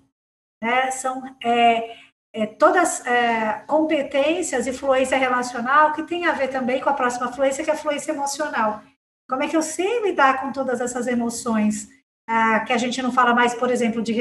Né? 0.62 0.92
São 0.92 1.24
é, 1.44 1.96
é, 2.34 2.46
todas 2.46 3.06
é, 3.06 3.64
competências 3.68 4.66
e 4.68 4.74
fluência 4.74 5.18
relacional 5.18 5.94
que 5.94 6.04
tem 6.04 6.26
a 6.26 6.32
ver 6.32 6.48
também 6.48 6.80
com 6.80 6.90
a 6.90 6.94
próxima 6.94 7.32
fluência, 7.32 7.64
que 7.64 7.70
é 7.70 7.74
a 7.74 7.78
fluência 7.78 8.12
emocional. 8.12 8.82
Como 9.30 9.44
é 9.44 9.48
que 9.48 9.56
eu 9.56 9.62
sei 9.62 10.04
lidar 10.04 10.42
com 10.42 10.52
todas 10.52 10.82
essas 10.82 11.08
emoções, 11.08 11.90
ah, 12.28 12.62
que 12.62 12.74
a 12.74 12.78
gente 12.78 13.02
não 13.02 13.12
fala 13.12 13.34
mais, 13.34 13.54
por 13.54 13.70
exemplo, 13.70 14.02
de 14.02 14.14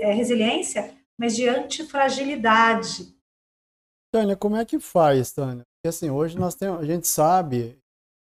é, 0.00 0.12
resiliência, 0.12 0.94
mas 1.18 1.34
de 1.34 1.48
antifragilidade. 1.48 3.14
Tânia, 4.12 4.36
como 4.36 4.56
é 4.56 4.64
que 4.64 4.78
faz, 4.78 5.32
Tânia? 5.32 5.62
Porque 5.62 5.88
assim, 5.88 6.10
hoje 6.10 6.38
nós 6.38 6.54
temos, 6.54 6.80
a 6.80 6.84
gente 6.84 7.06
sabe, 7.06 7.78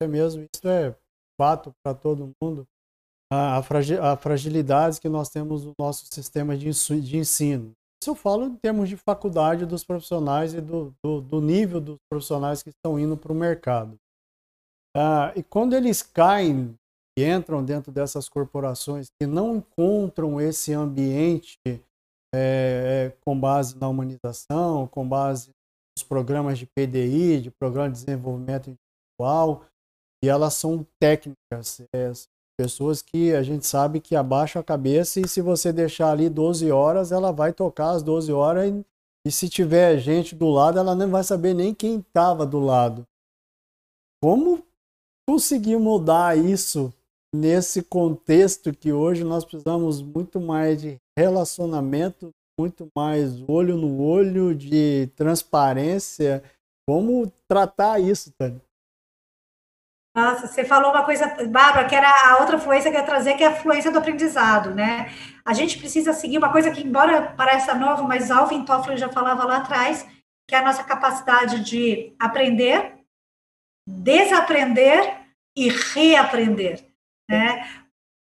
é 0.03 0.07
mesmo, 0.07 0.43
isso 0.43 0.69
é 0.69 0.95
fato 1.41 1.73
para 1.83 1.95
todo 1.95 2.33
mundo, 2.43 2.67
a, 3.33 3.63
fragilidades 4.17 4.99
que 4.99 5.09
nós 5.09 5.29
temos 5.29 5.65
no 5.65 5.73
nosso 5.79 6.07
sistema 6.13 6.57
de 6.57 6.69
ensino. 6.69 7.73
Eu 8.07 8.15
falo 8.15 8.47
em 8.47 8.57
termos 8.57 8.89
de 8.89 8.97
faculdade 8.97 9.67
dos 9.67 9.85
profissionais 9.85 10.55
e 10.55 10.61
do, 10.61 10.95
do, 11.05 11.21
do 11.21 11.41
nível 11.41 11.81
dos 11.81 11.99
profissionais 12.11 12.63
que 12.63 12.71
estão 12.71 12.99
indo 12.99 13.17
para 13.17 13.33
o 13.33 13.35
mercado. 13.35 13.99
Ah, 14.97 15.33
e 15.37 15.43
quando 15.43 15.75
eles 15.75 16.03
caem 16.03 16.75
e 17.19 17.25
entram 17.25 17.65
dentro 17.65 17.93
dessas 17.93 18.29
corporações 18.29 19.09
que 19.21 19.27
não 19.27 19.57
encontram 19.57 20.41
esse 20.41 20.73
ambiente 20.73 21.59
é, 22.35 23.13
com 23.25 23.39
base 23.39 23.77
na 23.79 23.89
humanização, 23.89 24.87
com 24.89 25.07
base 25.07 25.51
nos 25.97 26.03
programas 26.03 26.59
de 26.59 26.67
PDI, 26.67 27.43
de 27.43 27.51
Programa 27.51 27.91
de 27.91 28.05
Desenvolvimento 28.05 28.71
Individual, 28.71 29.67
e 30.25 30.29
elas 30.29 30.55
são 30.55 30.87
técnicas, 31.01 31.81
é, 31.95 32.13
Pessoas 32.61 33.01
que 33.01 33.35
a 33.35 33.43
gente 33.43 33.67
sabe 33.67 34.01
que 34.01 34.15
abaixam 34.15 34.61
a 34.61 34.63
cabeça 34.63 35.19
e 35.19 35.27
se 35.27 35.41
você 35.41 35.73
deixar 35.73 36.11
ali 36.11 36.29
12 36.29 36.71
horas, 36.71 37.11
ela 37.11 37.33
vai 37.33 37.55
tocar 37.55 37.93
as 37.93 38.03
12 38.03 38.31
horas 38.35 38.71
e, 38.71 38.85
e 39.27 39.33
se 39.33 39.49
tiver 39.49 39.97
gente 39.97 40.35
do 40.35 40.51
lado, 40.51 40.79
ela 40.79 40.95
não 40.95 41.09
vai 41.09 41.25
saber 41.25 41.55
nem 41.55 41.75
quem 41.75 42.01
estava 42.01 42.45
do 42.45 42.61
lado. 42.61 43.07
Como 44.23 44.63
conseguir 45.27 45.79
mudar 45.79 46.37
isso 46.37 46.93
nesse 47.35 47.83
contexto 47.83 48.75
que 48.75 48.93
hoje 48.93 49.25
nós 49.25 49.43
precisamos 49.43 50.03
muito 50.03 50.39
mais 50.39 50.83
de 50.83 50.99
relacionamento, 51.19 52.29
muito 52.61 52.89
mais 52.95 53.41
olho 53.49 53.79
no 53.79 54.03
olho, 54.03 54.55
de 54.55 55.09
transparência? 55.17 56.45
Como 56.87 57.33
tratar 57.49 57.99
isso, 58.01 58.31
Tânia? 58.37 58.61
Nossa, 60.21 60.47
você 60.47 60.65
falou 60.65 60.91
uma 60.91 61.03
coisa, 61.03 61.27
Bárbara, 61.49 61.89
que 61.89 61.95
era 61.95 62.09
a 62.31 62.41
outra 62.41 62.59
fluência 62.59 62.91
que 62.91 62.97
eu 62.97 63.01
ia 63.01 63.07
trazer, 63.07 63.35
que 63.35 63.43
é 63.43 63.47
a 63.47 63.57
fluência 63.57 63.91
do 63.91 63.99
aprendizado, 63.99 64.75
né? 64.75 65.11
A 65.45 65.55
gente 65.55 65.79
precisa 65.79 66.13
seguir 66.13 66.37
uma 66.37 66.53
coisa 66.53 66.71
que, 66.71 66.87
embora 66.87 67.33
pareça 67.35 67.75
nova, 67.75 68.03
mas 68.03 68.31
Alvin 68.31 68.65
Toffler 68.65 68.99
já 68.99 69.09
falava 69.09 69.45
lá 69.45 69.57
atrás, 69.57 70.07
que 70.47 70.55
é 70.55 70.59
a 70.59 70.65
nossa 70.65 70.85
capacidade 70.85 71.61
de 71.61 72.13
aprender, 72.19 72.97
desaprender 73.89 75.21
e 75.57 75.71
reaprender, 75.71 76.85
né? 77.29 77.67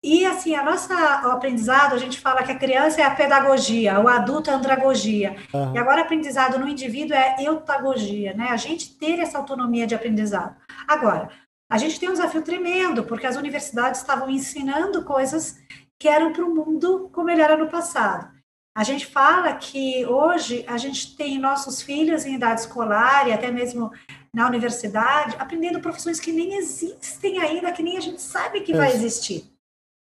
E, 0.05 0.25
assim, 0.27 0.55
a 0.55 0.63
nossa, 0.63 0.95
o 1.27 1.31
aprendizado, 1.33 1.95
a 1.95 1.99
gente 1.99 2.21
fala 2.21 2.43
que 2.43 2.53
a 2.53 2.59
criança 2.59 3.01
é 3.01 3.05
a 3.05 3.15
pedagogia, 3.15 3.99
o 3.99 4.07
adulto 4.07 4.51
é 4.51 4.53
a 4.53 4.57
andragogia. 4.57 5.35
Uhum. 5.53 5.75
E 5.75 5.79
agora, 5.79 6.03
aprendizado 6.03 6.59
no 6.59 6.69
indivíduo 6.69 7.17
é 7.17 7.37
eutagogia, 7.41 8.33
né? 8.35 8.49
A 8.51 8.57
gente 8.57 8.95
ter 8.97 9.19
essa 9.19 9.39
autonomia 9.39 9.87
de 9.87 9.95
aprendizado. 9.95 10.55
Agora, 10.87 11.29
a 11.69 11.79
gente 11.79 11.99
tem 11.99 12.09
um 12.09 12.13
desafio 12.13 12.43
tremendo, 12.43 13.05
porque 13.05 13.27
as 13.27 13.37
universidades 13.37 14.01
estavam 14.01 14.31
ensinando 14.31 15.05
coisas 15.05 15.59
que 15.99 16.09
eram 16.09 16.33
para 16.33 16.45
o 16.45 16.55
mundo 16.55 17.11
como 17.13 17.31
ele 17.31 17.43
era 17.43 17.57
no 17.57 17.69
passado. 17.69 18.35
A 18.77 18.85
gente 18.85 19.07
fala 19.07 19.55
que 19.55 20.05
hoje 20.05 20.65
a 20.69 20.77
gente 20.77 21.17
tem 21.17 21.39
nossos 21.39 21.81
filhos 21.81 22.27
em 22.27 22.35
idade 22.35 22.61
escolar 22.61 23.27
e 23.27 23.33
até 23.33 23.51
mesmo 23.51 23.91
na 24.35 24.47
universidade 24.47 25.35
aprendendo 25.39 25.81
profissões 25.81 26.21
que 26.21 26.31
nem 26.31 26.59
existem 26.59 27.39
ainda, 27.39 27.73
que 27.73 27.83
nem 27.83 27.97
a 27.97 28.01
gente 28.01 28.21
sabe 28.21 28.61
que 28.61 28.73
é. 28.73 28.77
vai 28.77 28.93
existir. 28.93 29.51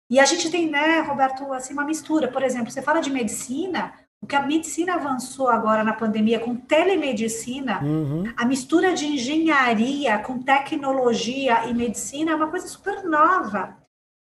E 0.09 0.19
a 0.19 0.25
gente 0.25 0.49
tem, 0.49 0.69
né, 0.69 1.01
Roberto, 1.01 1.53
assim, 1.53 1.73
uma 1.73 1.85
mistura. 1.85 2.31
Por 2.31 2.41
exemplo, 2.41 2.71
você 2.71 2.81
fala 2.81 2.99
de 2.99 3.11
medicina, 3.11 3.93
o 4.23 4.27
que 4.27 4.35
a 4.35 4.41
medicina 4.41 4.95
avançou 4.95 5.47
agora 5.47 5.83
na 5.83 5.93
pandemia 5.93 6.39
com 6.39 6.55
telemedicina, 6.55 7.81
uhum. 7.83 8.23
a 8.35 8.45
mistura 8.45 8.93
de 8.93 9.05
engenharia 9.05 10.17
com 10.19 10.41
tecnologia 10.41 11.65
e 11.65 11.73
medicina 11.73 12.31
é 12.31 12.35
uma 12.35 12.49
coisa 12.49 12.67
super 12.67 13.03
nova. 13.03 13.77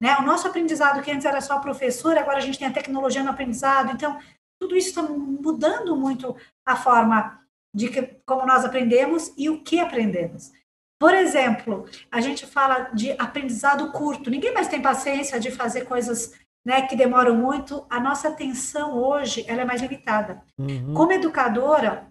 Né? 0.01 0.17
O 0.19 0.23
nosso 0.23 0.47
aprendizado, 0.47 1.03
que 1.03 1.11
antes 1.11 1.27
era 1.27 1.41
só 1.41 1.59
professor, 1.59 2.17
agora 2.17 2.39
a 2.39 2.41
gente 2.41 2.59
tem 2.59 2.69
a 2.69 2.73
tecnologia 2.73 3.23
no 3.23 3.31
aprendizado. 3.31 3.93
Então, 3.93 4.19
tudo 4.61 4.77
isso 4.77 4.89
está 4.89 5.03
mudando 5.03 5.97
muito 5.97 6.37
a 6.67 6.77
forma 6.77 7.41
de 7.75 7.89
que, 7.89 8.03
como 8.27 8.47
nós 8.47 8.65
aprendemos 8.65 9.33
e 9.37 9.49
o 9.49 9.63
que 9.63 9.81
aprendemos. 9.81 10.53
Por 11.01 11.15
exemplo, 11.15 11.87
a 12.11 12.21
gente 12.21 12.47
fala 12.47 12.91
de 12.93 13.13
aprendizado 13.13 13.91
curto. 13.91 14.31
Ninguém 14.31 14.53
mais 14.53 14.69
tem 14.69 14.83
paciência 14.83 15.41
de 15.41 15.51
fazer 15.51 15.87
coisas 15.87 16.35
né, 16.65 16.83
que 16.83 16.97
demoram 16.97 17.35
muito. 17.35 17.87
A 17.89 18.01
nossa 18.01 18.29
atenção 18.29 18.97
hoje 18.97 19.45
ela 19.49 19.63
é 19.63 19.65
mais 19.65 19.81
limitada. 19.81 20.43
Uhum. 20.59 20.95
Como 20.95 21.13
educadora, 21.13 22.07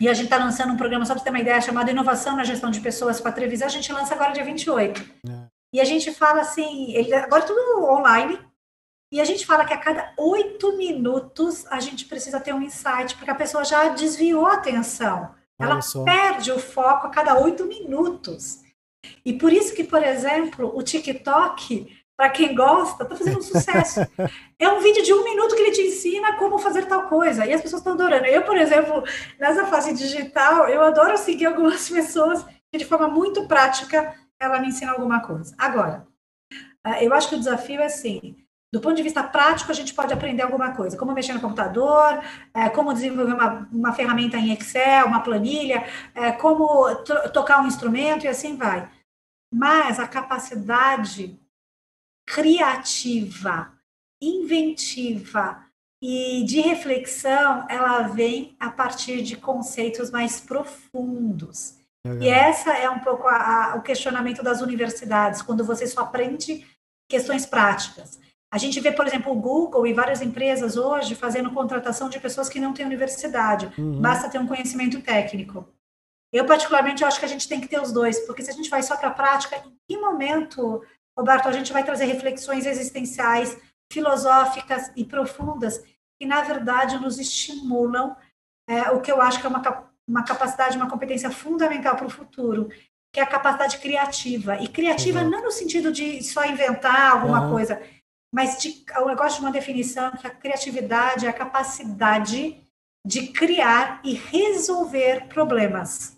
e 0.00 0.08
a 0.08 0.14
gente 0.14 0.24
está 0.24 0.36
lançando 0.36 0.72
um 0.72 0.76
programa, 0.76 1.06
só 1.06 1.14
para 1.14 1.22
ter 1.22 1.30
uma 1.30 1.40
ideia, 1.40 1.60
chamado 1.60 1.90
Inovação 1.90 2.36
na 2.36 2.44
Gestão 2.44 2.70
de 2.70 2.80
Pessoas 2.80 3.20
com 3.20 3.28
a 3.28 3.32
Trevisan, 3.32 3.66
a 3.66 3.70
gente 3.70 3.92
lança 3.92 4.14
agora 4.14 4.32
dia 4.32 4.44
28. 4.44 5.00
É. 5.28 5.46
E 5.72 5.80
a 5.80 5.84
gente 5.84 6.12
fala 6.12 6.40
assim, 6.40 6.92
ele, 6.92 7.14
agora 7.14 7.42
é 7.42 7.46
tudo 7.46 7.84
online, 7.84 8.38
e 9.12 9.20
a 9.20 9.24
gente 9.24 9.46
fala 9.46 9.64
que 9.64 9.72
a 9.72 9.78
cada 9.78 10.12
oito 10.18 10.76
minutos 10.76 11.64
a 11.68 11.80
gente 11.80 12.04
precisa 12.06 12.40
ter 12.40 12.52
um 12.52 12.62
insight, 12.62 13.14
porque 13.16 13.30
a 13.30 13.34
pessoa 13.34 13.64
já 13.64 13.88
desviou 13.88 14.46
a 14.46 14.54
atenção. 14.54 15.34
Ela 15.58 15.78
perde 16.04 16.52
o 16.52 16.58
foco 16.58 17.06
a 17.06 17.10
cada 17.10 17.38
oito 17.38 17.64
minutos. 17.64 18.60
E 19.24 19.32
por 19.32 19.52
isso 19.52 19.74
que, 19.74 19.84
por 19.84 20.02
exemplo, 20.02 20.70
o 20.76 20.82
TikTok, 20.82 21.95
para 22.16 22.30
quem 22.30 22.54
gosta, 22.54 23.02
está 23.02 23.14
fazendo 23.14 23.38
um 23.38 23.42
sucesso. 23.42 24.00
é 24.58 24.68
um 24.68 24.80
vídeo 24.80 25.02
de 25.02 25.12
um 25.12 25.22
minuto 25.22 25.54
que 25.54 25.60
ele 25.60 25.72
te 25.72 25.82
ensina 25.82 26.36
como 26.36 26.58
fazer 26.58 26.86
tal 26.86 27.08
coisa. 27.08 27.44
E 27.44 27.52
as 27.52 27.60
pessoas 27.60 27.80
estão 27.80 27.92
adorando. 27.92 28.24
Eu, 28.24 28.42
por 28.42 28.56
exemplo, 28.56 29.04
nessa 29.38 29.66
fase 29.66 29.92
digital, 29.92 30.68
eu 30.68 30.82
adoro 30.82 31.18
seguir 31.18 31.46
algumas 31.46 31.88
pessoas 31.90 32.44
que, 32.72 32.78
de 32.78 32.86
forma 32.86 33.08
muito 33.08 33.46
prática, 33.46 34.14
ela 34.40 34.58
me 34.58 34.68
ensina 34.68 34.92
alguma 34.92 35.20
coisa. 35.20 35.54
Agora, 35.58 36.06
ah, 36.82 37.02
eu 37.02 37.12
acho 37.12 37.28
que 37.28 37.34
o 37.34 37.38
desafio 37.38 37.80
é 37.80 37.86
assim: 37.86 38.36
do 38.72 38.80
ponto 38.80 38.96
de 38.96 39.02
vista 39.02 39.22
prático, 39.22 39.70
a 39.70 39.74
gente 39.74 39.92
pode 39.92 40.12
aprender 40.12 40.42
alguma 40.42 40.72
coisa, 40.74 40.96
como 40.96 41.12
mexer 41.12 41.32
no 41.32 41.40
computador, 41.40 42.20
é, 42.54 42.68
como 42.70 42.92
desenvolver 42.94 43.34
uma, 43.34 43.68
uma 43.72 43.92
ferramenta 43.92 44.36
em 44.38 44.52
Excel, 44.52 45.06
uma 45.06 45.20
planilha, 45.20 45.84
é, 46.14 46.32
como 46.32 46.94
tocar 47.32 47.62
um 47.62 47.66
instrumento 47.66 48.24
e 48.24 48.28
assim 48.28 48.56
vai. 48.56 48.88
Mas 49.52 49.98
a 49.98 50.08
capacidade 50.08 51.38
criativa, 52.26 53.72
inventiva 54.20 55.64
e 56.02 56.44
de 56.44 56.60
reflexão, 56.60 57.66
ela 57.68 58.02
vem 58.02 58.56
a 58.60 58.70
partir 58.70 59.22
de 59.22 59.36
conceitos 59.36 60.10
mais 60.10 60.40
profundos. 60.40 61.76
Legal. 62.06 62.22
E 62.22 62.28
essa 62.28 62.72
é 62.72 62.88
um 62.90 63.00
pouco 63.00 63.26
a, 63.26 63.72
a, 63.72 63.76
o 63.76 63.82
questionamento 63.82 64.42
das 64.42 64.60
universidades, 64.60 65.42
quando 65.42 65.64
você 65.64 65.86
só 65.86 66.02
aprende 66.02 66.66
questões 67.08 67.46
práticas. 67.46 68.18
A 68.52 68.58
gente 68.58 68.78
vê, 68.80 68.92
por 68.92 69.06
exemplo, 69.06 69.32
o 69.32 69.40
Google 69.40 69.86
e 69.86 69.92
várias 69.92 70.22
empresas 70.22 70.76
hoje 70.76 71.14
fazendo 71.14 71.50
contratação 71.50 72.08
de 72.08 72.20
pessoas 72.20 72.48
que 72.48 72.60
não 72.60 72.72
têm 72.72 72.86
universidade, 72.86 73.72
uhum. 73.76 74.00
basta 74.00 74.28
ter 74.28 74.38
um 74.38 74.46
conhecimento 74.46 75.00
técnico. 75.02 75.68
Eu, 76.32 76.44
particularmente, 76.44 77.04
acho 77.04 77.18
que 77.18 77.24
a 77.24 77.28
gente 77.28 77.48
tem 77.48 77.60
que 77.60 77.68
ter 77.68 77.80
os 77.80 77.92
dois, 77.92 78.20
porque 78.20 78.42
se 78.42 78.50
a 78.50 78.54
gente 78.54 78.70
vai 78.70 78.82
só 78.82 78.96
para 78.96 79.08
a 79.08 79.14
prática, 79.14 79.56
em 79.56 79.72
que 79.88 80.00
momento, 80.00 80.82
Roberto, 81.16 81.48
a 81.48 81.52
gente 81.52 81.72
vai 81.72 81.82
trazer 81.82 82.04
reflexões 82.04 82.66
existenciais, 82.66 83.56
filosóficas 83.90 84.90
e 84.94 85.04
profundas, 85.04 85.82
que, 86.18 86.26
na 86.26 86.42
verdade, 86.42 86.98
nos 86.98 87.18
estimulam 87.18 88.16
é, 88.68 88.90
o 88.90 89.00
que 89.00 89.10
eu 89.10 89.22
acho 89.22 89.40
que 89.40 89.46
é 89.46 89.48
uma, 89.48 89.62
uma 90.06 90.24
capacidade, 90.24 90.76
uma 90.76 90.90
competência 90.90 91.30
fundamental 91.30 91.96
para 91.96 92.06
o 92.06 92.10
futuro, 92.10 92.68
que 93.12 93.20
é 93.20 93.22
a 93.22 93.26
capacidade 93.26 93.78
criativa. 93.78 94.56
E 94.56 94.68
criativa 94.68 95.20
uhum. 95.20 95.30
não 95.30 95.44
no 95.44 95.50
sentido 95.50 95.92
de 95.92 96.22
só 96.22 96.44
inventar 96.44 97.12
alguma 97.12 97.46
uhum. 97.46 97.52
coisa, 97.52 97.80
mas 98.34 98.58
de, 98.58 98.84
eu 98.94 99.16
gosto 99.16 99.36
de 99.36 99.42
uma 99.42 99.52
definição 99.52 100.10
que 100.12 100.26
a 100.26 100.30
criatividade 100.30 101.26
é 101.26 101.28
a 101.28 101.32
capacidade 101.32 102.60
de 103.06 103.28
criar 103.28 104.00
e 104.04 104.14
resolver 104.14 105.28
problemas. 105.28 106.15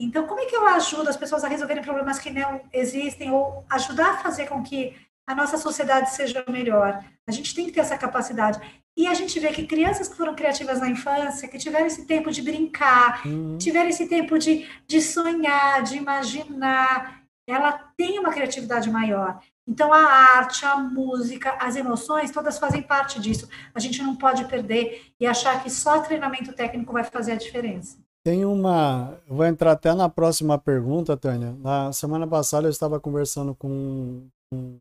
Então, 0.00 0.26
como 0.26 0.40
é 0.40 0.46
que 0.46 0.56
eu 0.56 0.66
ajudo 0.66 1.08
as 1.08 1.16
pessoas 1.16 1.44
a 1.44 1.48
resolverem 1.48 1.82
problemas 1.82 2.18
que 2.18 2.30
não 2.30 2.60
existem 2.72 3.30
ou 3.30 3.64
ajudar 3.70 4.10
a 4.10 4.18
fazer 4.18 4.46
com 4.46 4.62
que 4.62 4.96
a 5.26 5.34
nossa 5.34 5.56
sociedade 5.56 6.10
seja 6.10 6.44
melhor? 6.48 7.04
A 7.26 7.32
gente 7.32 7.54
tem 7.54 7.66
que 7.66 7.72
ter 7.72 7.80
essa 7.80 7.96
capacidade. 7.96 8.60
E 8.96 9.06
a 9.06 9.14
gente 9.14 9.38
vê 9.40 9.48
que 9.48 9.66
crianças 9.66 10.08
que 10.08 10.16
foram 10.16 10.34
criativas 10.34 10.80
na 10.80 10.88
infância, 10.88 11.48
que 11.48 11.58
tiveram 11.58 11.86
esse 11.86 12.06
tempo 12.06 12.30
de 12.30 12.42
brincar, 12.42 13.26
uhum. 13.26 13.58
tiveram 13.58 13.88
esse 13.88 14.06
tempo 14.08 14.38
de, 14.38 14.68
de 14.86 15.00
sonhar, 15.00 15.82
de 15.82 15.96
imaginar, 15.96 17.22
ela 17.46 17.72
tem 17.96 18.18
uma 18.18 18.32
criatividade 18.32 18.90
maior. 18.90 19.40
Então, 19.66 19.92
a 19.92 19.98
arte, 20.36 20.64
a 20.64 20.76
música, 20.76 21.56
as 21.60 21.74
emoções, 21.74 22.30
todas 22.30 22.58
fazem 22.58 22.82
parte 22.82 23.18
disso. 23.20 23.48
A 23.74 23.80
gente 23.80 24.02
não 24.02 24.14
pode 24.14 24.44
perder 24.44 25.06
e 25.18 25.26
achar 25.26 25.62
que 25.62 25.70
só 25.70 26.00
treinamento 26.00 26.52
técnico 26.52 26.92
vai 26.92 27.02
fazer 27.02 27.32
a 27.32 27.36
diferença. 27.36 28.03
Tem 28.24 28.42
uma. 28.46 29.20
Vou 29.28 29.44
entrar 29.44 29.72
até 29.72 29.92
na 29.92 30.08
próxima 30.08 30.58
pergunta, 30.58 31.14
Tânia. 31.14 31.52
Na 31.60 31.92
semana 31.92 32.26
passada 32.26 32.66
eu 32.66 32.70
estava 32.70 32.98
conversando 32.98 33.54
com 33.54 34.26
um 34.50 34.78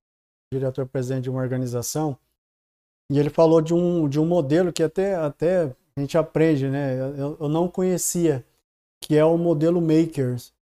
diretor-presidente 0.53 1.23
de 1.23 1.29
uma 1.29 1.41
organização 1.41 2.17
e 3.11 3.19
ele 3.19 3.29
falou 3.29 3.61
de 3.61 3.73
um, 3.73 4.07
de 4.07 4.17
um 4.17 4.25
modelo 4.25 4.71
que 4.71 4.81
até, 4.81 5.15
até 5.15 5.75
a 5.97 5.99
gente 5.99 6.17
aprende, 6.17 6.69
né? 6.69 6.97
Eu, 6.97 7.37
eu 7.37 7.49
não 7.49 7.67
conhecia, 7.67 8.45
que 9.01 9.17
é 9.17 9.25
o 9.25 9.37
modelo 9.37 9.81
Makers 9.81 10.53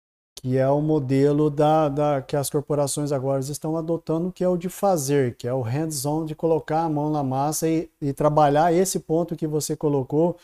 que 0.42 0.58
é 0.58 0.68
o 0.68 0.82
modelo 0.82 1.52
da, 1.52 1.88
da, 1.88 2.22
que 2.22 2.36
as 2.36 2.50
corporações 2.50 3.12
agora 3.12 3.40
estão 3.42 3.78
adotando, 3.78 4.32
que 4.32 4.44
é 4.44 4.50
o 4.50 4.58
de 4.58 4.70
fazer, 4.70 5.36
que 5.36 5.48
é 5.48 5.54
o 5.54 5.62
hands-on, 5.62 6.26
de 6.26 6.34
colocar 6.34 6.82
a 6.82 6.90
mão 6.90 7.12
na 7.12 7.24
massa 7.24 7.70
e, 7.70 7.88
e, 8.02 8.12
trabalhar 8.12 8.74
esse 8.74 9.00
ponto 9.00 9.36
que 9.36 9.46
você 9.46 9.76
colocou, 9.76 10.36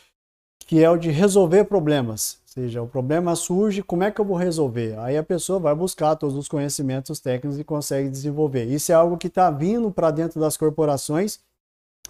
que 0.66 0.82
é 0.82 0.90
o 0.90 0.96
de 0.96 1.10
resolver 1.10 1.64
problemas. 1.64 2.38
Ou 2.46 2.62
seja, 2.62 2.82
o 2.82 2.88
problema 2.88 3.36
surge, 3.36 3.82
como 3.82 4.02
é 4.02 4.10
que 4.10 4.20
eu 4.20 4.24
vou 4.24 4.36
resolver? 4.36 4.98
Aí 4.98 5.16
a 5.16 5.22
pessoa 5.22 5.58
vai 5.58 5.74
buscar 5.74 6.16
todos 6.16 6.36
os 6.36 6.48
conhecimentos 6.48 7.20
técnicos 7.20 7.58
e 7.58 7.64
consegue 7.64 8.08
desenvolver. 8.08 8.64
Isso 8.64 8.90
é 8.92 8.94
algo 8.94 9.16
que 9.16 9.28
está 9.28 9.50
vindo 9.50 9.90
para 9.90 10.10
dentro 10.10 10.40
das 10.40 10.56
corporações. 10.56 11.40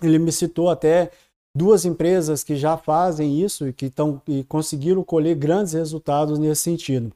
Ele 0.03 0.18
me 0.18 0.32
citou 0.32 0.70
até 0.70 1.11
duas 1.55 1.84
empresas 1.84 2.44
que 2.44 2.57
já 2.57 2.76
fazem 2.76 3.40
isso 3.42 3.68
e 3.68 3.72
que 3.72 3.86
estão 3.86 4.22
e 4.26 4.44
conseguiram 4.44 5.03
colher 5.03 5.34
grandes 5.34 5.72
resultados 5.72 6.38
nesse 6.38 6.62
sentido. 6.62 7.12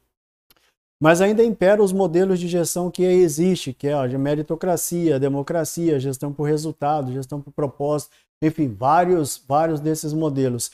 Mas 1.00 1.20
ainda 1.20 1.42
impera 1.42 1.82
os 1.82 1.92
modelos 1.92 2.38
de 2.38 2.46
gestão 2.46 2.88
que 2.88 3.02
existe, 3.02 3.72
que 3.72 3.88
é 3.88 3.92
a 3.92 4.06
meritocracia, 4.06 5.18
democracia, 5.18 5.98
gestão 5.98 6.32
por 6.32 6.44
resultado, 6.44 7.12
gestão 7.12 7.40
por 7.40 7.52
propósito, 7.52 8.12
enfim, 8.40 8.68
vários, 8.68 9.42
vários 9.48 9.80
desses 9.80 10.12
modelos. 10.12 10.70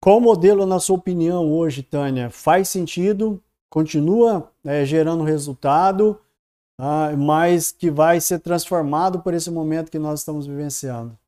Qual 0.00 0.20
modelo, 0.20 0.66
na 0.66 0.78
sua 0.78 0.96
opinião, 0.96 1.52
hoje, 1.52 1.82
Tânia, 1.82 2.30
faz 2.30 2.68
sentido, 2.68 3.42
continua 3.68 4.52
é, 4.64 4.84
gerando 4.84 5.24
resultado, 5.24 6.20
ah, 6.78 7.12
mas 7.16 7.72
que 7.72 7.90
vai 7.90 8.20
ser 8.20 8.38
transformado 8.38 9.20
por 9.20 9.34
esse 9.34 9.50
momento 9.50 9.90
que 9.90 9.98
nós 9.98 10.20
estamos 10.20 10.46
vivenciando? 10.46 11.18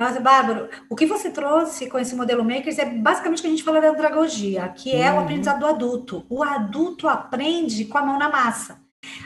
Nossa, 0.00 0.18
Bárbaro, 0.18 0.68
o 0.90 0.96
que 0.96 1.06
você 1.06 1.30
trouxe 1.30 1.88
com 1.88 1.98
esse 1.98 2.16
modelo 2.16 2.44
Makers 2.44 2.78
é 2.78 2.84
basicamente 2.84 3.38
o 3.38 3.42
que 3.42 3.46
a 3.46 3.50
gente 3.50 3.62
fala 3.62 3.80
da 3.80 3.90
andragogia, 3.90 4.68
que 4.70 4.90
é 4.90 5.10
uhum. 5.10 5.18
o 5.18 5.20
aprendizado 5.20 5.60
do 5.60 5.66
adulto. 5.66 6.26
O 6.28 6.42
adulto 6.42 7.06
aprende 7.06 7.84
com 7.84 7.98
a 7.98 8.04
mão 8.04 8.18
na 8.18 8.28
massa. 8.28 8.80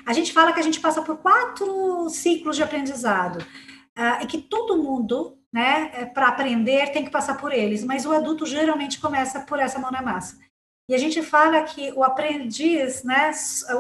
A 0.05 0.13
gente 0.13 0.33
fala 0.33 0.53
que 0.53 0.61
a 0.61 0.63
gente 0.63 0.81
passa 0.81 1.01
por 1.01 1.17
quatro 1.19 2.11
ciclos 2.11 2.57
de 2.57 2.63
aprendizado, 2.63 3.39
uh, 3.41 4.23
e 4.23 4.27
que 4.27 4.39
todo 4.39 4.83
mundo, 4.83 5.36
né, 5.57 5.91
é, 5.95 6.05
para 6.05 6.29
aprender, 6.29 6.93
tem 6.93 7.03
que 7.03 7.11
passar 7.11 7.39
por 7.39 7.51
eles, 7.51 7.83
mas 7.83 8.05
o 8.05 8.13
adulto 8.13 8.45
geralmente 8.45 9.01
começa 9.01 9.41
por 9.41 9.59
essa 9.59 9.79
mão 9.79 9.91
na 9.91 10.03
massa. 10.03 10.39
E 10.87 10.95
a 10.95 10.99
gente 10.99 11.23
fala 11.23 11.63
que 11.63 11.91
o 11.93 12.05
aprendiz, 12.05 13.03
né, 13.03 13.31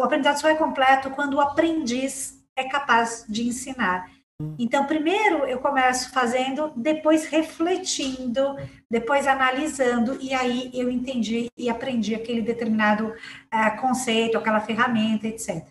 o 0.00 0.02
aprendizado 0.02 0.40
só 0.40 0.48
é 0.48 0.54
completo 0.54 1.10
quando 1.10 1.34
o 1.34 1.40
aprendiz 1.40 2.42
é 2.56 2.64
capaz 2.66 3.26
de 3.28 3.46
ensinar. 3.46 4.10
Então, 4.58 4.86
primeiro 4.86 5.44
eu 5.44 5.58
começo 5.58 6.10
fazendo, 6.12 6.72
depois 6.74 7.26
refletindo, 7.26 8.56
depois 8.90 9.26
analisando, 9.26 10.16
e 10.18 10.32
aí 10.32 10.70
eu 10.72 10.90
entendi 10.90 11.48
e 11.58 11.68
aprendi 11.68 12.14
aquele 12.14 12.40
determinado 12.40 13.08
uh, 13.08 13.80
conceito, 13.82 14.38
aquela 14.38 14.60
ferramenta, 14.60 15.28
etc. 15.28 15.62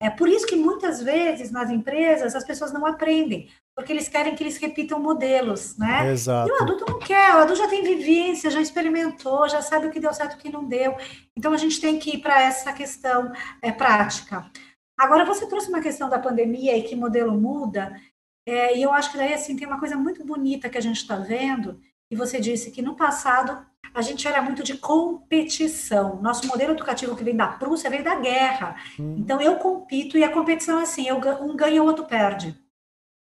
É 0.00 0.08
por 0.08 0.26
isso 0.26 0.46
que 0.46 0.56
muitas 0.56 1.02
vezes 1.02 1.50
nas 1.50 1.68
empresas 1.68 2.34
as 2.34 2.44
pessoas 2.44 2.72
não 2.72 2.86
aprendem, 2.86 3.50
porque 3.74 3.92
eles 3.92 4.08
querem 4.08 4.34
que 4.34 4.42
eles 4.42 4.56
repitam 4.56 5.00
modelos, 5.00 5.76
né? 5.76 6.10
Exato. 6.10 6.48
E 6.48 6.52
o 6.52 6.62
adulto 6.62 6.84
não 6.88 6.98
quer, 6.98 7.34
o 7.34 7.38
adulto 7.38 7.60
já 7.60 7.68
tem 7.68 7.82
vivência, 7.82 8.50
já 8.50 8.60
experimentou, 8.60 9.48
já 9.48 9.60
sabe 9.60 9.86
o 9.86 9.90
que 9.90 9.98
deu 9.98 10.14
certo 10.14 10.34
e 10.34 10.36
o 10.36 10.38
que 10.38 10.52
não 10.52 10.64
deu. 10.64 10.96
Então 11.36 11.52
a 11.52 11.56
gente 11.56 11.80
tem 11.80 11.98
que 11.98 12.16
ir 12.16 12.18
para 12.18 12.40
essa 12.40 12.72
questão 12.72 13.32
é, 13.60 13.72
prática. 13.72 14.48
Agora, 14.96 15.24
você 15.24 15.46
trouxe 15.46 15.68
uma 15.68 15.80
questão 15.80 16.08
da 16.08 16.20
pandemia 16.20 16.76
e 16.76 16.84
que 16.84 16.94
modelo 16.94 17.32
muda, 17.32 18.00
é, 18.46 18.76
e 18.78 18.82
eu 18.82 18.92
acho 18.92 19.10
que 19.10 19.16
daí 19.16 19.34
assim, 19.34 19.56
tem 19.56 19.66
uma 19.66 19.80
coisa 19.80 19.96
muito 19.96 20.24
bonita 20.24 20.68
que 20.68 20.78
a 20.78 20.80
gente 20.80 20.98
está 20.98 21.16
vendo, 21.16 21.80
e 22.10 22.14
você 22.14 22.38
disse 22.38 22.70
que 22.70 22.80
no 22.80 22.94
passado 22.94 23.66
a 23.92 24.02
gente 24.02 24.26
era 24.26 24.42
muito 24.42 24.62
de 24.62 24.76
competição. 24.76 26.20
Nosso 26.20 26.46
modelo 26.46 26.72
educativo 26.72 27.16
que 27.16 27.24
vem 27.24 27.36
da 27.36 27.46
Prússia 27.46 27.90
veio 27.90 28.04
da 28.04 28.16
guerra. 28.16 28.76
Hum. 28.98 29.16
Então 29.18 29.40
eu 29.40 29.56
compito 29.56 30.18
e 30.18 30.24
a 30.24 30.32
competição 30.32 30.80
é 30.80 30.82
assim, 30.82 31.08
eu, 31.08 31.18
um 31.42 31.56
ganha, 31.56 31.82
o 31.82 31.86
outro 31.86 32.04
perde. 32.04 32.56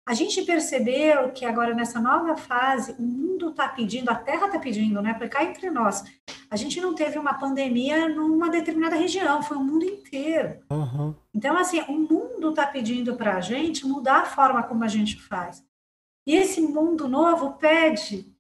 A 0.09 0.15
gente 0.15 0.41
percebeu 0.41 1.31
que 1.33 1.45
agora 1.45 1.75
nessa 1.75 2.01
nova 2.01 2.35
fase, 2.35 2.97
o 2.99 3.03
mundo 3.03 3.51
está 3.51 3.69
pedindo, 3.69 4.09
a 4.09 4.15
Terra 4.15 4.47
está 4.47 4.59
pedindo, 4.59 5.03
né? 5.03 5.13
Para 5.13 5.29
cá 5.29 5.45
entre 5.45 5.69
nós. 5.69 6.03
A 6.51 6.57
gente 6.57 6.81
não 6.81 6.95
teve 6.95 7.19
uma 7.19 7.35
pandemia 7.35 8.09
numa 8.09 8.49
determinada 8.49 8.97
região, 8.97 9.43
foi 9.43 9.59
o 9.59 9.63
mundo 9.63 9.85
inteiro. 9.85 10.61
Uhum. 10.71 11.15
Então, 11.35 11.59
assim, 11.59 11.83
o 11.83 11.93
mundo 11.93 12.49
está 12.49 12.67
pedindo 12.67 13.17
para 13.17 13.37
a 13.37 13.43
gente 13.43 13.87
mudar 13.87 14.23
a 14.23 14.25
forma 14.25 14.63
como 14.63 14.83
a 14.83 14.89
gente 14.89 15.21
faz. 15.21 15.63
E 16.27 16.35
esse 16.35 16.63
mundo 16.63 17.07
novo 17.07 17.59
pede 17.59 18.35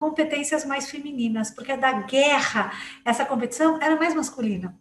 competências 0.00 0.64
mais 0.64 0.88
femininas, 0.88 1.50
porque 1.50 1.76
da 1.76 2.02
guerra, 2.02 2.72
essa 3.04 3.26
competição 3.26 3.82
era 3.82 3.96
mais 3.96 4.14
masculina. 4.14 4.78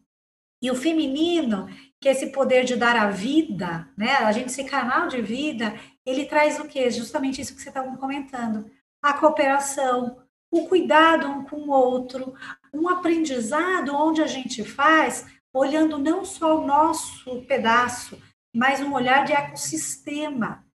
E 0.62 0.70
o 0.70 0.76
feminino, 0.76 1.68
que 2.00 2.08
é 2.08 2.12
esse 2.12 2.28
poder 2.28 2.66
de 2.66 2.76
dar 2.76 2.96
a 2.96 3.10
vida, 3.10 3.90
né? 3.98 4.12
A 4.18 4.32
gente 4.32 4.48
esse 4.48 4.64
canal 4.66 5.08
de 5.08 5.22
vida, 5.22 5.74
ele 6.10 6.26
traz 6.26 6.60
o 6.60 6.66
quê? 6.66 6.90
Justamente 6.90 7.42
isso 7.42 7.56
que 7.56 7.62
você 7.62 7.70
estava 7.70 7.96
comentando. 7.98 8.70
A 9.02 9.14
cooperação, 9.14 10.18
o 10.52 10.68
cuidado 10.68 11.28
um 11.28 11.46
com 11.46 11.58
o 11.58 11.70
outro, 11.70 12.34
um 12.74 12.90
aprendizado 12.90 13.96
onde 13.96 14.22
a 14.22 14.28
gente 14.28 14.64
faz 14.64 15.26
olhando 15.54 15.98
não 15.98 16.26
só 16.26 16.60
o 16.60 16.66
nosso 16.66 17.42
pedaço, 17.44 18.22
mas 18.56 18.82
um 18.82 18.94
olhar 18.94 19.26
de 19.26 19.34
ecossistema. 19.34 20.66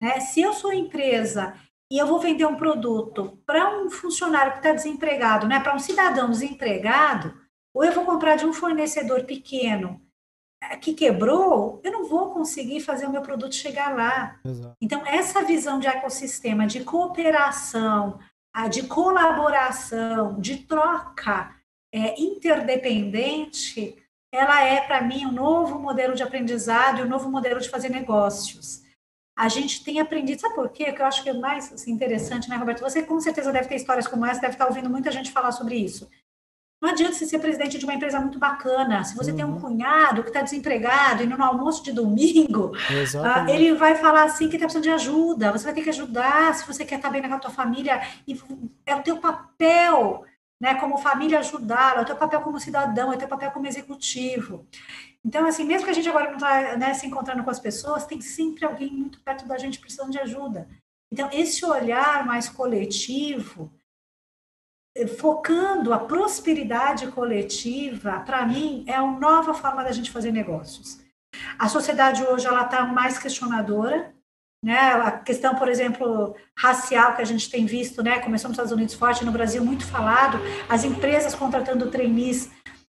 Né? 0.00 0.20
Se 0.20 0.40
eu 0.40 0.52
sou 0.52 0.72
empresa 0.72 1.54
e 1.90 1.98
eu 1.98 2.06
vou 2.06 2.18
vender 2.18 2.46
um 2.46 2.56
produto 2.56 3.38
para 3.46 3.78
um 3.78 3.90
funcionário 3.90 4.52
que 4.52 4.58
está 4.58 4.72
desempregado, 4.72 5.46
né? 5.46 5.60
para 5.60 5.74
um 5.74 5.78
cidadão 5.78 6.30
desempregado, 6.30 7.34
ou 7.72 7.84
eu 7.84 7.92
vou 7.92 8.04
comprar 8.04 8.36
de 8.36 8.46
um 8.46 8.52
fornecedor 8.52 9.24
pequeno 9.24 10.03
que 10.80 10.94
quebrou, 10.94 11.80
eu 11.82 11.92
não 11.92 12.06
vou 12.06 12.30
conseguir 12.30 12.80
fazer 12.80 13.06
o 13.06 13.10
meu 13.10 13.22
produto 13.22 13.54
chegar 13.54 13.94
lá. 13.94 14.38
Exato. 14.44 14.76
Então, 14.80 15.02
essa 15.06 15.42
visão 15.42 15.78
de 15.78 15.86
ecossistema, 15.86 16.66
de 16.66 16.84
cooperação, 16.84 18.18
de 18.70 18.84
colaboração, 18.84 20.40
de 20.40 20.58
troca 20.58 21.54
é, 21.92 22.20
interdependente, 22.20 23.96
ela 24.32 24.62
é, 24.64 24.80
para 24.80 25.00
mim, 25.00 25.26
um 25.26 25.32
novo 25.32 25.78
modelo 25.78 26.14
de 26.14 26.22
aprendizado 26.22 26.98
e 26.98 27.02
um 27.02 27.08
novo 27.08 27.30
modelo 27.30 27.60
de 27.60 27.68
fazer 27.70 27.88
negócios. 27.88 28.82
A 29.36 29.48
gente 29.48 29.82
tem 29.82 30.00
aprendido, 30.00 30.40
sabe 30.40 30.54
por 30.54 30.68
quê? 30.70 30.92
Que 30.92 31.02
eu 31.02 31.06
acho 31.06 31.22
que 31.22 31.28
é 31.28 31.34
mais 31.34 31.72
assim, 31.72 31.90
interessante, 31.90 32.48
né, 32.48 32.56
Roberto? 32.56 32.80
Você 32.80 33.02
com 33.02 33.20
certeza 33.20 33.52
deve 33.52 33.68
ter 33.68 33.76
histórias 33.76 34.06
como 34.06 34.24
essa, 34.24 34.40
deve 34.40 34.54
estar 34.54 34.66
ouvindo 34.66 34.88
muita 34.88 35.10
gente 35.10 35.32
falar 35.32 35.52
sobre 35.52 35.76
isso. 35.76 36.08
Não 36.84 36.90
adianta 36.90 37.14
você 37.14 37.24
ser 37.24 37.38
presidente 37.38 37.78
de 37.78 37.84
uma 37.86 37.94
empresa 37.94 38.20
muito 38.20 38.38
bacana. 38.38 39.02
Se 39.04 39.16
você 39.16 39.30
uhum. 39.30 39.36
tem 39.38 39.44
um 39.46 39.52
uhum. 39.54 39.60
cunhado 39.60 40.22
que 40.22 40.28
está 40.28 40.42
desempregado, 40.42 41.22
indo 41.22 41.34
no 41.34 41.42
almoço 41.42 41.82
de 41.82 41.92
domingo, 41.92 42.72
uh, 42.76 43.48
ele 43.48 43.72
vai 43.72 43.94
falar 43.94 44.24
assim 44.24 44.50
que 44.50 44.56
está 44.56 44.66
precisando 44.66 44.82
de 44.82 44.90
ajuda. 44.90 45.50
Você 45.50 45.64
vai 45.64 45.72
ter 45.72 45.80
que 45.80 45.88
ajudar 45.88 46.54
se 46.54 46.66
você 46.66 46.84
quer 46.84 46.96
estar 46.96 47.08
tá 47.08 47.12
bem 47.12 47.26
com 47.26 47.36
a 47.36 47.38
tua 47.38 47.50
família. 47.50 48.02
E 48.28 48.38
é 48.84 48.94
o 48.94 49.02
teu 49.02 49.16
papel, 49.16 50.26
né, 50.60 50.74
como 50.74 50.98
família 50.98 51.38
ajudá-lo, 51.38 52.00
é 52.00 52.02
o 52.02 52.04
teu 52.04 52.16
papel 52.16 52.42
como 52.42 52.60
cidadão, 52.60 53.10
é 53.10 53.16
o 53.16 53.18
teu 53.18 53.28
papel 53.28 53.50
como 53.50 53.66
executivo. 53.66 54.66
Então, 55.24 55.46
assim, 55.46 55.64
mesmo 55.64 55.86
que 55.86 55.90
a 55.90 55.94
gente 55.94 56.10
agora 56.10 56.26
não 56.26 56.34
está 56.34 56.76
né, 56.76 56.92
se 56.92 57.06
encontrando 57.06 57.42
com 57.42 57.50
as 57.50 57.58
pessoas, 57.58 58.04
tem 58.04 58.20
sempre 58.20 58.66
alguém 58.66 58.92
muito 58.92 59.20
perto 59.20 59.48
da 59.48 59.56
gente 59.56 59.80
precisando 59.80 60.10
de 60.10 60.18
ajuda. 60.18 60.68
Então, 61.10 61.30
esse 61.32 61.64
olhar 61.64 62.26
mais 62.26 62.46
coletivo, 62.46 63.72
focando 65.18 65.92
a 65.92 65.98
prosperidade 65.98 67.08
coletiva, 67.08 68.20
para 68.20 68.46
mim, 68.46 68.84
é 68.86 69.00
uma 69.00 69.18
nova 69.18 69.52
forma 69.52 69.82
da 69.82 69.90
gente 69.90 70.10
fazer 70.10 70.30
negócios. 70.30 71.00
A 71.58 71.68
sociedade 71.68 72.22
hoje 72.22 72.46
ela 72.46 72.62
está 72.62 72.84
mais 72.84 73.18
questionadora, 73.18 74.14
né? 74.62 74.78
A 74.78 75.10
questão, 75.10 75.56
por 75.56 75.68
exemplo, 75.68 76.34
racial 76.56 77.16
que 77.16 77.22
a 77.22 77.24
gente 77.24 77.50
tem 77.50 77.66
visto, 77.66 78.02
né? 78.02 78.20
Começou 78.20 78.48
nos 78.48 78.54
Estados 78.54 78.72
Unidos 78.72 78.94
forte, 78.94 79.24
no 79.24 79.32
Brasil 79.32 79.64
muito 79.64 79.84
falado, 79.84 80.38
as 80.68 80.84
empresas 80.84 81.34
contratando 81.34 81.90
trainees 81.90 82.50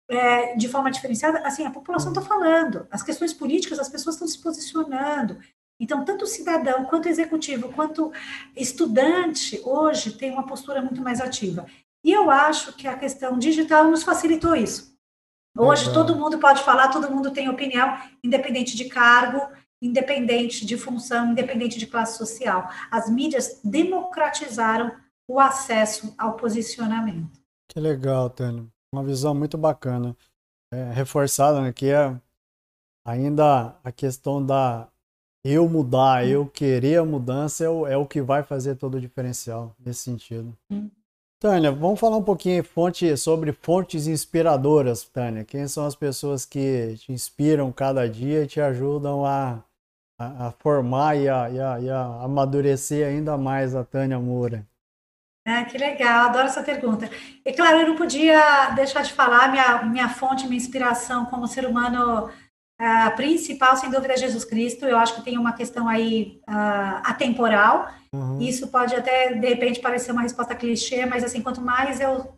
é, 0.10 0.56
de 0.56 0.68
forma 0.68 0.90
diferenciada, 0.90 1.40
assim, 1.46 1.66
a 1.66 1.72
população 1.72 2.12
está 2.12 2.22
falando, 2.22 2.88
as 2.90 3.04
questões 3.04 3.32
políticas, 3.32 3.78
as 3.78 3.90
pessoas 3.90 4.16
estão 4.16 4.28
se 4.28 4.40
posicionando. 4.42 5.38
Então, 5.80 6.04
tanto 6.04 6.26
cidadão, 6.26 6.86
quanto 6.86 7.08
executivo, 7.08 7.72
quanto 7.72 8.12
estudante, 8.56 9.62
hoje 9.64 10.12
tem 10.14 10.32
uma 10.32 10.46
postura 10.46 10.82
muito 10.82 11.02
mais 11.02 11.22
ativa. 11.22 11.66
E 12.04 12.12
eu 12.12 12.30
acho 12.30 12.74
que 12.74 12.88
a 12.88 12.98
questão 12.98 13.38
digital 13.38 13.90
nos 13.90 14.04
facilitou 14.04 14.56
isso. 14.56 14.98
Hoje 15.58 15.92
todo 15.94 16.16
mundo 16.16 16.38
pode 16.40 16.64
falar, 16.64 16.90
todo 16.90 17.12
mundo 17.12 17.32
tem 17.32 17.50
opinião, 17.50 17.98
independente 18.24 18.78
de 18.78 18.86
cargo, 18.86 19.42
independente 19.82 20.66
de 20.66 20.78
função, 20.78 21.32
independente 21.32 21.78
de 21.78 21.88
classe 21.88 22.18
social. 22.18 22.70
As 22.90 23.10
mídias 23.10 23.60
democratizaram 23.64 24.96
o 25.28 25.40
acesso 25.40 26.14
ao 26.18 26.36
posicionamento. 26.36 27.40
Que 27.68 27.80
legal, 27.80 28.30
Tânia. 28.30 28.66
Uma 28.94 29.04
visão 29.04 29.36
muito 29.36 29.58
bacana. 29.58 30.16
É, 30.72 30.92
reforçada, 30.92 31.62
né, 31.62 31.74
que 31.74 31.88
é 31.88 32.16
ainda 33.06 33.76
a 33.84 33.92
questão 33.92 34.44
da 34.44 34.88
eu 35.44 35.68
mudar, 35.70 36.28
eu 36.28 36.46
querer 36.46 36.98
a 36.98 37.06
mudança 37.06 37.64
é 37.64 37.70
o, 37.70 37.88
é 37.88 37.98
o 37.98 38.06
que 38.06 38.22
vai 38.22 38.44
fazer 38.44 38.76
todo 38.76 38.96
o 38.96 39.02
diferencial 39.02 39.76
nesse 39.80 40.02
sentido. 40.02 40.56
Hum. 40.70 40.90
Tânia, 41.42 41.72
vamos 41.72 42.02
falar 42.02 42.18
um 42.18 42.24
pouquinho 42.24 42.62
fonte, 42.62 43.16
sobre 43.16 43.54
fontes 43.54 44.08
inspiradoras, 44.08 45.04
Tânia. 45.06 45.46
Quem 45.46 45.70
são 45.70 45.86
as 45.86 45.96
pessoas 45.96 46.46
que 46.46 46.98
te 46.98 47.14
inspiram 47.14 47.72
cada 47.72 48.10
dia 48.10 48.44
e 48.44 48.48
te 48.48 48.60
ajudam 48.60 49.26
a, 49.26 49.64
a, 50.20 50.48
a 50.48 50.52
formar 50.52 51.16
e 51.16 51.30
a, 51.30 51.50
e, 51.50 51.62
a, 51.62 51.80
e 51.80 51.90
a, 51.90 52.02
amadurecer 52.24 53.08
ainda 53.08 53.38
mais 53.38 53.74
a 53.74 53.86
Tânia 53.86 54.20
Moura? 54.20 54.68
Ah, 55.48 55.64
que 55.64 55.78
legal, 55.78 56.28
adoro 56.28 56.48
essa 56.48 56.62
pergunta. 56.62 57.10
E 57.46 57.54
claro, 57.54 57.80
eu 57.80 57.88
não 57.88 57.96
podia 57.96 58.72
deixar 58.72 59.02
de 59.02 59.14
falar 59.14 59.50
minha, 59.50 59.84
minha 59.84 60.10
fonte, 60.10 60.46
minha 60.46 60.58
inspiração 60.58 61.26
como 61.28 61.48
ser 61.48 61.66
humano 61.66 62.30
a 62.80 63.12
principal, 63.12 63.76
sem 63.76 63.92
dúvida, 63.92 64.14
é 64.14 64.18
Jesus 64.18 64.46
Cristo. 64.46 64.86
Eu 64.86 64.98
acho 64.98 65.14
que 65.14 65.22
tem 65.22 65.38
uma 65.38 65.52
questão 65.52 65.88
aí 65.90 66.40
uh, 66.48 67.02
atemporal. 67.04 67.92
Uhum. 68.14 68.40
Isso 68.40 68.70
pode 68.70 68.96
até, 68.96 69.34
de 69.34 69.48
repente, 69.48 69.82
parecer 69.82 70.14
uma 70.14 70.22
resposta 70.22 70.56
clichê, 70.56 71.06
mas 71.06 71.22
assim, 71.22 71.42
quanto 71.42 71.62
mais 71.62 72.00
eu, 72.00 72.34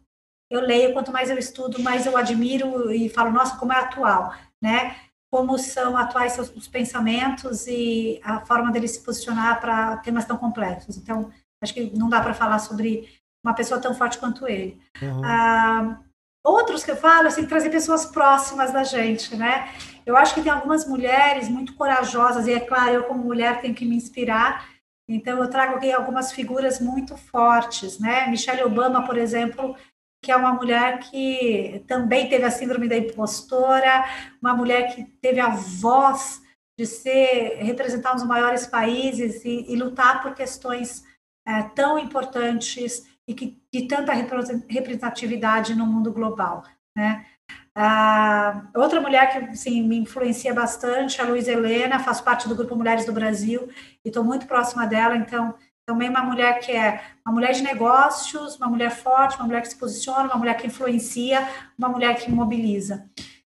eu 0.50 0.62
leio, 0.62 0.94
quanto 0.94 1.12
mais 1.12 1.30
eu 1.30 1.38
estudo, 1.38 1.82
mais 1.84 2.08
eu 2.08 2.18
admiro 2.18 2.92
e 2.92 3.08
falo, 3.08 3.32
nossa, 3.32 3.56
como 3.58 3.72
é 3.72 3.78
atual, 3.78 4.34
né? 4.60 4.96
Como 5.32 5.60
são 5.60 5.96
atuais 5.96 6.38
os, 6.39 6.50
os 6.56 6.68
pensamentos 6.68 7.68
e 7.68 8.20
a 8.24 8.44
forma 8.44 8.72
dele 8.72 8.88
se 8.88 9.04
posicionar 9.04 9.62
para 9.62 9.98
temas 9.98 10.26
tão 10.26 10.38
complexos. 10.38 10.98
Então, 10.98 11.32
acho 11.62 11.74
que 11.74 11.96
não 11.96 12.10
dá 12.10 12.20
para 12.20 12.34
falar 12.34 12.58
sobre 12.58 13.08
uma 13.46 13.54
pessoa 13.54 13.80
tão 13.80 13.94
forte 13.94 14.18
quanto 14.18 14.48
ele. 14.48 14.82
Uhum. 15.00 15.20
Uh, 15.22 16.11
Outros 16.44 16.84
que 16.84 16.92
eu 16.92 16.96
falo, 16.96 17.28
assim, 17.28 17.46
trazer 17.46 17.70
pessoas 17.70 18.06
próximas 18.06 18.72
da 18.72 18.84
gente, 18.84 19.36
né? 19.36 19.70
Eu 20.06 20.18
acho 20.18 20.34
que 20.34 20.42
tem 20.42 20.52
algumas 20.52 20.88
mulheres 20.88 21.48
muito 21.48 21.76
corajosas, 21.76 22.48
e 22.48 22.54
é 22.54 22.60
claro, 22.60 22.94
eu 22.94 23.04
como 23.04 23.24
mulher 23.24 23.62
tenho 23.62 23.76
que 23.76 23.86
me 23.86 23.96
inspirar, 23.96 24.68
então 25.08 25.38
eu 25.38 25.50
trago 25.50 25.76
aqui 25.76 25.92
algumas 25.92 26.32
figuras 26.32 26.80
muito 26.80 27.16
fortes, 27.16 28.00
né? 28.00 28.28
Michelle 28.28 28.64
Obama, 28.64 29.06
por 29.06 29.18
exemplo, 29.18 29.76
que 30.24 30.32
é 30.32 30.36
uma 30.36 30.54
mulher 30.54 31.00
que 31.00 31.84
também 31.88 32.30
teve 32.30 32.46
a 32.46 32.52
síndrome 32.52 32.88
da 32.88 32.98
impostora, 32.98 34.06
uma 34.42 34.56
mulher 34.56 34.96
que 34.96 35.04
teve 35.22 35.39
a 35.39 35.50
voz 35.50 36.42
de 36.78 36.86
ser 36.86 37.58
representar 37.58 38.14
um 38.14 38.16
dos 38.16 38.26
maiores 38.26 38.66
países 38.66 39.44
e, 39.44 39.66
e 39.68 39.76
lutar 39.76 40.22
por 40.22 40.34
questões 40.34 41.04
é, 41.46 41.64
tão 41.76 42.00
importantes 42.00 43.06
e 43.32 43.34
que, 43.34 43.57
de 43.73 43.88
tanta 43.88 44.11
representatividade 44.13 45.73
no 45.73 45.86
mundo 45.86 46.11
global. 46.11 46.63
Né? 46.95 47.25
Ah, 47.73 48.67
outra 48.75 48.99
mulher 48.99 49.32
que 49.32 49.38
assim, 49.51 49.82
me 49.82 49.97
influencia 49.97 50.53
bastante, 50.53 51.21
a 51.21 51.25
Luísa 51.25 51.53
Helena, 51.53 51.99
faz 51.99 52.19
parte 52.19 52.49
do 52.49 52.55
Grupo 52.55 52.75
Mulheres 52.75 53.05
do 53.05 53.13
Brasil 53.13 53.69
e 54.03 54.09
estou 54.09 54.23
muito 54.23 54.45
próxima 54.45 54.86
dela, 54.86 55.15
então 55.15 55.55
também 55.86 56.09
uma 56.09 56.23
mulher 56.23 56.59
que 56.59 56.73
é 56.73 57.01
uma 57.25 57.34
mulher 57.34 57.53
de 57.53 57.63
negócios, 57.63 58.57
uma 58.57 58.67
mulher 58.67 58.91
forte, 58.91 59.38
uma 59.38 59.45
mulher 59.45 59.61
que 59.61 59.69
se 59.69 59.77
posiciona, 59.77 60.25
uma 60.25 60.38
mulher 60.38 60.57
que 60.57 60.67
influencia, 60.67 61.47
uma 61.77 61.88
mulher 61.88 62.15
que 62.17 62.29
mobiliza. 62.29 63.09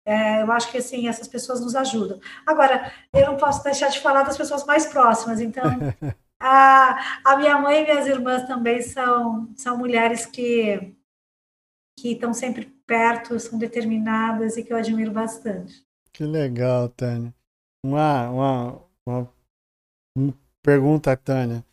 É, 0.06 0.42
eu 0.42 0.52
acho 0.52 0.70
que 0.70 0.78
assim 0.78 1.08
essas 1.08 1.26
pessoas 1.26 1.60
nos 1.60 1.74
ajudam. 1.74 2.20
Agora, 2.46 2.92
eu 3.12 3.26
não 3.26 3.36
posso 3.36 3.64
deixar 3.64 3.88
de 3.88 3.98
falar 3.98 4.22
das 4.22 4.36
pessoas 4.36 4.64
mais 4.64 4.86
próximas, 4.86 5.40
então 5.40 5.64
A, 6.46 7.22
a 7.24 7.38
minha 7.38 7.58
mãe 7.58 7.80
e 7.80 7.84
minhas 7.84 8.06
irmãs 8.06 8.46
também 8.46 8.82
são, 8.82 9.50
são 9.56 9.78
mulheres 9.78 10.26
que, 10.26 10.94
que 11.98 12.12
estão 12.12 12.34
sempre 12.34 12.66
perto, 12.86 13.40
são 13.40 13.58
determinadas 13.58 14.58
e 14.58 14.62
que 14.62 14.70
eu 14.70 14.76
admiro 14.76 15.10
bastante. 15.10 15.82
Que 16.12 16.22
legal, 16.22 16.90
Tânia. 16.90 17.34
Uma, 17.82 18.28
uma, 18.28 18.82
uma, 19.08 20.34
pergunta, 20.62 21.16
Tânia. 21.16 21.64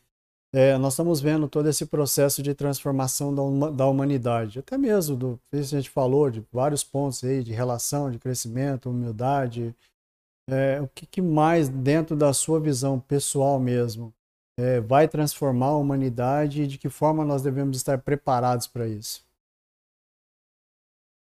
é, 0.55 0.77
nós 0.77 0.93
estamos 0.93 1.19
vendo 1.19 1.49
todo 1.49 1.67
esse 1.67 1.85
processo 1.85 2.41
de 2.41 2.55
transformação 2.55 3.35
da, 3.35 3.71
da 3.71 3.87
humanidade, 3.87 4.59
até 4.59 4.77
mesmo 4.77 5.17
do 5.17 5.39
a 5.51 5.61
gente 5.61 5.89
falou 5.89 6.29
de 6.29 6.45
vários 6.49 6.81
pontos 6.81 7.21
aí 7.25 7.43
de 7.43 7.51
relação, 7.51 8.09
de 8.09 8.17
crescimento, 8.17 8.89
humildade. 8.89 9.75
É, 10.49 10.79
o 10.79 10.87
que, 10.87 11.05
que, 11.05 11.21
mais 11.21 11.67
dentro 11.67 12.15
da 12.15 12.31
sua 12.31 12.57
visão 12.57 12.97
pessoal 12.97 13.59
mesmo 13.59 14.13
é, 14.61 14.79
vai 14.79 15.07
transformar 15.07 15.67
a 15.67 15.77
humanidade 15.77 16.61
e 16.61 16.67
de 16.67 16.77
que 16.77 16.87
forma 16.87 17.25
nós 17.25 17.41
devemos 17.41 17.77
estar 17.77 17.97
preparados 17.97 18.67
para 18.67 18.87
isso? 18.87 19.25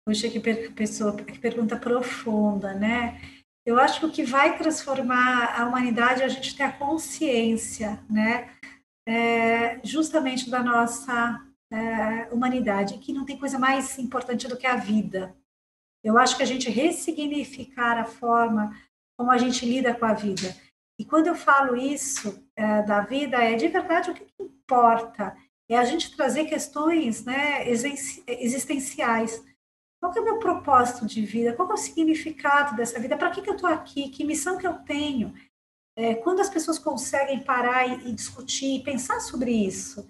Puxa, 0.09 0.31
que, 0.31 0.41
per 0.41 0.73
pessoa, 0.73 1.15
que 1.15 1.39
pergunta 1.39 1.77
profunda, 1.77 2.73
né? 2.73 3.21
Eu 3.67 3.79
acho 3.79 4.01
que 4.01 4.07
o 4.07 4.13
que 4.13 4.23
vai 4.23 4.57
transformar 4.57 5.61
a 5.61 5.67
humanidade 5.67 6.23
é 6.23 6.25
a 6.25 6.29
gente 6.29 6.57
ter 6.57 6.63
a 6.63 6.73
consciência, 6.73 8.03
né? 8.09 8.51
É, 9.07 9.85
justamente 9.85 10.49
da 10.49 10.63
nossa 10.63 11.45
é, 11.71 12.33
humanidade, 12.33 12.99
que 12.99 13.13
não 13.13 13.27
tem 13.27 13.39
coisa 13.39 13.59
mais 13.59 13.99
importante 13.99 14.49
do 14.49 14.57
que 14.57 14.67
a 14.67 14.77
vida. 14.77 15.37
Eu 16.03 16.17
acho 16.17 16.37
que 16.37 16.43
a 16.43 16.47
gente 16.47 16.71
ressignificar 16.71 17.99
a 17.99 18.05
forma 18.05 18.75
como 19.19 19.31
a 19.31 19.37
gente 19.37 19.67
lida 19.67 19.95
com 19.95 20.07
a 20.07 20.15
vida. 20.15 20.57
E 20.99 21.05
quando 21.05 21.27
eu 21.27 21.35
falo 21.35 21.77
isso 21.77 22.46
da 22.83 23.01
vida, 23.01 23.37
é 23.37 23.55
de 23.55 23.69
verdade 23.69 24.11
o 24.11 24.15
que, 24.15 24.25
que 24.25 24.43
importa 24.43 25.37
é 25.69 25.77
a 25.77 25.85
gente 25.85 26.17
trazer 26.17 26.47
questões 26.47 27.25
né, 27.25 27.69
existenciais 27.69 29.43
qual 30.01 30.15
é 30.15 30.21
o 30.21 30.25
meu 30.25 30.39
propósito 30.39 31.07
de 31.07 31.25
vida? 31.25 31.53
Qual 31.55 31.71
é 31.71 31.75
o 31.75 31.77
significado 31.77 32.77
dessa 32.77 33.01
vida? 33.01 33.17
Para 33.17 33.31
que, 33.31 33.43
que 33.43 33.51
eu 33.51 33.55
estou 33.55 33.69
aqui? 33.69 34.09
Que 34.09 34.25
missão 34.25 34.59
que 34.59 34.67
eu 34.67 34.75
tenho? 34.81 35.35
É, 35.97 36.15
quando 36.15 36.41
as 36.41 36.51
pessoas 36.51 36.79
conseguem 36.79 37.43
parar 37.43 37.87
e, 37.87 38.11
e 38.11 38.13
discutir 38.13 38.77
e 38.77 38.83
pensar 38.83 39.21
sobre 39.21 39.51
isso, 39.51 40.07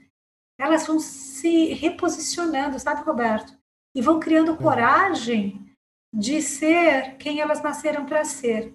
elas 0.58 0.86
vão 0.86 0.98
se 0.98 1.72
reposicionando, 1.74 2.78
sabe, 2.78 3.02
Roberto? 3.02 3.56
E 3.94 4.02
vão 4.02 4.18
criando 4.18 4.50
uhum. 4.50 4.56
coragem 4.56 5.64
de 6.12 6.42
ser 6.42 7.16
quem 7.16 7.40
elas 7.40 7.62
nasceram 7.62 8.04
para 8.04 8.24
ser. 8.24 8.74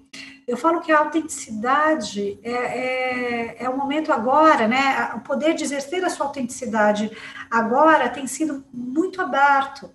Eu 0.52 0.58
falo 0.58 0.82
que 0.82 0.92
a 0.92 1.00
autenticidade 1.00 2.38
é, 2.44 2.52
é, 2.52 3.64
é, 3.64 3.70
o 3.70 3.78
momento 3.78 4.12
agora, 4.12 4.68
né? 4.68 5.14
O 5.16 5.22
poder 5.22 5.54
de 5.54 5.64
exercer 5.64 6.04
a 6.04 6.10
sua 6.10 6.26
autenticidade 6.26 7.10
agora 7.50 8.10
tem 8.10 8.28
sido 8.28 8.62
muito 8.74 9.22
aberto. 9.22 9.90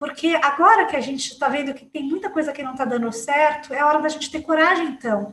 Porque 0.00 0.34
agora 0.42 0.86
que 0.86 0.96
a 0.96 1.00
gente 1.00 1.30
está 1.30 1.48
vendo 1.48 1.72
que 1.72 1.86
tem 1.86 2.02
muita 2.02 2.28
coisa 2.28 2.52
que 2.52 2.64
não 2.64 2.72
está 2.72 2.84
dando 2.84 3.12
certo, 3.12 3.72
é 3.72 3.84
hora 3.84 4.00
da 4.00 4.08
gente 4.08 4.28
ter 4.28 4.42
coragem, 4.42 4.88
então, 4.88 5.32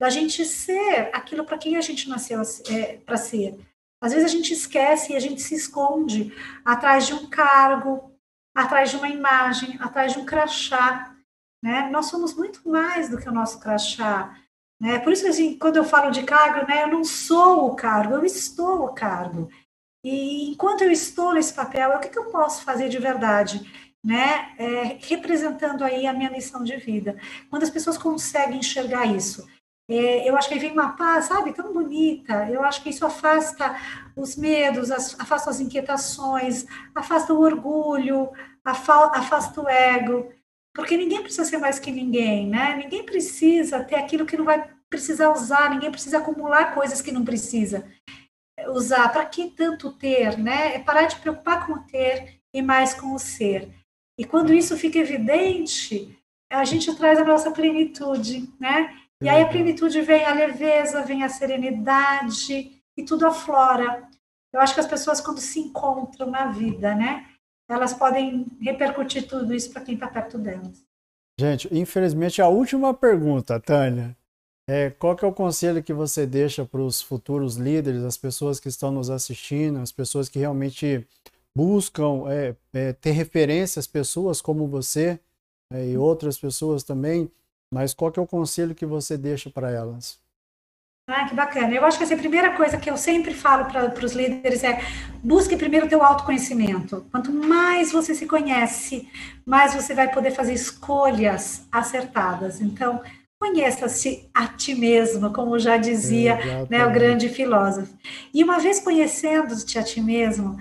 da 0.00 0.10
gente 0.10 0.44
ser 0.44 1.10
aquilo 1.12 1.44
para 1.44 1.56
quem 1.56 1.76
a 1.76 1.80
gente 1.80 2.08
nasceu 2.08 2.42
é, 2.70 2.96
para 2.96 3.16
ser. 3.16 3.56
Às 4.02 4.12
vezes 4.12 4.26
a 4.26 4.36
gente 4.36 4.52
esquece 4.52 5.12
e 5.12 5.16
a 5.16 5.20
gente 5.20 5.40
se 5.40 5.54
esconde 5.54 6.34
atrás 6.64 7.06
de 7.06 7.14
um 7.14 7.30
cargo, 7.30 8.12
atrás 8.52 8.90
de 8.90 8.96
uma 8.96 9.08
imagem, 9.08 9.78
atrás 9.80 10.12
de 10.12 10.18
um 10.18 10.24
crachá. 10.24 11.14
Né? 11.62 11.88
Nós 11.90 12.06
somos 12.06 12.34
muito 12.34 12.68
mais 12.68 13.08
do 13.08 13.18
que 13.18 13.28
o 13.28 13.32
nosso 13.32 13.58
crachá. 13.60 14.36
Né? 14.80 14.98
Por 15.00 15.12
isso, 15.12 15.26
assim, 15.26 15.58
quando 15.58 15.76
eu 15.76 15.84
falo 15.84 16.10
de 16.10 16.22
cargo, 16.22 16.66
né, 16.66 16.84
eu 16.84 16.88
não 16.88 17.04
sou 17.04 17.66
o 17.66 17.74
cargo, 17.74 18.14
eu 18.14 18.24
estou 18.24 18.84
o 18.84 18.94
cargo. 18.94 19.50
E 20.04 20.50
enquanto 20.50 20.82
eu 20.82 20.92
estou 20.92 21.34
nesse 21.34 21.52
papel, 21.52 21.90
o 21.90 21.98
que, 21.98 22.08
que 22.08 22.18
eu 22.18 22.30
posso 22.30 22.62
fazer 22.62 22.88
de 22.88 22.98
verdade? 22.98 23.88
né, 24.02 24.54
é, 24.58 24.98
representando 25.02 25.84
aí 25.84 26.06
a 26.06 26.12
minha 26.12 26.30
missão 26.30 26.62
de 26.62 26.76
vida. 26.76 27.18
Quando 27.50 27.64
as 27.64 27.70
pessoas 27.70 27.98
conseguem 27.98 28.58
enxergar 28.58 29.06
isso, 29.06 29.46
é, 29.90 30.28
eu 30.28 30.36
acho 30.36 30.48
que 30.48 30.54
aí 30.54 30.60
vem 30.60 30.72
uma 30.72 30.96
paz, 30.96 31.26
sabe, 31.26 31.52
tão 31.52 31.72
bonita. 31.72 32.48
Eu 32.48 32.62
acho 32.62 32.82
que 32.82 32.90
isso 32.90 33.04
afasta 33.04 33.76
os 34.14 34.36
medos, 34.36 34.90
afasta 34.90 35.50
as 35.50 35.60
inquietações, 35.60 36.66
afasta 36.94 37.32
o 37.32 37.40
orgulho, 37.40 38.30
afasta 38.64 39.60
o 39.60 39.68
ego, 39.68 40.30
porque 40.78 40.96
ninguém 40.96 41.20
precisa 41.20 41.44
ser 41.44 41.58
mais 41.58 41.80
que 41.80 41.90
ninguém, 41.90 42.46
né? 42.46 42.76
Ninguém 42.76 43.02
precisa 43.02 43.82
ter 43.82 43.96
aquilo 43.96 44.24
que 44.24 44.36
não 44.36 44.44
vai 44.44 44.64
precisar 44.88 45.32
usar, 45.32 45.70
ninguém 45.70 45.90
precisa 45.90 46.18
acumular 46.18 46.72
coisas 46.72 47.02
que 47.02 47.10
não 47.10 47.24
precisa 47.24 47.84
usar. 48.68 49.08
Para 49.08 49.26
que 49.26 49.50
tanto 49.50 49.90
ter, 49.90 50.38
né? 50.38 50.76
É 50.76 50.78
parar 50.78 51.06
de 51.06 51.16
preocupar 51.16 51.66
com 51.66 51.72
o 51.72 51.82
ter 51.82 52.38
e 52.54 52.62
mais 52.62 52.94
com 52.94 53.12
o 53.12 53.18
ser. 53.18 53.68
E 54.16 54.24
quando 54.24 54.54
isso 54.54 54.76
fica 54.76 55.00
evidente, 55.00 56.16
a 56.48 56.62
gente 56.62 56.94
traz 56.94 57.18
a 57.18 57.24
nossa 57.24 57.50
plenitude, 57.50 58.48
né? 58.60 58.96
E 59.20 59.28
aí 59.28 59.42
a 59.42 59.48
plenitude 59.48 60.00
vem 60.02 60.24
a 60.24 60.32
leveza, 60.32 61.02
vem 61.02 61.24
a 61.24 61.28
serenidade 61.28 62.80
e 62.96 63.02
tudo 63.02 63.26
aflora. 63.26 64.08
Eu 64.52 64.60
acho 64.60 64.74
que 64.74 64.80
as 64.80 64.86
pessoas 64.86 65.20
quando 65.20 65.40
se 65.40 65.58
encontram 65.58 66.30
na 66.30 66.52
vida, 66.52 66.94
né, 66.94 67.26
elas 67.68 67.92
podem 67.92 68.46
repercutir 68.60 69.28
tudo 69.28 69.54
isso 69.54 69.70
para 69.70 69.82
quem 69.82 69.94
está 69.94 70.08
perto 70.08 70.38
delas. 70.38 70.82
Gente, 71.38 71.68
infelizmente 71.72 72.40
a 72.42 72.48
última 72.48 72.92
pergunta, 72.94 73.60
Tânia, 73.60 74.16
é 74.68 74.90
qual 74.90 75.14
que 75.14 75.24
é 75.24 75.28
o 75.28 75.32
conselho 75.32 75.82
que 75.82 75.92
você 75.92 76.26
deixa 76.26 76.64
para 76.64 76.80
os 76.80 77.00
futuros 77.00 77.56
líderes, 77.56 78.02
as 78.02 78.16
pessoas 78.16 78.58
que 78.58 78.68
estão 78.68 78.90
nos 78.90 79.08
assistindo, 79.08 79.78
as 79.78 79.92
pessoas 79.92 80.28
que 80.28 80.38
realmente 80.38 81.06
buscam 81.56 82.24
é, 82.28 82.56
é, 82.72 82.92
ter 82.92 83.12
referências, 83.12 83.86
pessoas 83.86 84.40
como 84.40 84.66
você 84.66 85.18
é, 85.72 85.88
e 85.88 85.96
outras 85.96 86.38
pessoas 86.38 86.82
também, 86.82 87.30
mas 87.72 87.94
qual 87.94 88.10
que 88.10 88.18
é 88.18 88.22
o 88.22 88.26
conselho 88.26 88.74
que 88.74 88.86
você 88.86 89.16
deixa 89.16 89.50
para 89.50 89.70
elas? 89.70 90.18
Ah, 91.10 91.26
que 91.26 91.34
bacana. 91.34 91.72
Eu 91.72 91.86
acho 91.86 91.96
que 91.96 92.04
essa 92.04 92.14
a 92.14 92.18
primeira 92.18 92.54
coisa 92.54 92.76
que 92.76 92.90
eu 92.90 92.96
sempre 92.98 93.32
falo 93.32 93.64
para 93.64 94.04
os 94.04 94.12
líderes 94.12 94.62
é 94.62 94.78
busque 95.24 95.56
primeiro 95.56 95.86
o 95.86 95.88
teu 95.88 96.02
autoconhecimento. 96.02 97.06
Quanto 97.10 97.32
mais 97.32 97.90
você 97.90 98.14
se 98.14 98.26
conhece, 98.26 99.08
mais 99.46 99.74
você 99.74 99.94
vai 99.94 100.12
poder 100.12 100.32
fazer 100.32 100.52
escolhas 100.52 101.66
acertadas. 101.72 102.60
Então, 102.60 103.00
conheça-se 103.40 104.28
a 104.34 104.48
ti 104.48 104.74
mesmo, 104.74 105.32
como 105.32 105.58
já 105.58 105.78
dizia 105.78 106.66
né, 106.68 106.84
o 106.84 106.92
grande 106.92 107.30
filósofo. 107.30 107.96
E 108.34 108.44
uma 108.44 108.58
vez 108.58 108.78
conhecendo-te 108.78 109.78
a 109.78 109.82
ti 109.82 110.02
mesmo, 110.02 110.58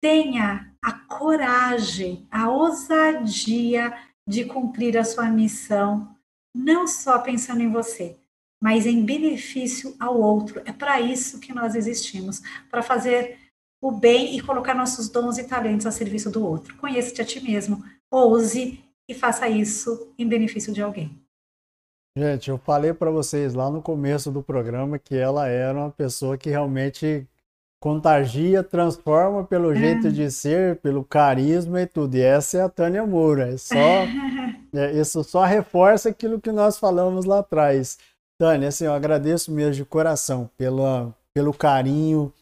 tenha 0.00 0.72
a 0.82 0.92
coragem, 0.92 2.26
a 2.30 2.48
ousadia 2.48 3.92
de 4.26 4.46
cumprir 4.46 4.96
a 4.96 5.04
sua 5.04 5.26
missão, 5.26 6.16
não 6.56 6.86
só 6.86 7.18
pensando 7.18 7.60
em 7.60 7.70
você, 7.70 8.16
mas 8.62 8.86
em 8.86 9.04
benefício 9.04 9.96
ao 9.98 10.16
outro. 10.16 10.62
É 10.64 10.72
para 10.72 11.00
isso 11.00 11.40
que 11.40 11.52
nós 11.52 11.74
existimos, 11.74 12.40
para 12.70 12.80
fazer 12.80 13.36
o 13.82 13.90
bem 13.90 14.36
e 14.36 14.40
colocar 14.40 14.72
nossos 14.72 15.08
dons 15.08 15.36
e 15.36 15.44
talentos 15.44 15.84
a 15.84 15.90
serviço 15.90 16.30
do 16.30 16.46
outro. 16.46 16.76
Conheça-te 16.76 17.20
a 17.20 17.24
ti 17.24 17.40
mesmo, 17.40 17.84
ouse 18.08 18.78
e 19.10 19.14
faça 19.14 19.48
isso 19.48 20.14
em 20.16 20.28
benefício 20.28 20.72
de 20.72 20.80
alguém. 20.80 21.20
Gente, 22.16 22.50
eu 22.50 22.58
falei 22.58 22.92
para 22.92 23.10
vocês 23.10 23.52
lá 23.52 23.68
no 23.68 23.82
começo 23.82 24.30
do 24.30 24.42
programa 24.42 24.96
que 24.96 25.16
ela 25.16 25.48
era 25.48 25.76
uma 25.76 25.90
pessoa 25.90 26.38
que 26.38 26.48
realmente 26.48 27.26
contagia, 27.80 28.62
transforma 28.62 29.42
pelo 29.42 29.74
jeito 29.74 30.12
de 30.12 30.30
ser, 30.30 30.76
pelo 30.76 31.02
carisma 31.02 31.82
e 31.82 31.86
tudo. 31.86 32.14
E 32.14 32.20
essa 32.20 32.58
é 32.58 32.60
a 32.60 32.68
Tânia 32.68 33.04
Moura. 33.04 33.54
É 33.54 33.56
só, 33.56 33.74
é, 34.72 34.92
isso 34.92 35.24
só 35.24 35.42
reforça 35.42 36.10
aquilo 36.10 36.40
que 36.40 36.52
nós 36.52 36.78
falamos 36.78 37.24
lá 37.24 37.40
atrás. 37.40 37.98
Tânia, 38.42 38.70
assim, 38.70 38.86
eu 38.86 38.92
agradeço 38.92 39.52
mesmo 39.52 39.74
de 39.74 39.84
coração 39.84 40.50
pela, 40.58 41.14
pelo 41.32 41.54
carinho, 41.54 42.32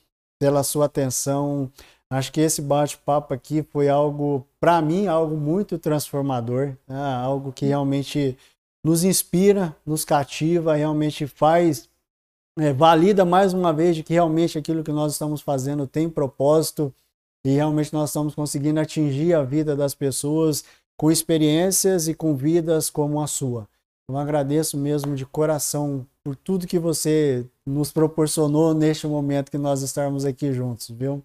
pela 0.40 0.62
sua 0.62 0.86
atenção. 0.86 1.70
Acho 2.08 2.32
que 2.32 2.40
esse 2.40 2.62
bate-papo 2.62 3.34
aqui 3.34 3.62
foi 3.62 3.90
algo, 3.90 4.46
para 4.58 4.80
mim, 4.80 5.08
algo 5.08 5.36
muito 5.36 5.78
transformador, 5.78 6.72
né? 6.88 7.14
algo 7.22 7.52
que 7.52 7.66
realmente 7.66 8.34
nos 8.82 9.04
inspira, 9.04 9.76
nos 9.84 10.02
cativa, 10.02 10.74
realmente 10.74 11.26
faz 11.26 11.86
é, 12.58 12.72
valida 12.72 13.26
mais 13.26 13.52
uma 13.52 13.70
vez 13.70 13.94
de 13.94 14.02
que 14.02 14.14
realmente 14.14 14.56
aquilo 14.56 14.82
que 14.82 14.92
nós 14.92 15.12
estamos 15.12 15.42
fazendo 15.42 15.86
tem 15.86 16.08
propósito 16.08 16.90
e 17.44 17.50
realmente 17.50 17.92
nós 17.92 18.08
estamos 18.08 18.34
conseguindo 18.34 18.80
atingir 18.80 19.34
a 19.34 19.42
vida 19.42 19.76
das 19.76 19.94
pessoas 19.94 20.64
com 20.96 21.10
experiências 21.10 22.08
e 22.08 22.14
com 22.14 22.34
vidas 22.34 22.88
como 22.88 23.20
a 23.20 23.26
sua. 23.26 23.68
Eu 24.10 24.18
agradeço 24.18 24.76
mesmo 24.76 25.14
de 25.14 25.24
coração 25.24 26.04
por 26.24 26.34
tudo 26.34 26.66
que 26.66 26.80
você 26.80 27.46
nos 27.64 27.92
proporcionou 27.92 28.74
neste 28.74 29.06
momento 29.06 29.52
que 29.52 29.58
nós 29.58 29.82
estamos 29.82 30.24
aqui 30.24 30.52
juntos, 30.52 30.90
viu? 30.90 31.22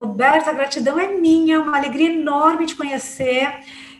Roberto, 0.00 0.48
a 0.48 0.52
gratidão 0.52 1.00
é 1.00 1.08
minha, 1.08 1.60
uma 1.60 1.76
alegria 1.76 2.12
enorme 2.12 2.66
te 2.66 2.76
conhecer. 2.76 3.48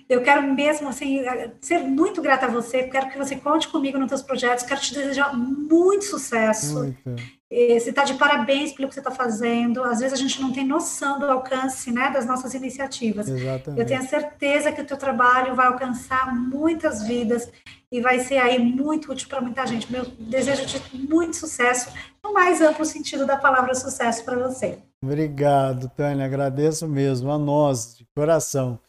Eu 0.09 0.23
quero 0.23 0.43
mesmo 0.43 0.89
assim 0.89 1.23
ser 1.61 1.79
muito 1.79 2.21
grata 2.21 2.47
a 2.47 2.51
você, 2.51 2.83
quero 2.85 3.11
que 3.11 3.17
você 3.17 3.37
conte 3.37 3.69
comigo 3.69 3.99
nos 3.99 4.09
seus 4.09 4.23
projetos, 4.23 4.65
quero 4.65 4.81
te 4.81 4.93
desejar 4.93 5.35
muito 5.35 6.05
sucesso. 6.05 6.75
Muito. 6.75 7.23
você 7.51 7.89
está 7.91 8.05
de 8.05 8.15
parabéns 8.15 8.73
pelo 8.73 8.89
que 8.89 8.95
você 8.95 9.01
está 9.01 9.11
fazendo. 9.11 9.83
Às 9.83 10.01
vezes 10.01 10.13
a 10.13 10.21
gente 10.21 10.43
não 10.43 10.53
tem 10.53 10.67
noção 10.67 11.19
do 11.19 11.25
alcance 11.27 11.91
né, 11.91 12.11
das 12.11 12.27
nossas 12.27 12.53
iniciativas. 12.53 13.29
Exatamente. 13.29 13.81
Eu 13.81 13.87
tenho 13.87 14.07
certeza 14.07 14.71
que 14.73 14.83
o 14.83 14.87
teu 14.87 14.99
trabalho 14.99 15.55
vai 15.55 15.67
alcançar 15.67 16.35
muitas 16.35 17.03
vidas 17.03 17.51
e 17.91 18.01
vai 18.01 18.21
ser 18.21 18.39
aí 18.39 18.59
muito 18.59 19.11
útil 19.11 19.29
para 19.29 19.41
muita 19.41 19.67
gente. 19.67 19.91
Meu 19.91 20.05
desejo 20.05 20.67
de 20.67 20.83
muito 20.99 21.37
sucesso, 21.37 21.91
no 22.23 22.33
mais 22.35 22.61
amplo 22.61 22.85
sentido 22.85 23.25
da 23.25 23.37
palavra 23.37 23.75
sucesso 23.75 24.25
para 24.25 24.37
você. 24.37 24.79
Obrigado, 25.03 25.89
Tânia. 25.97 26.27
Agradeço 26.27 26.89
mesmo 26.89 27.31
a 27.31 27.39
nós, 27.39 27.97
de 27.97 28.07
coração. 28.15 28.81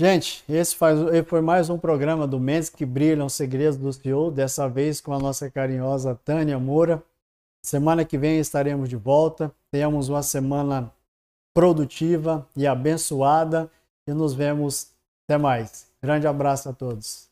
Gente, 0.00 0.42
esse 0.48 0.74
foi 1.26 1.42
mais 1.42 1.68
um 1.68 1.76
programa 1.76 2.26
do 2.26 2.40
Mendes 2.40 2.70
que 2.70 2.86
Brilham 2.86 3.28
Segredos 3.28 3.76
do 3.76 3.92
CEO, 3.92 4.30
dessa 4.30 4.66
vez 4.66 4.98
com 4.98 5.12
a 5.12 5.18
nossa 5.18 5.50
carinhosa 5.50 6.18
Tânia 6.24 6.58
Moura. 6.58 7.02
Semana 7.62 8.02
que 8.02 8.16
vem 8.16 8.38
estaremos 8.38 8.88
de 8.88 8.96
volta. 8.96 9.52
Tenhamos 9.70 10.08
uma 10.08 10.22
semana 10.22 10.90
produtiva 11.52 12.48
e 12.56 12.66
abençoada 12.66 13.70
e 14.08 14.14
nos 14.14 14.32
vemos. 14.32 14.90
Até 15.28 15.36
mais. 15.36 15.86
Grande 16.02 16.26
abraço 16.26 16.70
a 16.70 16.72
todos. 16.72 17.29